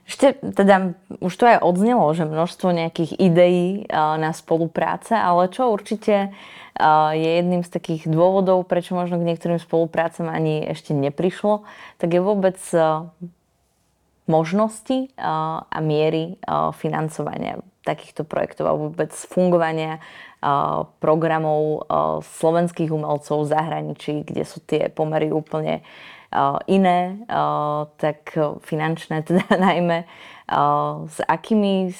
Ešte 0.09 0.41
teda 0.41 0.97
už 1.21 1.33
to 1.37 1.45
aj 1.45 1.61
odznelo, 1.61 2.09
že 2.17 2.25
množstvo 2.25 2.69
nejakých 2.73 3.13
ideí 3.21 3.85
na 3.93 4.33
spolupráce, 4.33 5.17
ale 5.17 5.53
čo 5.53 5.69
určite 5.71 6.33
je 7.15 7.31
jedným 7.39 7.63
z 7.63 7.71
takých 7.71 8.11
dôvodov, 8.11 8.67
prečo 8.67 8.99
možno 8.99 9.23
k 9.23 9.29
niektorým 9.31 9.63
spoluprácam 9.63 10.27
ani 10.27 10.65
ešte 10.67 10.91
neprišlo, 10.91 11.63
tak 12.03 12.17
je 12.17 12.21
vôbec 12.25 12.59
možnosti 14.25 15.13
a 15.21 15.79
miery 15.85 16.41
financovania 16.81 17.61
takýchto 17.85 18.25
projektov 18.25 18.65
a 18.67 18.81
vôbec 18.81 19.13
fungovania 19.13 20.01
programov 21.01 21.85
slovenských 22.25 22.89
umelcov 22.89 23.45
v 23.45 23.51
zahraničí, 23.53 24.25
kde 24.25 24.43
sú 24.49 24.65
tie 24.65 24.89
pomery 24.89 25.29
úplne 25.29 25.85
iné, 26.67 27.23
tak 27.99 28.35
finančné 28.67 29.23
teda 29.23 29.47
najmä, 29.71 30.05
s 31.09 31.19
akými 31.25 31.95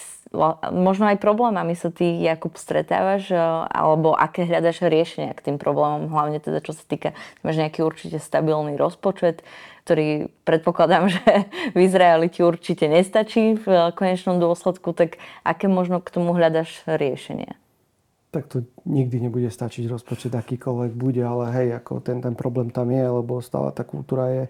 možno 0.75 1.07
aj 1.09 1.23
problémami 1.23 1.79
sa 1.79 1.95
ty, 1.95 2.19
Jakub, 2.19 2.59
stretávaš, 2.59 3.31
alebo 3.71 4.13
aké 4.19 4.43
hľadaš 4.45 4.83
riešenia 4.83 5.33
k 5.33 5.51
tým 5.51 5.57
problémom, 5.63 6.11
hlavne 6.11 6.43
teda 6.43 6.59
čo 6.61 6.75
sa 6.75 6.83
týka, 6.85 7.15
máš 7.47 7.57
nejaký 7.63 7.87
určite 7.87 8.19
stabilný 8.19 8.75
rozpočet, 8.75 9.47
ktorý 9.87 10.29
predpokladám, 10.43 11.09
že 11.15 11.49
v 11.73 11.79
Izraeli 11.87 12.29
ti 12.29 12.43
určite 12.43 12.91
nestačí 12.91 13.63
v 13.63 13.95
konečnom 13.95 14.43
dôsledku, 14.43 14.93
tak 14.93 15.23
aké 15.47 15.71
možno 15.71 16.03
k 16.03 16.11
tomu 16.11 16.35
hľadaš 16.35 16.83
riešenia? 16.85 17.55
Tak 18.35 18.51
to 18.51 18.67
nikdy 18.83 19.23
nebude 19.23 19.47
stačiť 19.47 19.87
rozpočet 19.87 20.35
akýkoľvek 20.35 20.93
bude, 20.99 21.23
ale 21.23 21.55
hej, 21.55 21.69
ako 21.79 22.03
ten, 22.03 22.19
ten 22.19 22.35
problém 22.35 22.75
tam 22.75 22.91
je, 22.91 23.07
lebo 23.07 23.39
stále 23.39 23.71
tá 23.71 23.87
kultúra 23.87 24.27
je 24.35 24.45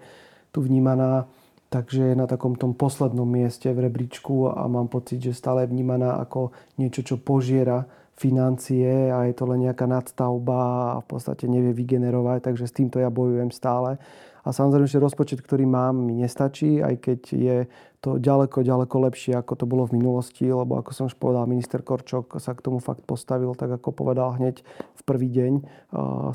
tu 0.48 0.64
vnímaná, 0.64 1.28
takže 1.68 2.14
je 2.14 2.14
na 2.16 2.24
takom 2.24 2.56
tom 2.56 2.72
poslednom 2.72 3.28
mieste 3.28 3.68
v 3.68 3.84
rebríčku 3.84 4.48
a 4.48 4.64
mám 4.64 4.88
pocit, 4.88 5.20
že 5.20 5.36
stále 5.36 5.68
je 5.68 5.72
vnímaná 5.76 6.16
ako 6.24 6.56
niečo, 6.80 7.04
čo 7.04 7.20
požiera 7.20 7.84
financie 8.16 9.10
a 9.10 9.26
je 9.26 9.34
to 9.34 9.44
len 9.50 9.68
nejaká 9.68 9.84
nadstavba 9.84 10.96
a 10.96 11.02
v 11.02 11.06
podstate 11.12 11.44
nevie 11.50 11.74
vygenerovať, 11.74 12.46
takže 12.46 12.64
s 12.70 12.76
týmto 12.78 13.02
ja 13.02 13.10
bojujem 13.10 13.50
stále. 13.50 14.00
A 14.44 14.52
samozrejme, 14.52 14.84
že 14.84 15.00
rozpočet, 15.00 15.40
ktorý 15.40 15.64
mám, 15.64 15.96
mi 15.96 16.20
nestačí, 16.20 16.84
aj 16.84 16.94
keď 17.00 17.20
je 17.32 17.56
to 18.04 18.20
ďaleko, 18.20 18.60
ďaleko 18.60 18.96
lepšie, 19.08 19.32
ako 19.32 19.52
to 19.56 19.64
bolo 19.64 19.88
v 19.88 19.96
minulosti, 19.96 20.44
lebo 20.44 20.76
ako 20.76 20.90
som 20.92 21.08
už 21.08 21.16
povedal, 21.16 21.48
minister 21.48 21.80
Korčok 21.80 22.36
sa 22.36 22.52
k 22.52 22.60
tomu 22.60 22.76
fakt 22.76 23.00
postavil, 23.08 23.56
tak 23.56 23.80
ako 23.80 23.96
povedal 23.96 24.36
hneď 24.36 24.60
v 25.00 25.02
prvý 25.08 25.32
deň 25.32 25.52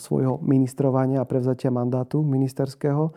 svojho 0.02 0.42
ministrovania 0.42 1.22
a 1.22 1.30
prevzatia 1.30 1.70
mandátu 1.70 2.26
ministerského 2.26 3.14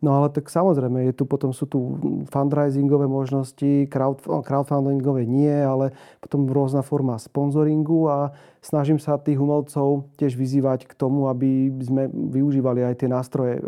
No 0.00 0.16
ale 0.16 0.32
tak 0.32 0.48
samozrejme, 0.48 1.12
je 1.12 1.14
tu, 1.20 1.28
potom 1.28 1.52
sú 1.52 1.68
tu 1.68 2.00
fundraisingové 2.32 3.04
možnosti, 3.04 3.84
crowd, 3.92 4.16
no, 4.24 4.40
crowdfundingové 4.40 5.28
nie, 5.28 5.52
ale 5.52 5.92
potom 6.24 6.48
rôzna 6.48 6.80
forma 6.80 7.20
sponzoringu 7.20 8.08
a 8.08 8.32
snažím 8.64 8.96
sa 8.96 9.20
tých 9.20 9.36
umelcov 9.36 10.08
tiež 10.16 10.40
vyzývať 10.40 10.88
k 10.88 10.96
tomu, 10.96 11.28
aby 11.28 11.68
sme 11.84 12.08
využívali 12.08 12.80
aj 12.80 12.94
tie 12.96 13.12
nástroje, 13.12 13.60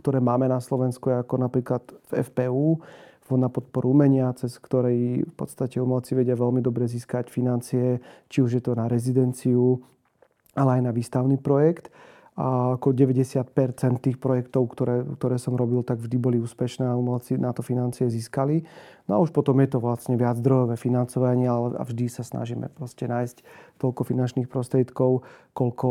ktoré 0.00 0.16
máme 0.24 0.48
na 0.48 0.64
Slovensku, 0.64 1.12
ako 1.12 1.44
napríklad 1.44 1.84
v 2.08 2.24
FPU, 2.24 2.80
Fond 3.26 3.42
na 3.42 3.50
podporu 3.50 3.90
umenia, 3.90 4.30
cez 4.38 4.54
ktorej 4.62 5.26
v 5.26 5.34
podstate 5.34 5.82
umelci 5.82 6.14
vedia 6.14 6.38
veľmi 6.38 6.62
dobre 6.62 6.86
získať 6.86 7.26
financie, 7.26 7.98
či 8.30 8.38
už 8.38 8.50
je 8.56 8.62
to 8.62 8.78
na 8.78 8.86
rezidenciu, 8.86 9.82
ale 10.54 10.78
aj 10.78 10.82
na 10.86 10.92
výstavný 10.94 11.34
projekt. 11.34 11.90
A 12.36 12.76
ako 12.76 12.92
90% 12.92 13.48
tých 14.04 14.20
projektov, 14.20 14.68
ktoré, 14.68 15.08
ktoré 15.16 15.40
som 15.40 15.56
robil, 15.56 15.80
tak 15.80 16.04
vždy 16.04 16.16
boli 16.20 16.36
úspešné 16.36 16.84
a 16.84 16.92
umelci 16.92 17.40
na 17.40 17.56
to 17.56 17.64
financie 17.64 18.04
získali. 18.12 18.60
No 19.08 19.16
a 19.16 19.22
už 19.24 19.32
potom 19.32 19.56
je 19.64 19.72
to 19.72 19.80
vlastne 19.80 20.20
viac 20.20 20.36
zdrojové 20.36 20.76
financovanie, 20.76 21.48
ale 21.48 21.80
a 21.80 21.82
vždy 21.88 22.12
sa 22.12 22.28
snažíme 22.28 22.68
proste 22.76 23.08
nájsť 23.08 23.40
toľko 23.80 24.02
finančných 24.04 24.52
prostriedkov, 24.52 25.24
koľko 25.56 25.88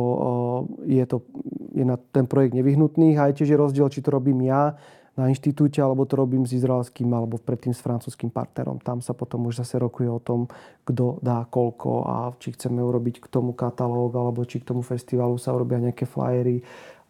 je, 0.86 1.06
to, 1.10 1.26
je 1.74 1.82
na 1.82 1.98
ten 1.98 2.30
projekt 2.30 2.54
nevyhnutných. 2.54 3.18
A 3.18 3.34
aj 3.34 3.42
tiež 3.42 3.50
je 3.50 3.58
rozdiel, 3.58 3.90
či 3.90 4.06
to 4.06 4.14
robím 4.14 4.46
ja, 4.46 4.78
na 5.16 5.32
inštitúte, 5.32 5.80
alebo 5.80 6.04
to 6.04 6.20
robím 6.20 6.44
s 6.44 6.52
izraelským, 6.52 7.08
alebo 7.16 7.40
predtým 7.40 7.72
s 7.72 7.80
francúzským 7.80 8.28
partnerom. 8.28 8.84
Tam 8.84 9.00
sa 9.00 9.16
potom 9.16 9.48
už 9.48 9.64
zase 9.64 9.80
rokuje 9.80 10.12
o 10.12 10.20
tom, 10.20 10.52
kto 10.84 11.24
dá 11.24 11.48
koľko 11.48 11.92
a 12.04 12.16
či 12.36 12.52
chceme 12.52 12.84
urobiť 12.84 13.24
k 13.24 13.28
tomu 13.32 13.56
katalóg, 13.56 14.12
alebo 14.12 14.44
či 14.44 14.60
k 14.60 14.68
tomu 14.76 14.84
festivalu 14.84 15.40
sa 15.40 15.56
urobia 15.56 15.80
nejaké 15.80 16.04
flyery 16.04 16.60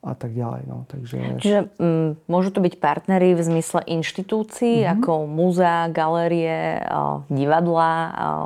a 0.06 0.14
tak 0.14 0.38
ďalej. 0.38 0.62
No. 0.70 0.86
Takže... 0.86 1.18
Čiže 1.42 1.60
m, 1.76 1.84
mm, 1.84 2.10
môžu 2.30 2.54
to 2.54 2.62
byť 2.62 2.78
partnery 2.78 3.34
v 3.34 3.42
zmysle 3.42 3.82
inštitúcií, 3.90 4.86
mm-hmm. 4.86 4.94
ako 5.02 5.12
múzea, 5.26 5.90
galérie, 5.90 6.80
divadla, 7.34 7.94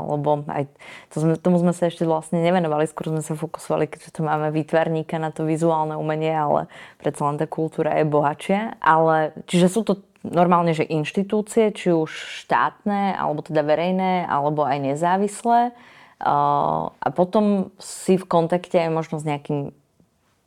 lebo 0.08 0.48
aj 0.48 0.72
to 1.12 1.18
sme, 1.20 1.34
tomu 1.36 1.60
sme 1.60 1.76
sa 1.76 1.92
ešte 1.92 2.08
vlastne 2.08 2.40
nevenovali, 2.40 2.88
skôr 2.88 3.12
sme 3.12 3.20
sa 3.20 3.36
fokusovali, 3.36 3.92
keďže 3.92 4.16
tu 4.16 4.22
máme 4.24 4.56
výtvarníka 4.56 5.20
na 5.20 5.36
to 5.36 5.44
vizuálne 5.44 6.00
umenie, 6.00 6.32
ale 6.32 6.72
predsa 6.96 7.28
len 7.28 7.36
tá 7.36 7.46
kultúra 7.46 8.00
je 8.00 8.08
bohatšia. 8.08 8.80
Ale, 8.80 9.36
čiže 9.46 9.68
sú 9.68 9.82
to 9.84 9.94
normálne, 10.24 10.72
že 10.76 10.88
inštitúcie, 10.88 11.72
či 11.76 11.92
už 11.92 12.12
štátne, 12.44 13.16
alebo 13.16 13.44
teda 13.44 13.64
verejné, 13.64 14.28
alebo 14.28 14.64
aj 14.64 14.96
nezávislé. 14.96 15.76
A 16.20 17.08
potom 17.16 17.72
si 17.80 18.20
v 18.20 18.28
kontakte 18.28 18.76
aj 18.76 18.92
možno 18.92 19.24
s 19.24 19.28
nejakým 19.28 19.72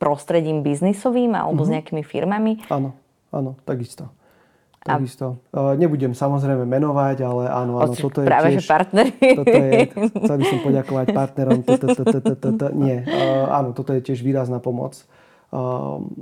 prostredím 0.02 0.66
biznisovým 0.66 1.38
alebo 1.38 1.62
mm-hmm. 1.62 1.62
s 1.62 1.68
mhm. 1.70 1.74
nejakými 1.78 2.02
firmami? 2.02 2.52
Áno, 2.66 2.98
áno, 3.30 3.54
takisto. 3.62 4.10
Takisto. 4.82 5.38
A... 5.54 5.78
Nebudem 5.78 6.10
samozrejme 6.10 6.66
menovať, 6.66 7.22
ale 7.22 7.46
áno, 7.46 7.78
áno, 7.78 7.94
toto 7.94 8.18
je 8.18 8.26
práve, 8.26 8.58
tiež... 8.58 8.66
že 8.66 8.66
partneri. 8.66 9.14
Toto 9.38 9.54
je, 9.54 9.70
chcel 10.26 10.36
by 10.42 10.44
som 10.50 10.58
poďakovať 10.58 11.06
partnerom. 11.14 11.58
Nie, 12.74 13.06
áno, 13.46 13.70
toto 13.70 13.94
je 13.94 14.02
tiež 14.02 14.26
výrazná 14.26 14.58
pomoc. 14.58 14.98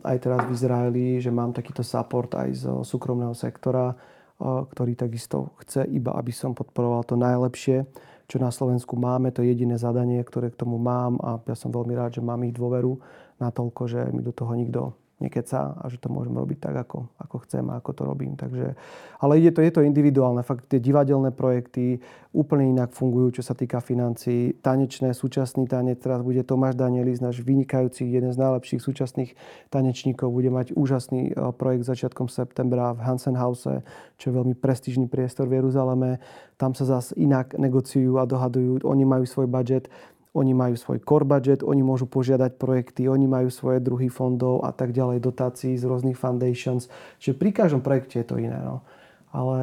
Aj 0.04 0.16
teraz 0.20 0.44
v 0.44 0.52
Izraeli, 0.52 1.04
že 1.24 1.32
mám 1.32 1.56
takýto 1.56 1.80
support 1.80 2.36
aj 2.36 2.48
z 2.52 2.64
súkromného 2.84 3.32
sektora, 3.32 3.96
ktorý 4.40 4.92
takisto 4.92 5.56
chce 5.64 5.88
iba, 5.88 6.12
aby 6.16 6.32
som 6.32 6.52
podporoval 6.52 7.08
to 7.08 7.16
najlepšie, 7.16 7.88
čo 8.28 8.36
na 8.36 8.52
Slovensku 8.52 8.92
máme. 8.98 9.32
To 9.32 9.40
je 9.40 9.56
jediné 9.56 9.80
zadanie, 9.80 10.20
ktoré 10.20 10.52
k 10.52 10.60
tomu 10.60 10.76
mám 10.76 11.16
a 11.24 11.40
ja 11.48 11.56
som 11.56 11.72
veľmi 11.72 11.96
rád, 11.96 12.20
že 12.20 12.22
mám 12.24 12.44
ich 12.44 12.52
dôveru 12.52 13.00
natoľko, 13.40 13.82
že 13.88 14.00
mi 14.12 14.20
do 14.20 14.30
toho 14.30 14.52
nikto 14.54 14.94
nekeca 15.20 15.76
a 15.76 15.84
že 15.92 16.00
to 16.00 16.08
môžem 16.08 16.32
robiť 16.32 16.58
tak, 16.58 16.74
ako, 16.88 17.12
ako 17.20 17.36
chcem 17.44 17.64
a 17.68 17.78
ako 17.78 17.90
to 17.92 18.02
robím. 18.08 18.34
Takže, 18.40 18.72
ale 19.20 19.36
je 19.36 19.52
to, 19.52 19.60
je 19.60 19.70
to 19.70 19.84
individuálne. 19.84 20.40
Fakt 20.40 20.72
tie 20.72 20.80
divadelné 20.80 21.30
projekty 21.30 22.00
úplne 22.32 22.72
inak 22.72 22.96
fungujú, 22.96 23.38
čo 23.38 23.42
sa 23.44 23.52
týka 23.52 23.84
financií. 23.84 24.56
Tanečné, 24.64 25.12
súčasný 25.12 25.68
tanec, 25.68 26.00
teraz 26.00 26.24
bude 26.24 26.40
Tomáš 26.40 26.74
Danielis, 26.80 27.20
náš 27.20 27.44
vynikajúci, 27.44 28.08
jeden 28.08 28.32
z 28.32 28.40
najlepších 28.40 28.80
súčasných 28.80 29.36
tanečníkov, 29.68 30.32
bude 30.32 30.48
mať 30.48 30.72
úžasný 30.72 31.30
e, 31.30 31.52
projekt 31.52 31.84
začiatkom 31.84 32.32
septembra 32.32 32.96
v 32.96 33.04
Hansen 33.04 33.36
House, 33.36 33.68
čo 34.16 34.24
je 34.24 34.34
veľmi 34.34 34.56
prestížny 34.56 35.04
priestor 35.04 35.52
v 35.52 35.60
Jeruzaleme. 35.60 36.16
Tam 36.56 36.72
sa 36.72 36.88
zase 36.88 37.12
inak 37.20 37.60
negociujú 37.60 38.16
a 38.16 38.24
dohadujú. 38.24 38.88
Oni 38.88 39.04
majú 39.04 39.28
svoj 39.28 39.48
budget 39.52 39.92
oni 40.30 40.54
majú 40.54 40.78
svoj 40.78 41.02
core 41.02 41.26
budget, 41.26 41.66
oni 41.66 41.82
môžu 41.82 42.06
požiadať 42.06 42.54
projekty, 42.54 43.10
oni 43.10 43.26
majú 43.26 43.50
svoje 43.50 43.82
druhy 43.82 44.06
fondov 44.06 44.62
a 44.62 44.70
tak 44.70 44.94
ďalej, 44.94 45.18
dotácií 45.18 45.74
z 45.74 45.84
rôznych 45.86 46.14
foundations. 46.14 46.86
Čiže 47.18 47.34
pri 47.34 47.50
každom 47.50 47.82
projekte 47.82 48.22
je 48.22 48.26
to 48.26 48.38
iné. 48.38 48.58
No. 48.62 48.86
Ale... 49.30 49.58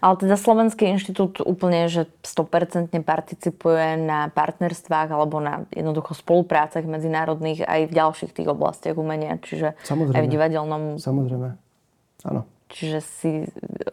Ale 0.00 0.14
teda 0.16 0.36
Slovenský 0.36 0.88
inštitút 0.88 1.44
úplne, 1.44 1.92
že 1.92 2.08
100% 2.24 2.88
participuje 3.04 4.00
na 4.00 4.32
partnerstvách 4.32 5.08
alebo 5.12 5.44
na 5.44 5.68
jednoducho 5.72 6.16
spoluprácach 6.16 6.84
medzinárodných 6.88 7.68
aj 7.68 7.80
v 7.88 7.96
ďalších 7.96 8.32
tých 8.32 8.48
oblastiach 8.48 8.96
umenia, 8.96 9.36
čiže 9.40 9.76
Samozrejme. 9.84 10.16
aj 10.16 10.24
v 10.24 10.32
divadelnom... 10.32 10.82
Samozrejme, 10.96 11.48
áno. 12.28 12.48
Čiže 12.70 12.98
si 13.02 13.32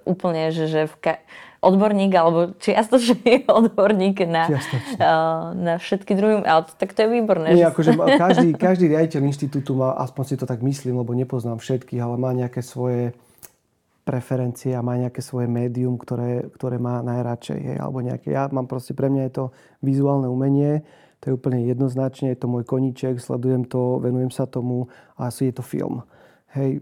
úplne, 0.06 0.54
že, 0.54 0.70
že 0.70 0.82
v 0.86 0.96
ka- 1.02 1.22
odborník, 1.62 2.14
alebo 2.14 2.54
čiastočný 2.62 3.46
odborník 3.60 4.24
na, 4.30 4.46
uh, 4.48 5.52
na 5.58 5.82
všetky 5.82 6.14
druhy, 6.14 6.46
ale 6.46 6.70
tak 6.78 6.94
to 6.94 7.06
je 7.06 7.10
výborné. 7.10 7.58
Nie, 7.58 7.74
akože 7.74 7.98
každý, 7.98 8.50
každý 8.70 8.86
riaditeľ 8.94 9.22
inštitútu 9.26 9.74
má, 9.74 9.98
aspoň 9.98 10.24
si 10.24 10.36
to 10.38 10.46
tak 10.46 10.62
myslím, 10.62 11.02
lebo 11.02 11.18
nepoznám 11.18 11.58
všetkých, 11.58 12.00
ale 12.00 12.16
má 12.22 12.32
nejaké 12.32 12.62
svoje 12.62 13.18
preferencie 14.08 14.72
a 14.72 14.86
má 14.86 14.96
nejaké 14.96 15.20
svoje 15.20 15.52
médium, 15.52 16.00
ktoré, 16.00 16.48
ktoré 16.56 16.80
má 16.80 17.04
najradšej. 17.04 17.60
Hej, 17.60 17.78
alebo 17.84 18.00
nejaké, 18.00 18.32
ja 18.32 18.48
mám 18.48 18.70
proste, 18.70 18.96
pre 18.96 19.12
mňa 19.12 19.24
je 19.28 19.34
to 19.34 19.46
vizuálne 19.84 20.32
umenie, 20.32 20.88
to 21.20 21.34
je 21.34 21.34
úplne 21.36 21.66
jednoznačne, 21.66 22.32
je 22.32 22.40
to 22.40 22.48
môj 22.48 22.64
koníček, 22.64 23.20
sledujem 23.20 23.66
to, 23.68 24.00
venujem 24.00 24.32
sa 24.32 24.48
tomu 24.48 24.88
a 25.20 25.28
asi 25.28 25.50
je 25.50 25.60
to 25.60 25.64
film. 25.66 26.06
Hej, 26.56 26.80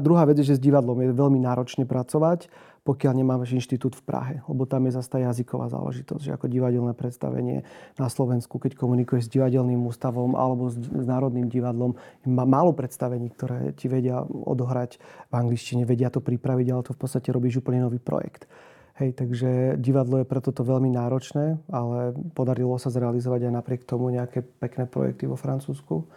druhá 0.00 0.24
vec 0.24 0.40
je, 0.40 0.48
že 0.48 0.56
s 0.56 0.64
divadlom 0.64 1.04
je 1.04 1.12
veľmi 1.12 1.44
náročne 1.44 1.84
pracovať, 1.84 2.48
pokiaľ 2.88 3.12
nemáš 3.20 3.52
inštitút 3.52 4.00
v 4.00 4.02
Prahe, 4.08 4.34
lebo 4.48 4.64
tam 4.64 4.88
je 4.88 4.96
zase 4.96 5.20
jazyková 5.20 5.68
záležitosť, 5.68 6.24
že 6.24 6.32
ako 6.32 6.48
divadelné 6.48 6.96
predstavenie 6.96 7.68
na 8.00 8.08
Slovensku, 8.08 8.56
keď 8.56 8.80
komunikuješ 8.80 9.28
s 9.28 9.32
divadelným 9.36 9.84
ústavom 9.84 10.32
alebo 10.32 10.72
s 10.72 10.80
Národným 11.04 11.52
divadlom, 11.52 12.00
má 12.24 12.48
málo 12.48 12.72
predstavení, 12.72 13.28
ktoré 13.28 13.76
ti 13.76 13.92
vedia 13.92 14.24
odohrať 14.24 14.96
v 15.28 15.32
angličtine, 15.36 15.84
vedia 15.84 16.08
to 16.08 16.24
pripraviť, 16.24 16.66
ale 16.72 16.86
to 16.88 16.96
v 16.96 17.00
podstate 17.04 17.28
robíš 17.28 17.60
úplne 17.60 17.84
nový 17.84 18.00
projekt. 18.00 18.48
Hej, 18.96 19.20
takže 19.20 19.76
divadlo 19.76 20.24
je 20.24 20.26
preto 20.26 20.48
to 20.48 20.64
veľmi 20.64 20.88
náročné, 20.88 21.60
ale 21.68 22.16
podarilo 22.32 22.80
sa 22.80 22.88
zrealizovať 22.88 23.46
aj 23.46 23.52
napriek 23.52 23.84
tomu 23.84 24.08
nejaké 24.08 24.40
pekné 24.40 24.88
projekty 24.88 25.28
vo 25.28 25.36
Francúzsku. 25.36 26.08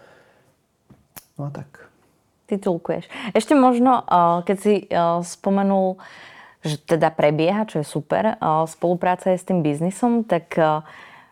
No 1.36 1.44
a 1.46 1.52
tak 1.52 1.91
titulkuješ. 2.52 3.08
Ešte 3.32 3.56
možno, 3.56 4.04
eh, 4.04 4.44
keď 4.44 4.58
si 4.60 4.74
eh, 4.86 4.98
spomenul, 5.24 5.96
že 6.62 6.78
teda 6.78 7.10
prebieha, 7.10 7.66
čo 7.66 7.82
je 7.82 7.86
super, 7.88 8.36
eh, 8.36 8.38
spolupráca 8.68 9.32
je 9.32 9.40
s 9.40 9.48
tým 9.48 9.64
biznisom, 9.64 10.28
tak 10.28 10.54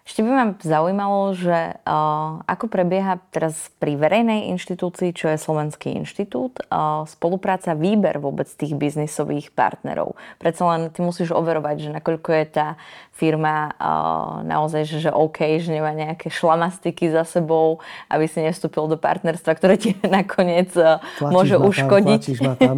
ešte 0.09 0.25
by 0.25 0.31
ma 0.33 0.45
zaujímalo, 0.57 1.37
že 1.37 1.77
uh, 1.85 2.41
ako 2.49 2.65
prebieha 2.65 3.21
teraz 3.29 3.69
pri 3.77 3.93
verejnej 3.93 4.49
inštitúcii, 4.57 5.13
čo 5.13 5.29
je 5.29 5.37
Slovenský 5.37 5.93
inštitút, 5.93 6.65
uh, 6.65 7.05
spolupráca, 7.05 7.77
výber 7.77 8.17
vôbec 8.17 8.49
tých 8.49 8.73
biznisových 8.73 9.53
partnerov. 9.53 10.17
Predsa 10.41 10.65
len 10.65 10.81
ty 10.89 11.05
musíš 11.05 11.29
overovať, 11.29 11.85
že 11.85 11.89
nakoľko 11.93 12.29
je 12.41 12.45
tá 12.49 12.67
firma 13.13 13.77
uh, 13.77 14.41
naozaj, 14.47 14.89
že, 14.89 14.97
že 14.97 15.11
OK, 15.13 15.61
že 15.61 15.77
nemá 15.77 15.93
nejaké 15.93 16.33
šlamastiky 16.33 17.13
za 17.13 17.21
sebou, 17.21 17.77
aby 18.09 18.25
si 18.25 18.41
nevstúpil 18.41 18.89
do 18.89 18.97
partnerstva, 18.97 19.51
ktoré 19.61 19.77
ti 19.77 19.93
nakoniec 20.09 20.73
uh, 20.73 20.97
môže 21.21 21.61
ma 21.61 21.69
uškodiť. 21.69 22.21
Tam, 22.33 22.41
ma 22.41 22.53
tam. 22.57 22.77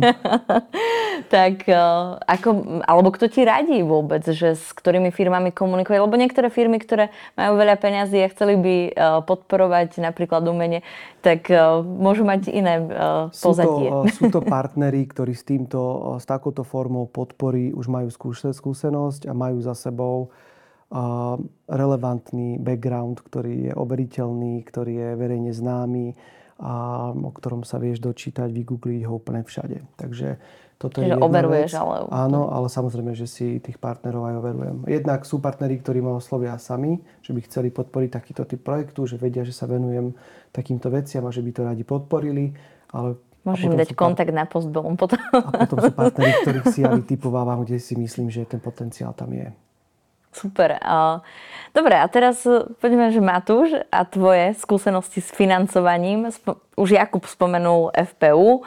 tak 1.39 1.63
uh, 1.71 2.19
ako, 2.27 2.81
alebo 2.83 3.15
kto 3.15 3.31
ti 3.31 3.47
radí 3.47 3.79
vôbec, 3.87 4.27
že 4.27 4.59
s 4.59 4.75
ktorými 4.75 5.15
firmami 5.15 5.55
komunikovať? 5.55 5.99
Lebo 6.03 6.19
niektoré 6.19 6.51
firmy, 6.51 6.81
ktoré 6.81 7.13
majú 7.35 7.53
veľa 7.59 7.75
peňazí 7.79 8.19
a 8.23 8.31
chceli 8.31 8.55
by 8.57 8.75
uh, 8.91 8.91
podporovať 9.25 10.01
napríklad 10.01 10.45
umenie, 10.47 10.85
tak 11.21 11.47
uh, 11.49 11.79
môžu 11.81 12.27
mať 12.27 12.51
iné 12.51 12.81
pozadie. 13.31 13.87
Sú 13.89 13.93
to, 13.93 14.03
uh, 14.05 14.11
sú 14.11 14.23
to 14.29 14.41
partneri, 14.55 15.03
ktorí 15.07 15.33
s 15.35 15.43
týmto, 15.47 16.15
s 16.21 16.25
takouto 16.25 16.61
formou 16.61 17.07
podpory 17.07 17.71
už 17.71 17.87
majú 17.87 18.09
skúsenosť 18.11 19.29
a 19.29 19.33
majú 19.33 19.59
za 19.63 19.77
sebou 19.77 20.33
relevantný 21.71 22.59
background, 22.59 23.23
ktorý 23.23 23.71
je 23.71 23.73
overiteľný, 23.79 24.59
ktorý 24.67 24.93
je 24.99 25.09
verejne 25.15 25.51
známy 25.55 26.19
a 26.59 27.09
o 27.15 27.31
ktorom 27.31 27.63
sa 27.63 27.79
vieš 27.79 28.03
dočítať, 28.03 28.51
vygoogliť 28.51 29.07
ho 29.07 29.17
úplne 29.17 29.41
všade. 29.41 29.87
Takže 29.95 30.37
toto 30.81 31.05
Čiže 31.05 31.13
je 31.13 31.21
overuješ, 31.21 31.77
vec. 31.77 31.81
ale... 31.85 31.95
Áno, 32.09 32.49
ale 32.49 32.65
samozrejme, 32.65 33.13
že 33.13 33.29
si 33.29 33.61
tých 33.61 33.77
partnerov 33.77 34.25
aj 34.25 34.35
overujem. 34.41 34.77
Jednak 34.89 35.29
sú 35.29 35.37
partneri, 35.37 35.77
ktorí 35.77 36.01
ma 36.01 36.17
oslovia 36.17 36.57
sami, 36.57 36.97
že 37.21 37.37
by 37.37 37.45
chceli 37.45 37.69
podporiť 37.69 38.09
takýto 38.09 38.49
typ 38.49 38.65
projektu, 38.65 39.05
že 39.05 39.21
vedia, 39.21 39.45
že 39.45 39.53
sa 39.53 39.69
venujem 39.69 40.17
takýmto 40.49 40.89
veciam 40.89 41.21
a 41.23 41.31
že 41.31 41.45
by 41.45 41.51
to 41.53 41.61
radi 41.61 41.83
podporili. 41.85 42.57
Ale 42.89 43.21
Môžem 43.45 43.77
dať 43.77 43.93
kontakt 43.93 44.33
part... 44.33 44.37
na 44.41 44.45
postbelom 44.49 44.97
potom. 44.97 45.21
A 45.33 45.65
potom 45.65 45.77
sú 45.85 45.93
partneri, 45.93 46.33
ktorých 46.41 46.65
si 46.73 46.81
ja 46.81 46.89
vytipovávam, 46.89 47.61
kde 47.61 47.77
si 47.77 47.93
myslím, 47.93 48.33
že 48.33 48.49
ten 48.49 48.57
potenciál 48.57 49.13
tam 49.13 49.29
je. 49.37 49.53
Super. 50.31 50.79
Dobre, 51.75 51.95
a 51.99 52.07
teraz 52.07 52.47
poďme, 52.79 53.11
že 53.11 53.19
Matúš 53.19 53.75
a 53.91 54.07
tvoje 54.07 54.55
skúsenosti 54.55 55.19
s 55.19 55.27
financovaním. 55.27 56.31
Už 56.79 56.95
Jakub 56.95 57.27
spomenul 57.27 57.91
FPU 57.91 58.63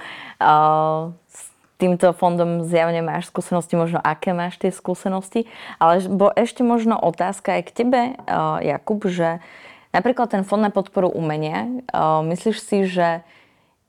týmto 1.77 2.14
fondom 2.14 2.62
zjavne 2.64 3.03
máš 3.03 3.29
skúsenosti, 3.29 3.75
možno 3.75 3.99
aké 3.99 4.31
máš 4.31 4.57
tie 4.62 4.70
skúsenosti, 4.70 5.51
ale 5.83 6.07
bo 6.07 6.31
ešte 6.31 6.62
možno 6.62 6.95
otázka 6.95 7.59
aj 7.59 7.62
k 7.66 7.75
tebe, 7.85 8.01
Jakub, 8.62 9.03
že 9.11 9.43
napríklad 9.91 10.31
ten 10.31 10.43
fond 10.47 10.62
na 10.62 10.70
podporu 10.70 11.11
umenia, 11.11 11.66
uh, 11.91 12.22
myslíš 12.27 12.59
si, 12.59 12.79
že 12.87 13.22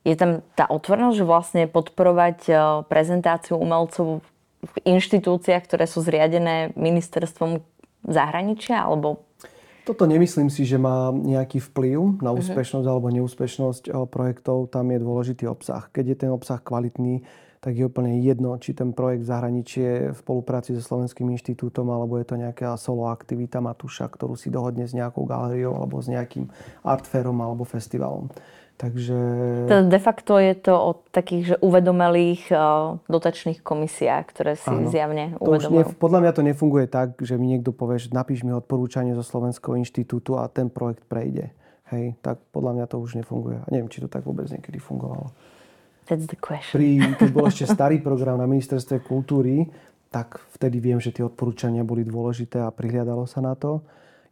je 0.06 0.14
tam 0.14 0.46
tá 0.54 0.70
otvorenosť, 0.70 1.16
že 1.18 1.26
vlastne 1.26 1.62
podporovať 1.66 2.38
uh, 2.46 2.58
prezentáciu 2.86 3.58
umelcov 3.58 4.22
v 4.62 4.76
inštitúciách, 4.86 5.62
ktoré 5.66 5.86
sú 5.86 6.02
zriadené 6.02 6.74
ministerstvom 6.74 7.62
zahraničia, 8.06 8.82
alebo 8.82 9.26
toto 9.86 10.02
nemyslím 10.02 10.50
si, 10.50 10.66
že 10.66 10.82
má 10.82 11.14
nejaký 11.14 11.62
vplyv 11.70 12.18
na 12.18 12.34
mhm. 12.34 12.42
úspešnosť 12.42 12.82
uh-huh. 12.82 12.90
alebo 12.98 13.14
neúspešnosť 13.14 13.82
projektov. 14.10 14.66
Tam 14.66 14.90
je 14.90 14.98
dôležitý 14.98 15.46
obsah. 15.46 15.86
Keď 15.94 16.04
je 16.10 16.16
ten 16.26 16.30
obsah 16.34 16.58
kvalitný, 16.58 17.22
tak 17.66 17.74
je 17.74 17.82
úplne 17.82 18.22
jedno, 18.22 18.54
či 18.62 18.78
ten 18.78 18.94
projekt 18.94 19.26
v 19.26 19.30
zahraničí 19.34 19.78
je 19.82 19.96
v 20.14 20.18
spolupráci 20.22 20.70
so 20.78 20.86
Slovenským 20.86 21.26
inštitútom, 21.34 21.90
alebo 21.90 22.14
je 22.14 22.22
to 22.22 22.38
nejaká 22.38 22.78
solo 22.78 23.10
aktivita 23.10 23.58
Matúša, 23.58 24.06
ktorú 24.06 24.38
si 24.38 24.54
dohodne 24.54 24.86
s 24.86 24.94
nejakou 24.94 25.26
galériou, 25.26 25.74
alebo 25.74 25.98
s 25.98 26.06
nejakým 26.06 26.46
artfairom, 26.86 27.34
alebo 27.42 27.66
festivalom. 27.66 28.30
Takže... 28.78 29.18
Teda 29.66 29.82
de 29.82 29.98
facto 29.98 30.38
je 30.38 30.54
to 30.54 30.78
o 30.78 30.90
takých 31.10 31.42
že 31.42 31.56
uvedomelých 31.58 32.54
uh, 32.54 33.02
dotačných 33.10 33.66
komisiách, 33.66 34.24
ktoré 34.30 34.54
si 34.54 34.70
Áno. 34.70 34.86
zjavne 34.86 35.34
uvedomujú. 35.42 35.90
Nef- 35.90 35.98
podľa 35.98 36.22
mňa 36.22 36.32
to 36.38 36.42
nefunguje 36.46 36.86
tak, 36.86 37.18
že 37.18 37.34
mi 37.34 37.50
niekto 37.50 37.74
povie, 37.74 37.98
že 37.98 38.14
napíš 38.14 38.46
mi 38.46 38.54
odporúčanie 38.54 39.18
zo 39.18 39.26
Slovenského 39.26 39.74
inštitútu 39.74 40.38
a 40.38 40.46
ten 40.46 40.70
projekt 40.70 41.02
prejde. 41.10 41.50
Hej, 41.90 42.14
tak 42.22 42.38
podľa 42.54 42.78
mňa 42.78 42.86
to 42.86 43.02
už 43.02 43.18
nefunguje. 43.18 43.58
A 43.58 43.66
neviem, 43.74 43.90
či 43.90 44.02
to 44.02 44.06
tak 44.06 44.22
vôbec 44.22 44.46
niekedy 44.50 44.78
fungovalo. 44.78 45.34
That's 46.06 46.30
the 46.30 46.38
question. 46.38 46.74
Pri, 46.78 46.88
keď 47.18 47.28
bol 47.34 47.50
ešte 47.50 47.66
starý 47.76 47.98
program 47.98 48.38
na 48.38 48.46
ministerstve 48.46 49.02
kultúry, 49.02 49.66
tak 50.10 50.38
vtedy 50.54 50.78
viem, 50.78 51.02
že 51.02 51.10
tie 51.10 51.26
odporúčania 51.26 51.82
boli 51.82 52.06
dôležité 52.06 52.62
a 52.62 52.70
prihliadalo 52.70 53.26
sa 53.26 53.42
na 53.42 53.58
to. 53.58 53.82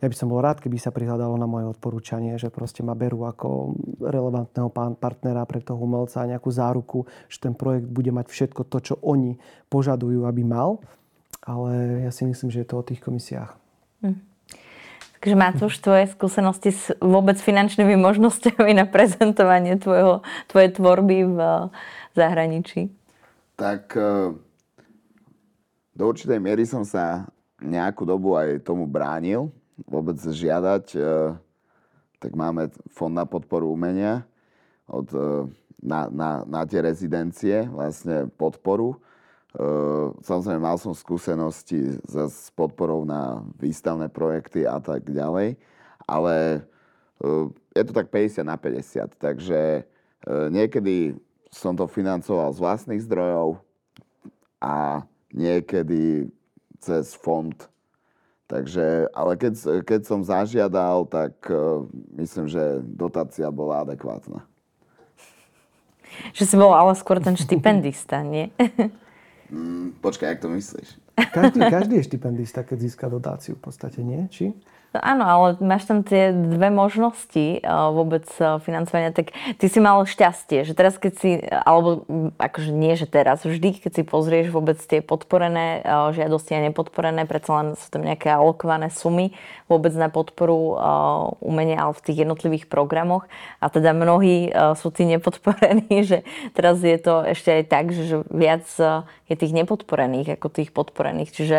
Ja 0.02 0.10
by 0.10 0.16
som 0.20 0.28
bol 0.28 0.44
rád, 0.44 0.60
keby 0.60 0.76
sa 0.76 0.92
prihľadalo 0.92 1.38
na 1.40 1.48
moje 1.48 1.64
odporúčanie, 1.70 2.36
že 2.36 2.52
proste 2.52 2.84
ma 2.84 2.92
berú 2.92 3.24
ako 3.24 3.72
relevantného 4.04 4.68
partnera 5.00 5.48
pre 5.48 5.64
toho 5.64 5.80
umelca 5.80 6.20
a 6.20 6.28
nejakú 6.28 6.52
záruku, 6.52 7.08
že 7.24 7.40
ten 7.40 7.56
projekt 7.56 7.88
bude 7.88 8.12
mať 8.12 8.28
všetko 8.28 8.68
to, 8.68 8.78
čo 8.84 8.94
oni 9.00 9.40
požadujú, 9.72 10.28
aby 10.28 10.44
mal. 10.44 10.76
Ale 11.44 12.04
ja 12.04 12.12
si 12.12 12.28
myslím, 12.28 12.52
že 12.52 12.64
je 12.64 12.68
to 12.68 12.80
o 12.80 12.86
tých 12.86 13.00
komisiách. 13.00 13.56
Hm. 14.04 14.33
Takže 15.24 15.40
Matúš, 15.40 15.80
tvoje 15.80 16.12
skúsenosti 16.12 16.68
s 16.68 16.92
vôbec 17.00 17.40
finančnými 17.40 17.96
možnosťami 17.96 18.76
na 18.76 18.84
prezentovanie 18.84 19.80
tvojho, 19.80 20.20
tvojej 20.52 20.76
tvorby 20.76 21.24
v 21.24 21.38
zahraničí? 22.12 22.92
Tak 23.56 23.96
e, 23.96 24.36
do 25.96 26.04
určitej 26.04 26.36
miery 26.44 26.68
som 26.68 26.84
sa 26.84 27.24
nejakú 27.56 28.04
dobu 28.04 28.36
aj 28.36 28.68
tomu 28.68 28.84
bránil, 28.84 29.48
vôbec 29.88 30.20
žiadať. 30.20 30.92
E, 30.92 31.00
tak 32.20 32.36
máme 32.36 32.68
fond 32.92 33.16
na 33.16 33.24
podporu 33.24 33.72
umenia 33.72 34.28
od, 34.84 35.08
na, 35.80 36.04
na, 36.12 36.44
na 36.44 36.68
tie 36.68 36.84
rezidencie, 36.84 37.64
vlastne 37.72 38.28
podporu 38.36 39.00
samozrejme, 40.22 40.58
mal 40.58 40.74
som 40.82 40.90
skúsenosti 40.90 41.94
s 42.10 42.50
podporou 42.58 43.06
na 43.06 43.38
výstavné 43.54 44.10
projekty 44.10 44.66
a 44.66 44.82
tak 44.82 45.06
ďalej, 45.06 45.54
ale 46.10 46.66
ehm, 47.22 47.54
je 47.70 47.82
to 47.86 47.92
tak 47.94 48.10
50 48.10 48.42
na 48.42 48.58
50, 48.58 49.14
takže 49.14 49.86
ehm, 50.26 50.48
niekedy 50.50 51.14
som 51.54 51.78
to 51.78 51.86
financoval 51.86 52.50
z 52.50 52.58
vlastných 52.58 53.02
zdrojov 53.06 53.62
a 54.58 55.06
niekedy 55.30 56.26
cez 56.82 57.14
fond. 57.14 57.54
Takže, 58.50 59.08
ale 59.14 59.38
keď, 59.40 59.86
keď 59.86 60.00
som 60.04 60.20
zažiadal, 60.20 61.08
tak 61.08 61.32
myslím, 62.20 62.44
že 62.44 62.84
dotácia 62.84 63.48
bola 63.48 63.86
adekvátna. 63.86 64.44
Že 66.36 66.44
si 66.44 66.54
bol 66.60 66.76
ale 66.76 66.92
skôr 66.92 67.24
ten 67.24 67.38
štipendista, 67.40 68.20
nie? 68.20 68.52
Mm, 69.50 69.92
počkaj, 70.00 70.28
jak 70.28 70.40
to 70.40 70.48
myslíš? 70.48 70.88
Každý, 71.32 71.60
každý 71.70 71.94
je 71.96 72.08
štipendista, 72.10 72.62
keď 72.62 72.78
získa 72.80 73.06
dotáciu 73.08 73.54
v 73.54 73.62
podstate, 73.70 74.02
nie? 74.02 74.26
Či? 74.30 74.50
No 74.94 75.02
áno, 75.02 75.26
ale 75.26 75.46
máš 75.58 75.90
tam 75.90 76.06
tie 76.06 76.30
dve 76.30 76.70
možnosti 76.70 77.58
uh, 77.66 77.90
vôbec 77.90 78.30
uh, 78.38 78.62
financovania. 78.62 79.10
Tak 79.10 79.34
ty 79.58 79.66
si 79.66 79.82
mal 79.82 79.98
šťastie, 80.06 80.62
že 80.62 80.70
teraz 80.70 81.02
keď 81.02 81.12
si, 81.18 81.42
alebo 81.50 82.06
akože 82.38 82.70
nie, 82.70 82.94
že 82.94 83.10
teraz, 83.10 83.42
vždy, 83.42 83.82
keď 83.82 83.90
si 83.90 84.02
pozrieš 84.06 84.54
vôbec 84.54 84.78
tie 84.78 85.02
podporené 85.02 85.82
žiadosti 86.14 86.54
a 86.54 86.62
nepodporené, 86.70 87.26
predsa 87.26 87.58
len 87.58 87.68
sú 87.74 87.90
tam 87.90 88.06
nejaké 88.06 88.30
alokované 88.30 88.86
sumy 88.94 89.34
vôbec 89.66 89.90
na 89.98 90.06
podporu 90.06 90.78
umenia, 91.42 91.82
ale 91.82 91.98
v 91.98 92.04
tých 92.04 92.18
jednotlivých 92.22 92.70
programoch. 92.70 93.26
A 93.58 93.66
teda 93.74 93.90
mnohí 93.90 94.54
sú 94.78 94.94
tí 94.94 95.08
nepodporení, 95.10 95.90
že 96.10 96.22
teraz 96.54 96.78
je 96.78 96.98
to 97.02 97.26
ešte 97.26 97.50
aj 97.50 97.64
tak, 97.66 97.90
že 97.90 98.22
viac 98.30 98.62
je 99.26 99.34
tých 99.34 99.52
nepodporených 99.56 100.38
ako 100.38 100.46
tých 100.54 100.70
podporených. 100.70 101.34
Čiže 101.34 101.58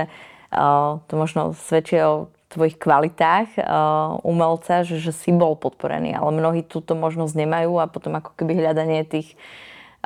to 1.10 1.14
možno 1.18 1.52
svedčí 1.58 2.00
o 2.00 2.32
tvojich 2.56 2.80
kvalitách 2.80 3.60
uh, 3.60 4.18
umelca, 4.24 4.82
že, 4.82 4.98
že 4.98 5.12
si 5.12 5.30
bol 5.30 5.60
podporený, 5.60 6.16
ale 6.16 6.32
mnohí 6.32 6.64
túto 6.64 6.96
možnosť 6.96 7.36
nemajú 7.36 7.78
a 7.78 7.92
potom 7.92 8.16
ako 8.16 8.32
keby 8.34 8.56
hľadanie 8.56 9.04
tých 9.04 9.36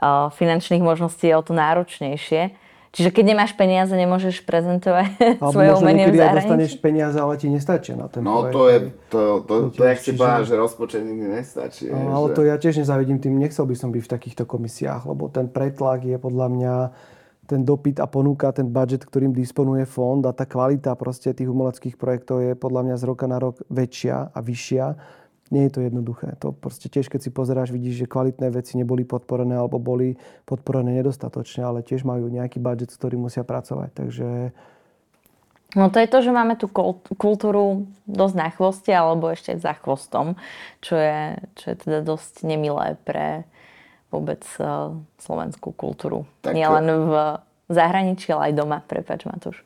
uh, 0.02 0.34
finančných 0.34 0.82
možností 0.82 1.30
je 1.30 1.38
o 1.38 1.44
to 1.46 1.54
náročnejšie. 1.54 2.52
Čiže 2.90 3.14
keď 3.14 3.38
nemáš 3.38 3.54
peniaze, 3.54 3.94
nemôžeš 3.94 4.50
prezentovať 4.50 5.14
Alebo 5.38 5.54
svoje 5.54 5.70
umenie 5.78 6.10
v 6.10 6.18
zahraničí. 6.18 6.50
dostaneš 6.50 6.74
peniaze, 6.82 7.18
ale 7.22 7.38
ti 7.38 7.46
nestačí 7.46 7.94
na 7.94 8.10
ten 8.10 8.26
No 8.26 8.50
projekt. 8.50 8.54
to 8.58 8.62
je, 8.66 8.78
to, 9.14 9.22
to, 9.46 9.54
to, 9.70 9.78
to 9.78 9.82
jak 9.86 10.00
si 10.02 10.12
povedal, 10.18 10.42
že 10.50 10.56
rozpočet 10.58 11.06
nikdy 11.06 11.28
nestačí. 11.38 11.86
No, 11.94 12.18
ale 12.18 12.34
že... 12.34 12.34
to 12.34 12.42
ja 12.50 12.56
tiež 12.58 12.82
nezavidím 12.82 13.22
tým, 13.22 13.38
nechcel 13.38 13.70
by 13.70 13.78
som 13.78 13.94
byť 13.94 14.02
v 14.02 14.10
takýchto 14.10 14.44
komisiách, 14.50 15.06
lebo 15.06 15.30
ten 15.30 15.46
pretlak 15.46 16.02
je 16.02 16.18
podľa 16.18 16.48
mňa 16.50 16.74
ten 17.50 17.66
dopyt 17.66 17.98
a 17.98 18.06
ponúka, 18.06 18.54
ten 18.54 18.70
budget, 18.70 19.02
ktorým 19.02 19.34
disponuje 19.34 19.90
fond 19.90 20.22
a 20.22 20.30
tá 20.30 20.46
kvalita 20.46 20.94
proste 20.94 21.34
tých 21.34 21.50
umeleckých 21.50 21.98
projektov 21.98 22.46
je 22.46 22.54
podľa 22.54 22.86
mňa 22.86 22.96
z 23.02 23.04
roka 23.10 23.26
na 23.26 23.42
rok 23.42 23.58
väčšia 23.74 24.30
a 24.30 24.40
vyššia. 24.40 24.86
Nie 25.50 25.66
je 25.66 25.74
to 25.74 25.82
jednoduché. 25.82 26.38
To 26.46 26.54
proste 26.54 26.94
tiež, 26.94 27.10
keď 27.10 27.26
si 27.26 27.34
pozeráš, 27.34 27.74
vidíš, 27.74 28.06
že 28.06 28.12
kvalitné 28.12 28.54
veci 28.54 28.78
neboli 28.78 29.02
podporené 29.02 29.58
alebo 29.58 29.82
boli 29.82 30.14
podporené 30.46 31.02
nedostatočne, 31.02 31.66
ale 31.66 31.82
tiež 31.82 32.06
majú 32.06 32.30
nejaký 32.30 32.62
budget, 32.62 32.94
s 32.94 33.02
ktorým 33.02 33.26
musia 33.26 33.42
pracovať. 33.42 33.90
Takže 33.98 34.30
No 35.78 35.94
to 35.94 36.02
je 36.02 36.10
to, 36.10 36.26
že 36.26 36.34
máme 36.34 36.58
tú 36.58 36.66
kultúru 37.14 37.86
dosť 38.10 38.36
na 38.38 38.50
chvoste 38.50 38.90
alebo 38.90 39.30
ešte 39.30 39.54
za 39.62 39.78
chvostom, 39.78 40.34
čo 40.82 40.98
je, 40.98 41.38
čo 41.62 41.66
je 41.70 41.76
teda 41.78 42.02
dosť 42.02 42.42
nemilé 42.42 42.98
pre, 43.06 43.46
vôbec 44.10 44.42
uh, 44.58 44.98
slovenskú 45.22 45.74
kultúru. 45.74 46.26
Tak, 46.42 46.58
Nie 46.58 46.70
len 46.70 46.90
v 46.90 47.14
zahraničí, 47.70 48.34
ale 48.34 48.52
aj 48.52 48.54
doma. 48.58 48.78
Prepač, 48.84 49.30
Matúš. 49.30 49.62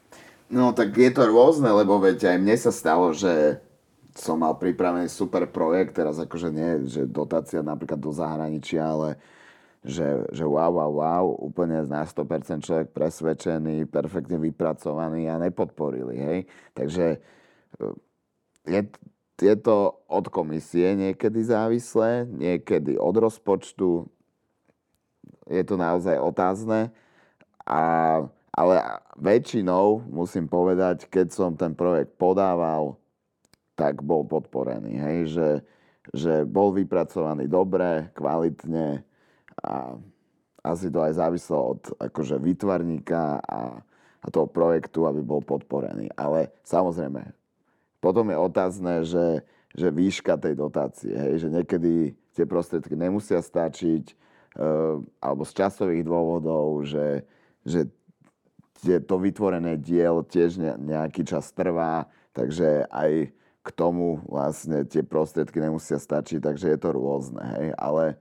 No 0.53 0.75
tak 0.75 0.93
je 0.93 1.09
to 1.09 1.25
rôzne, 1.25 1.71
lebo 1.71 1.97
veď 1.97 2.35
aj 2.35 2.37
mne 2.37 2.55
sa 2.59 2.69
stalo, 2.69 3.09
že 3.15 3.57
som 4.13 4.37
mal 4.37 4.53
pripravený 4.53 5.09
super 5.09 5.49
projekt, 5.49 5.97
teraz 5.97 6.21
akože 6.21 6.49
nie, 6.53 6.85
že 6.85 7.09
dotácia 7.09 7.65
napríklad 7.65 7.97
do 7.97 8.13
zahraničia, 8.13 8.85
ale 8.85 9.17
že, 9.81 10.29
že 10.31 10.45
wow, 10.45 10.69
wow, 10.69 10.91
wow, 11.01 11.25
úplne 11.41 11.83
na 11.89 12.05
100% 12.05 12.63
človek 12.63 12.87
presvedčený, 12.93 13.89
perfektne 13.89 14.37
vypracovaný 14.39 15.27
a 15.27 15.41
nepodporili, 15.41 16.15
hej. 16.21 16.39
Takže 16.77 17.19
eh, 17.19 17.95
je, 18.69 18.81
je 19.41 19.55
to 19.57 19.97
od 20.07 20.25
komisie 20.29 20.93
niekedy 20.93 21.41
závislé, 21.43 22.29
niekedy 22.29 22.95
od 22.95 23.15
rozpočtu, 23.17 24.07
je 25.47 25.63
to 25.63 25.75
naozaj 25.75 26.15
otázne. 26.19 26.91
A, 27.63 27.83
ale 28.53 28.75
väčšinou, 29.17 30.03
musím 30.07 30.47
povedať, 30.47 31.07
keď 31.07 31.27
som 31.31 31.51
ten 31.55 31.73
projekt 31.73 32.15
podával, 32.19 32.99
tak 33.73 34.05
bol 34.05 34.27
podporený. 34.27 34.93
Hej? 34.99 35.17
Že, 35.33 35.49
že 36.13 36.33
bol 36.45 36.75
vypracovaný 36.75 37.49
dobre, 37.49 38.11
kvalitne 38.13 39.01
a 39.63 39.97
asi 40.63 40.87
to 40.87 41.03
aj 41.03 41.19
závislo 41.19 41.75
od 41.75 41.81
akože 41.99 42.39
vytvarníka 42.39 43.43
a, 43.43 43.83
a 44.23 44.27
toho 44.31 44.47
projektu, 44.47 45.03
aby 45.03 45.19
bol 45.19 45.43
podporený. 45.43 46.07
Ale 46.15 46.55
samozrejme, 46.63 47.35
potom 47.99 48.31
je 48.31 48.37
otázne, 48.39 48.93
že, 49.03 49.43
že 49.75 49.87
výška 49.91 50.39
tej 50.39 50.55
dotácie, 50.55 51.11
hej? 51.11 51.43
že 51.43 51.47
niekedy 51.51 52.15
tie 52.31 52.45
prostriedky 52.47 52.95
nemusia 52.95 53.43
stačiť, 53.43 54.22
alebo 55.17 55.41
z 55.45 55.51
časových 55.57 56.03
dôvodov, 56.05 56.85
že, 56.85 57.25
že 57.65 57.89
to 59.01 59.15
vytvorené 59.17 59.79
diel 59.79 60.21
tiež 60.21 60.59
nejaký 60.77 61.23
čas 61.23 61.49
trvá, 61.55 62.05
takže 62.35 62.85
aj 62.91 63.31
k 63.63 63.69
tomu 63.71 64.19
vlastne 64.27 64.83
tie 64.83 65.01
prostriedky 65.01 65.55
nemusia 65.63 65.95
stačiť, 65.95 66.43
takže 66.43 66.75
je 66.75 66.79
to 66.79 66.89
rôzne, 66.91 67.39
hej, 67.39 67.71
ale 67.79 68.03
e, 68.11 68.15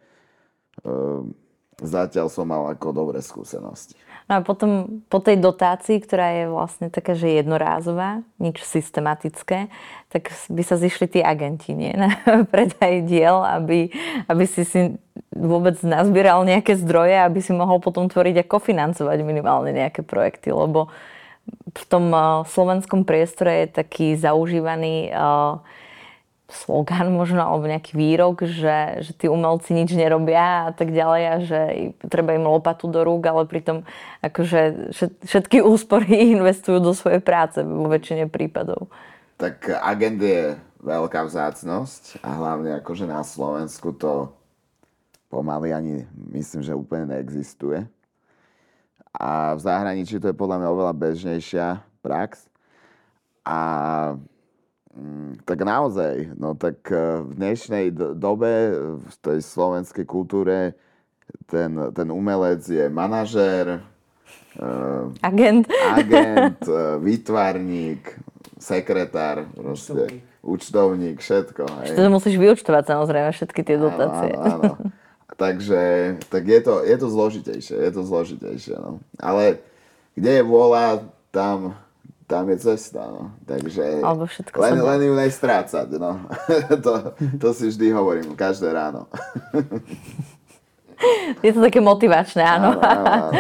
zatiaľ 1.83 2.31
som 2.31 2.47
mal 2.47 2.71
ako 2.71 2.95
dobré 2.95 3.19
skúsenosti. 3.19 3.99
No 4.33 4.41
a 4.41 4.49
potom 4.49 5.05
po 5.13 5.21
tej 5.21 5.37
dotácii, 5.37 6.01
ktorá 6.01 6.33
je 6.33 6.45
vlastne 6.49 6.89
taká, 6.89 7.13
že 7.13 7.37
jednorázová, 7.37 8.25
nič 8.41 8.65
systematické, 8.65 9.69
tak 10.09 10.33
by 10.49 10.63
sa 10.65 10.81
zišli 10.81 11.05
tí 11.05 11.21
agenti 11.21 11.77
nie? 11.77 11.93
na 11.93 12.17
predaj 12.53 13.05
diel, 13.05 13.45
aby, 13.45 13.93
aby 14.33 14.45
si 14.49 14.65
si 14.65 14.97
vôbec 15.37 15.77
nazbieral 15.85 16.49
nejaké 16.49 16.81
zdroje, 16.81 17.13
aby 17.13 17.45
si 17.45 17.53
mohol 17.53 17.77
potom 17.77 18.09
tvoriť 18.09 18.41
a 18.41 18.49
kofinancovať 18.49 19.21
minimálne 19.21 19.69
nejaké 19.77 20.01
projekty, 20.01 20.49
lebo 20.49 20.89
v 21.77 21.85
tom 21.93 22.09
uh, 22.09 22.49
slovenskom 22.49 23.05
priestore 23.05 23.69
je 23.69 23.85
taký 23.85 24.17
zaužívaný 24.17 25.13
uh, 25.13 25.61
slogan 26.55 27.11
možno, 27.13 27.43
alebo 27.43 27.65
nejaký 27.67 27.97
výrok, 27.97 28.45
že, 28.45 29.03
že 29.03 29.13
tí 29.17 29.27
umelci 29.27 29.73
nič 29.73 29.93
nerobia 29.97 30.69
a 30.69 30.73
tak 30.73 30.93
ďalej 30.93 31.23
a 31.25 31.35
že 31.43 31.61
treba 32.07 32.37
im 32.37 32.47
lopatu 32.47 32.87
do 32.87 33.03
rúk, 33.03 33.25
ale 33.27 33.49
pritom 33.49 33.83
akože 34.21 34.93
všetky 35.25 35.65
úspory 35.65 36.13
investujú 36.37 36.79
do 36.79 36.93
svojej 36.93 37.25
práce 37.25 37.65
vo 37.65 37.89
väčšine 37.89 38.29
prípadov. 38.29 38.93
Tak 39.41 39.69
agent 39.83 40.21
je 40.23 40.55
veľká 40.83 41.27
vzácnosť 41.27 42.23
a 42.23 42.29
hlavne 42.37 42.79
akože 42.83 43.07
na 43.07 43.23
Slovensku 43.23 43.95
to 43.95 44.31
pomaly 45.33 45.73
ani 45.73 46.05
myslím, 46.35 46.61
že 46.61 46.77
úplne 46.77 47.17
neexistuje. 47.17 47.89
A 49.17 49.57
v 49.57 49.61
zahraničí 49.61 50.21
to 50.21 50.29
je 50.33 50.37
podľa 50.37 50.61
mňa 50.61 50.69
oveľa 50.69 50.95
bežnejšia 50.97 51.67
prax. 52.05 52.49
A 53.45 53.59
tak 55.45 55.59
naozaj, 55.65 56.37
no 56.37 56.53
tak 56.53 56.85
e, 56.93 57.25
v 57.25 57.33
dnešnej 57.33 57.87
dobe 58.17 58.77
v 59.01 59.15
tej 59.25 59.41
slovenskej 59.41 60.05
kultúre 60.05 60.77
ten, 61.49 61.73
ten 61.97 62.09
umelec 62.13 62.61
je 62.61 62.93
manažér, 62.93 63.81
e, 64.53 64.69
agent, 65.25 65.65
agent 65.97 66.61
e, 66.69 67.01
výtvarník, 67.01 68.05
sekretár, 68.61 69.49
proste, 69.57 70.21
účtovník, 70.45 71.25
všetko. 71.25 71.63
Hej. 71.89 71.97
To 71.97 72.13
musíš 72.13 72.37
vyučtovať 72.37 72.85
samozrejme 72.93 73.31
všetky 73.33 73.61
tie 73.65 73.77
dotácie. 73.81 74.37
Áno, 74.37 74.45
áno, 74.45 74.63
áno. 74.77 74.93
Takže 75.43 75.83
tak 76.29 76.45
je 76.45 76.61
to, 76.61 76.85
je 76.85 76.97
to 77.01 77.09
zložitejšie, 77.09 77.75
je 77.81 77.91
to 77.91 78.03
zložitejšie. 78.05 78.77
No. 78.77 79.01
Ale 79.17 79.65
kde 80.13 80.39
je 80.39 80.43
vôľa, 80.45 81.09
tam 81.33 81.73
tam 82.27 82.51
je 82.51 82.57
cesta, 82.59 83.07
no. 83.11 83.35
Takže 83.47 84.03
Alebo 84.03 84.27
všetko 84.27 84.57
len, 84.61 84.79
len 84.83 85.01
ju 85.07 85.15
nestrácať, 85.15 85.89
no. 85.99 86.27
to, 86.85 87.15
to 87.39 87.49
si 87.55 87.69
vždy 87.69 87.93
hovorím, 87.93 88.37
každé 88.37 88.73
ráno. 88.73 89.07
Je 91.43 91.51
to 91.51 91.61
také 91.61 91.83
motivačné, 91.83 92.43
áno. 92.43 92.79
áno, 92.79 92.83
áno, 92.83 93.05
áno. 93.07 93.31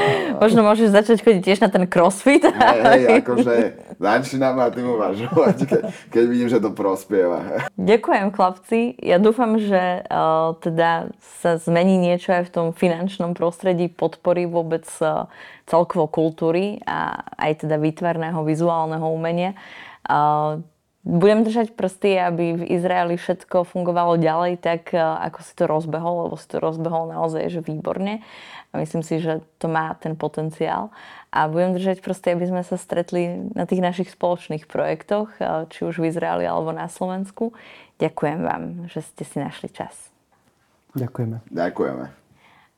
Možno 0.42 0.60
môžeš 0.66 0.90
začať 0.90 1.18
chodiť 1.22 1.42
tiež 1.42 1.58
na 1.62 1.70
ten 1.70 1.84
crossfit. 1.86 2.42
Hej, 2.42 2.80
hej, 2.82 3.04
akože 3.22 3.54
začínam 3.98 4.58
a 4.58 4.72
tým 4.74 4.86
uvažovať, 4.98 5.56
keď, 5.66 5.82
keď 6.10 6.24
vidím, 6.26 6.48
že 6.50 6.58
to 6.58 6.74
prospieva. 6.74 7.68
Ďakujem, 7.78 8.26
chlapci. 8.34 8.98
Ja 8.98 9.22
dúfam, 9.22 9.60
že 9.62 10.02
uh, 10.02 10.58
teda 10.58 11.14
sa 11.42 11.60
zmení 11.60 11.98
niečo 11.98 12.34
aj 12.34 12.50
v 12.50 12.52
tom 12.54 12.66
finančnom 12.74 13.38
prostredí 13.38 13.86
podpory 13.86 14.50
vôbec 14.50 14.84
uh, 14.98 15.30
celkovo 15.70 16.10
kultúry 16.10 16.82
a 16.82 17.22
aj 17.38 17.66
teda 17.66 17.78
výtvarného, 17.78 18.42
vizuálneho 18.42 19.06
umenia. 19.06 19.54
Uh, 20.02 20.58
budem 21.02 21.42
držať 21.42 21.74
prsty, 21.74 22.14
aby 22.14 22.62
v 22.62 22.64
Izraeli 22.78 23.18
všetko 23.18 23.66
fungovalo 23.66 24.18
ďalej 24.22 24.62
tak, 24.62 24.94
e, 24.94 24.98
ako 24.98 25.38
si 25.42 25.52
to 25.58 25.64
rozbehol, 25.66 26.26
lebo 26.26 26.38
si 26.38 26.46
to 26.46 26.62
rozbehol 26.62 27.10
naozaj 27.10 27.50
že 27.50 27.60
výborne. 27.62 28.22
A 28.72 28.80
myslím 28.80 29.04
si, 29.04 29.20
že 29.20 29.44
to 29.60 29.68
má 29.68 29.92
ten 30.00 30.16
potenciál. 30.16 30.88
A 31.28 31.44
budem 31.50 31.76
držať 31.76 32.00
prsty, 32.00 32.32
aby 32.32 32.48
sme 32.48 32.62
sa 32.64 32.80
stretli 32.80 33.52
na 33.52 33.68
tých 33.68 33.84
našich 33.84 34.08
spoločných 34.14 34.70
projektoch, 34.70 35.28
e, 35.36 35.66
či 35.74 35.82
už 35.82 35.98
v 35.98 36.08
Izraeli 36.08 36.46
alebo 36.46 36.70
na 36.70 36.86
Slovensku. 36.86 37.50
Ďakujem 37.98 38.38
vám, 38.40 38.62
že 38.88 39.02
ste 39.02 39.26
si 39.26 39.36
našli 39.42 39.68
čas. 39.74 40.10
Ďakujeme. 40.94 41.42
Ďakujeme. 41.50 42.04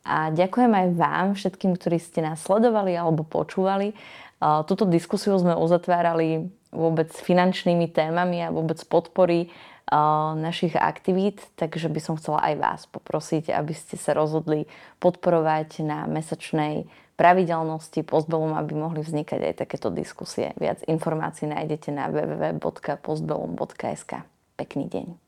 A 0.04 0.28
ďakujem 0.32 0.72
aj 0.72 0.86
vám, 1.00 1.26
všetkým, 1.32 1.80
ktorí 1.80 1.96
ste 1.96 2.20
nás 2.20 2.40
sledovali 2.44 2.96
alebo 2.96 3.20
počúvali. 3.20 3.92
E, 3.92 3.94
Tuto 4.64 4.88
diskusiu 4.88 5.36
sme 5.36 5.52
uzatvárali 5.52 6.48
vôbec 6.74 7.14
finančnými 7.14 7.88
témami 7.88 8.42
a 8.42 8.50
vôbec 8.50 8.82
podpory 8.84 9.48
uh, 9.48 10.34
našich 10.34 10.76
aktivít, 10.76 11.40
takže 11.54 11.88
by 11.88 12.00
som 12.02 12.18
chcela 12.18 12.42
aj 12.42 12.54
vás 12.58 12.86
poprosiť, 12.90 13.54
aby 13.54 13.72
ste 13.72 13.96
sa 13.96 14.12
rozhodli 14.12 14.66
podporovať 14.98 15.78
na 15.86 16.04
mesačnej 16.10 16.90
pravidelnosti 17.14 18.02
Postbellum, 18.02 18.58
aby 18.58 18.74
mohli 18.74 18.98
vznikať 19.00 19.54
aj 19.54 19.62
takéto 19.62 19.94
diskusie. 19.94 20.50
Viac 20.58 20.82
informácií 20.90 21.46
nájdete 21.46 21.94
na 21.94 22.10
www.postbellum.sk. 22.10 24.12
Pekný 24.58 24.90
deň. 24.90 25.23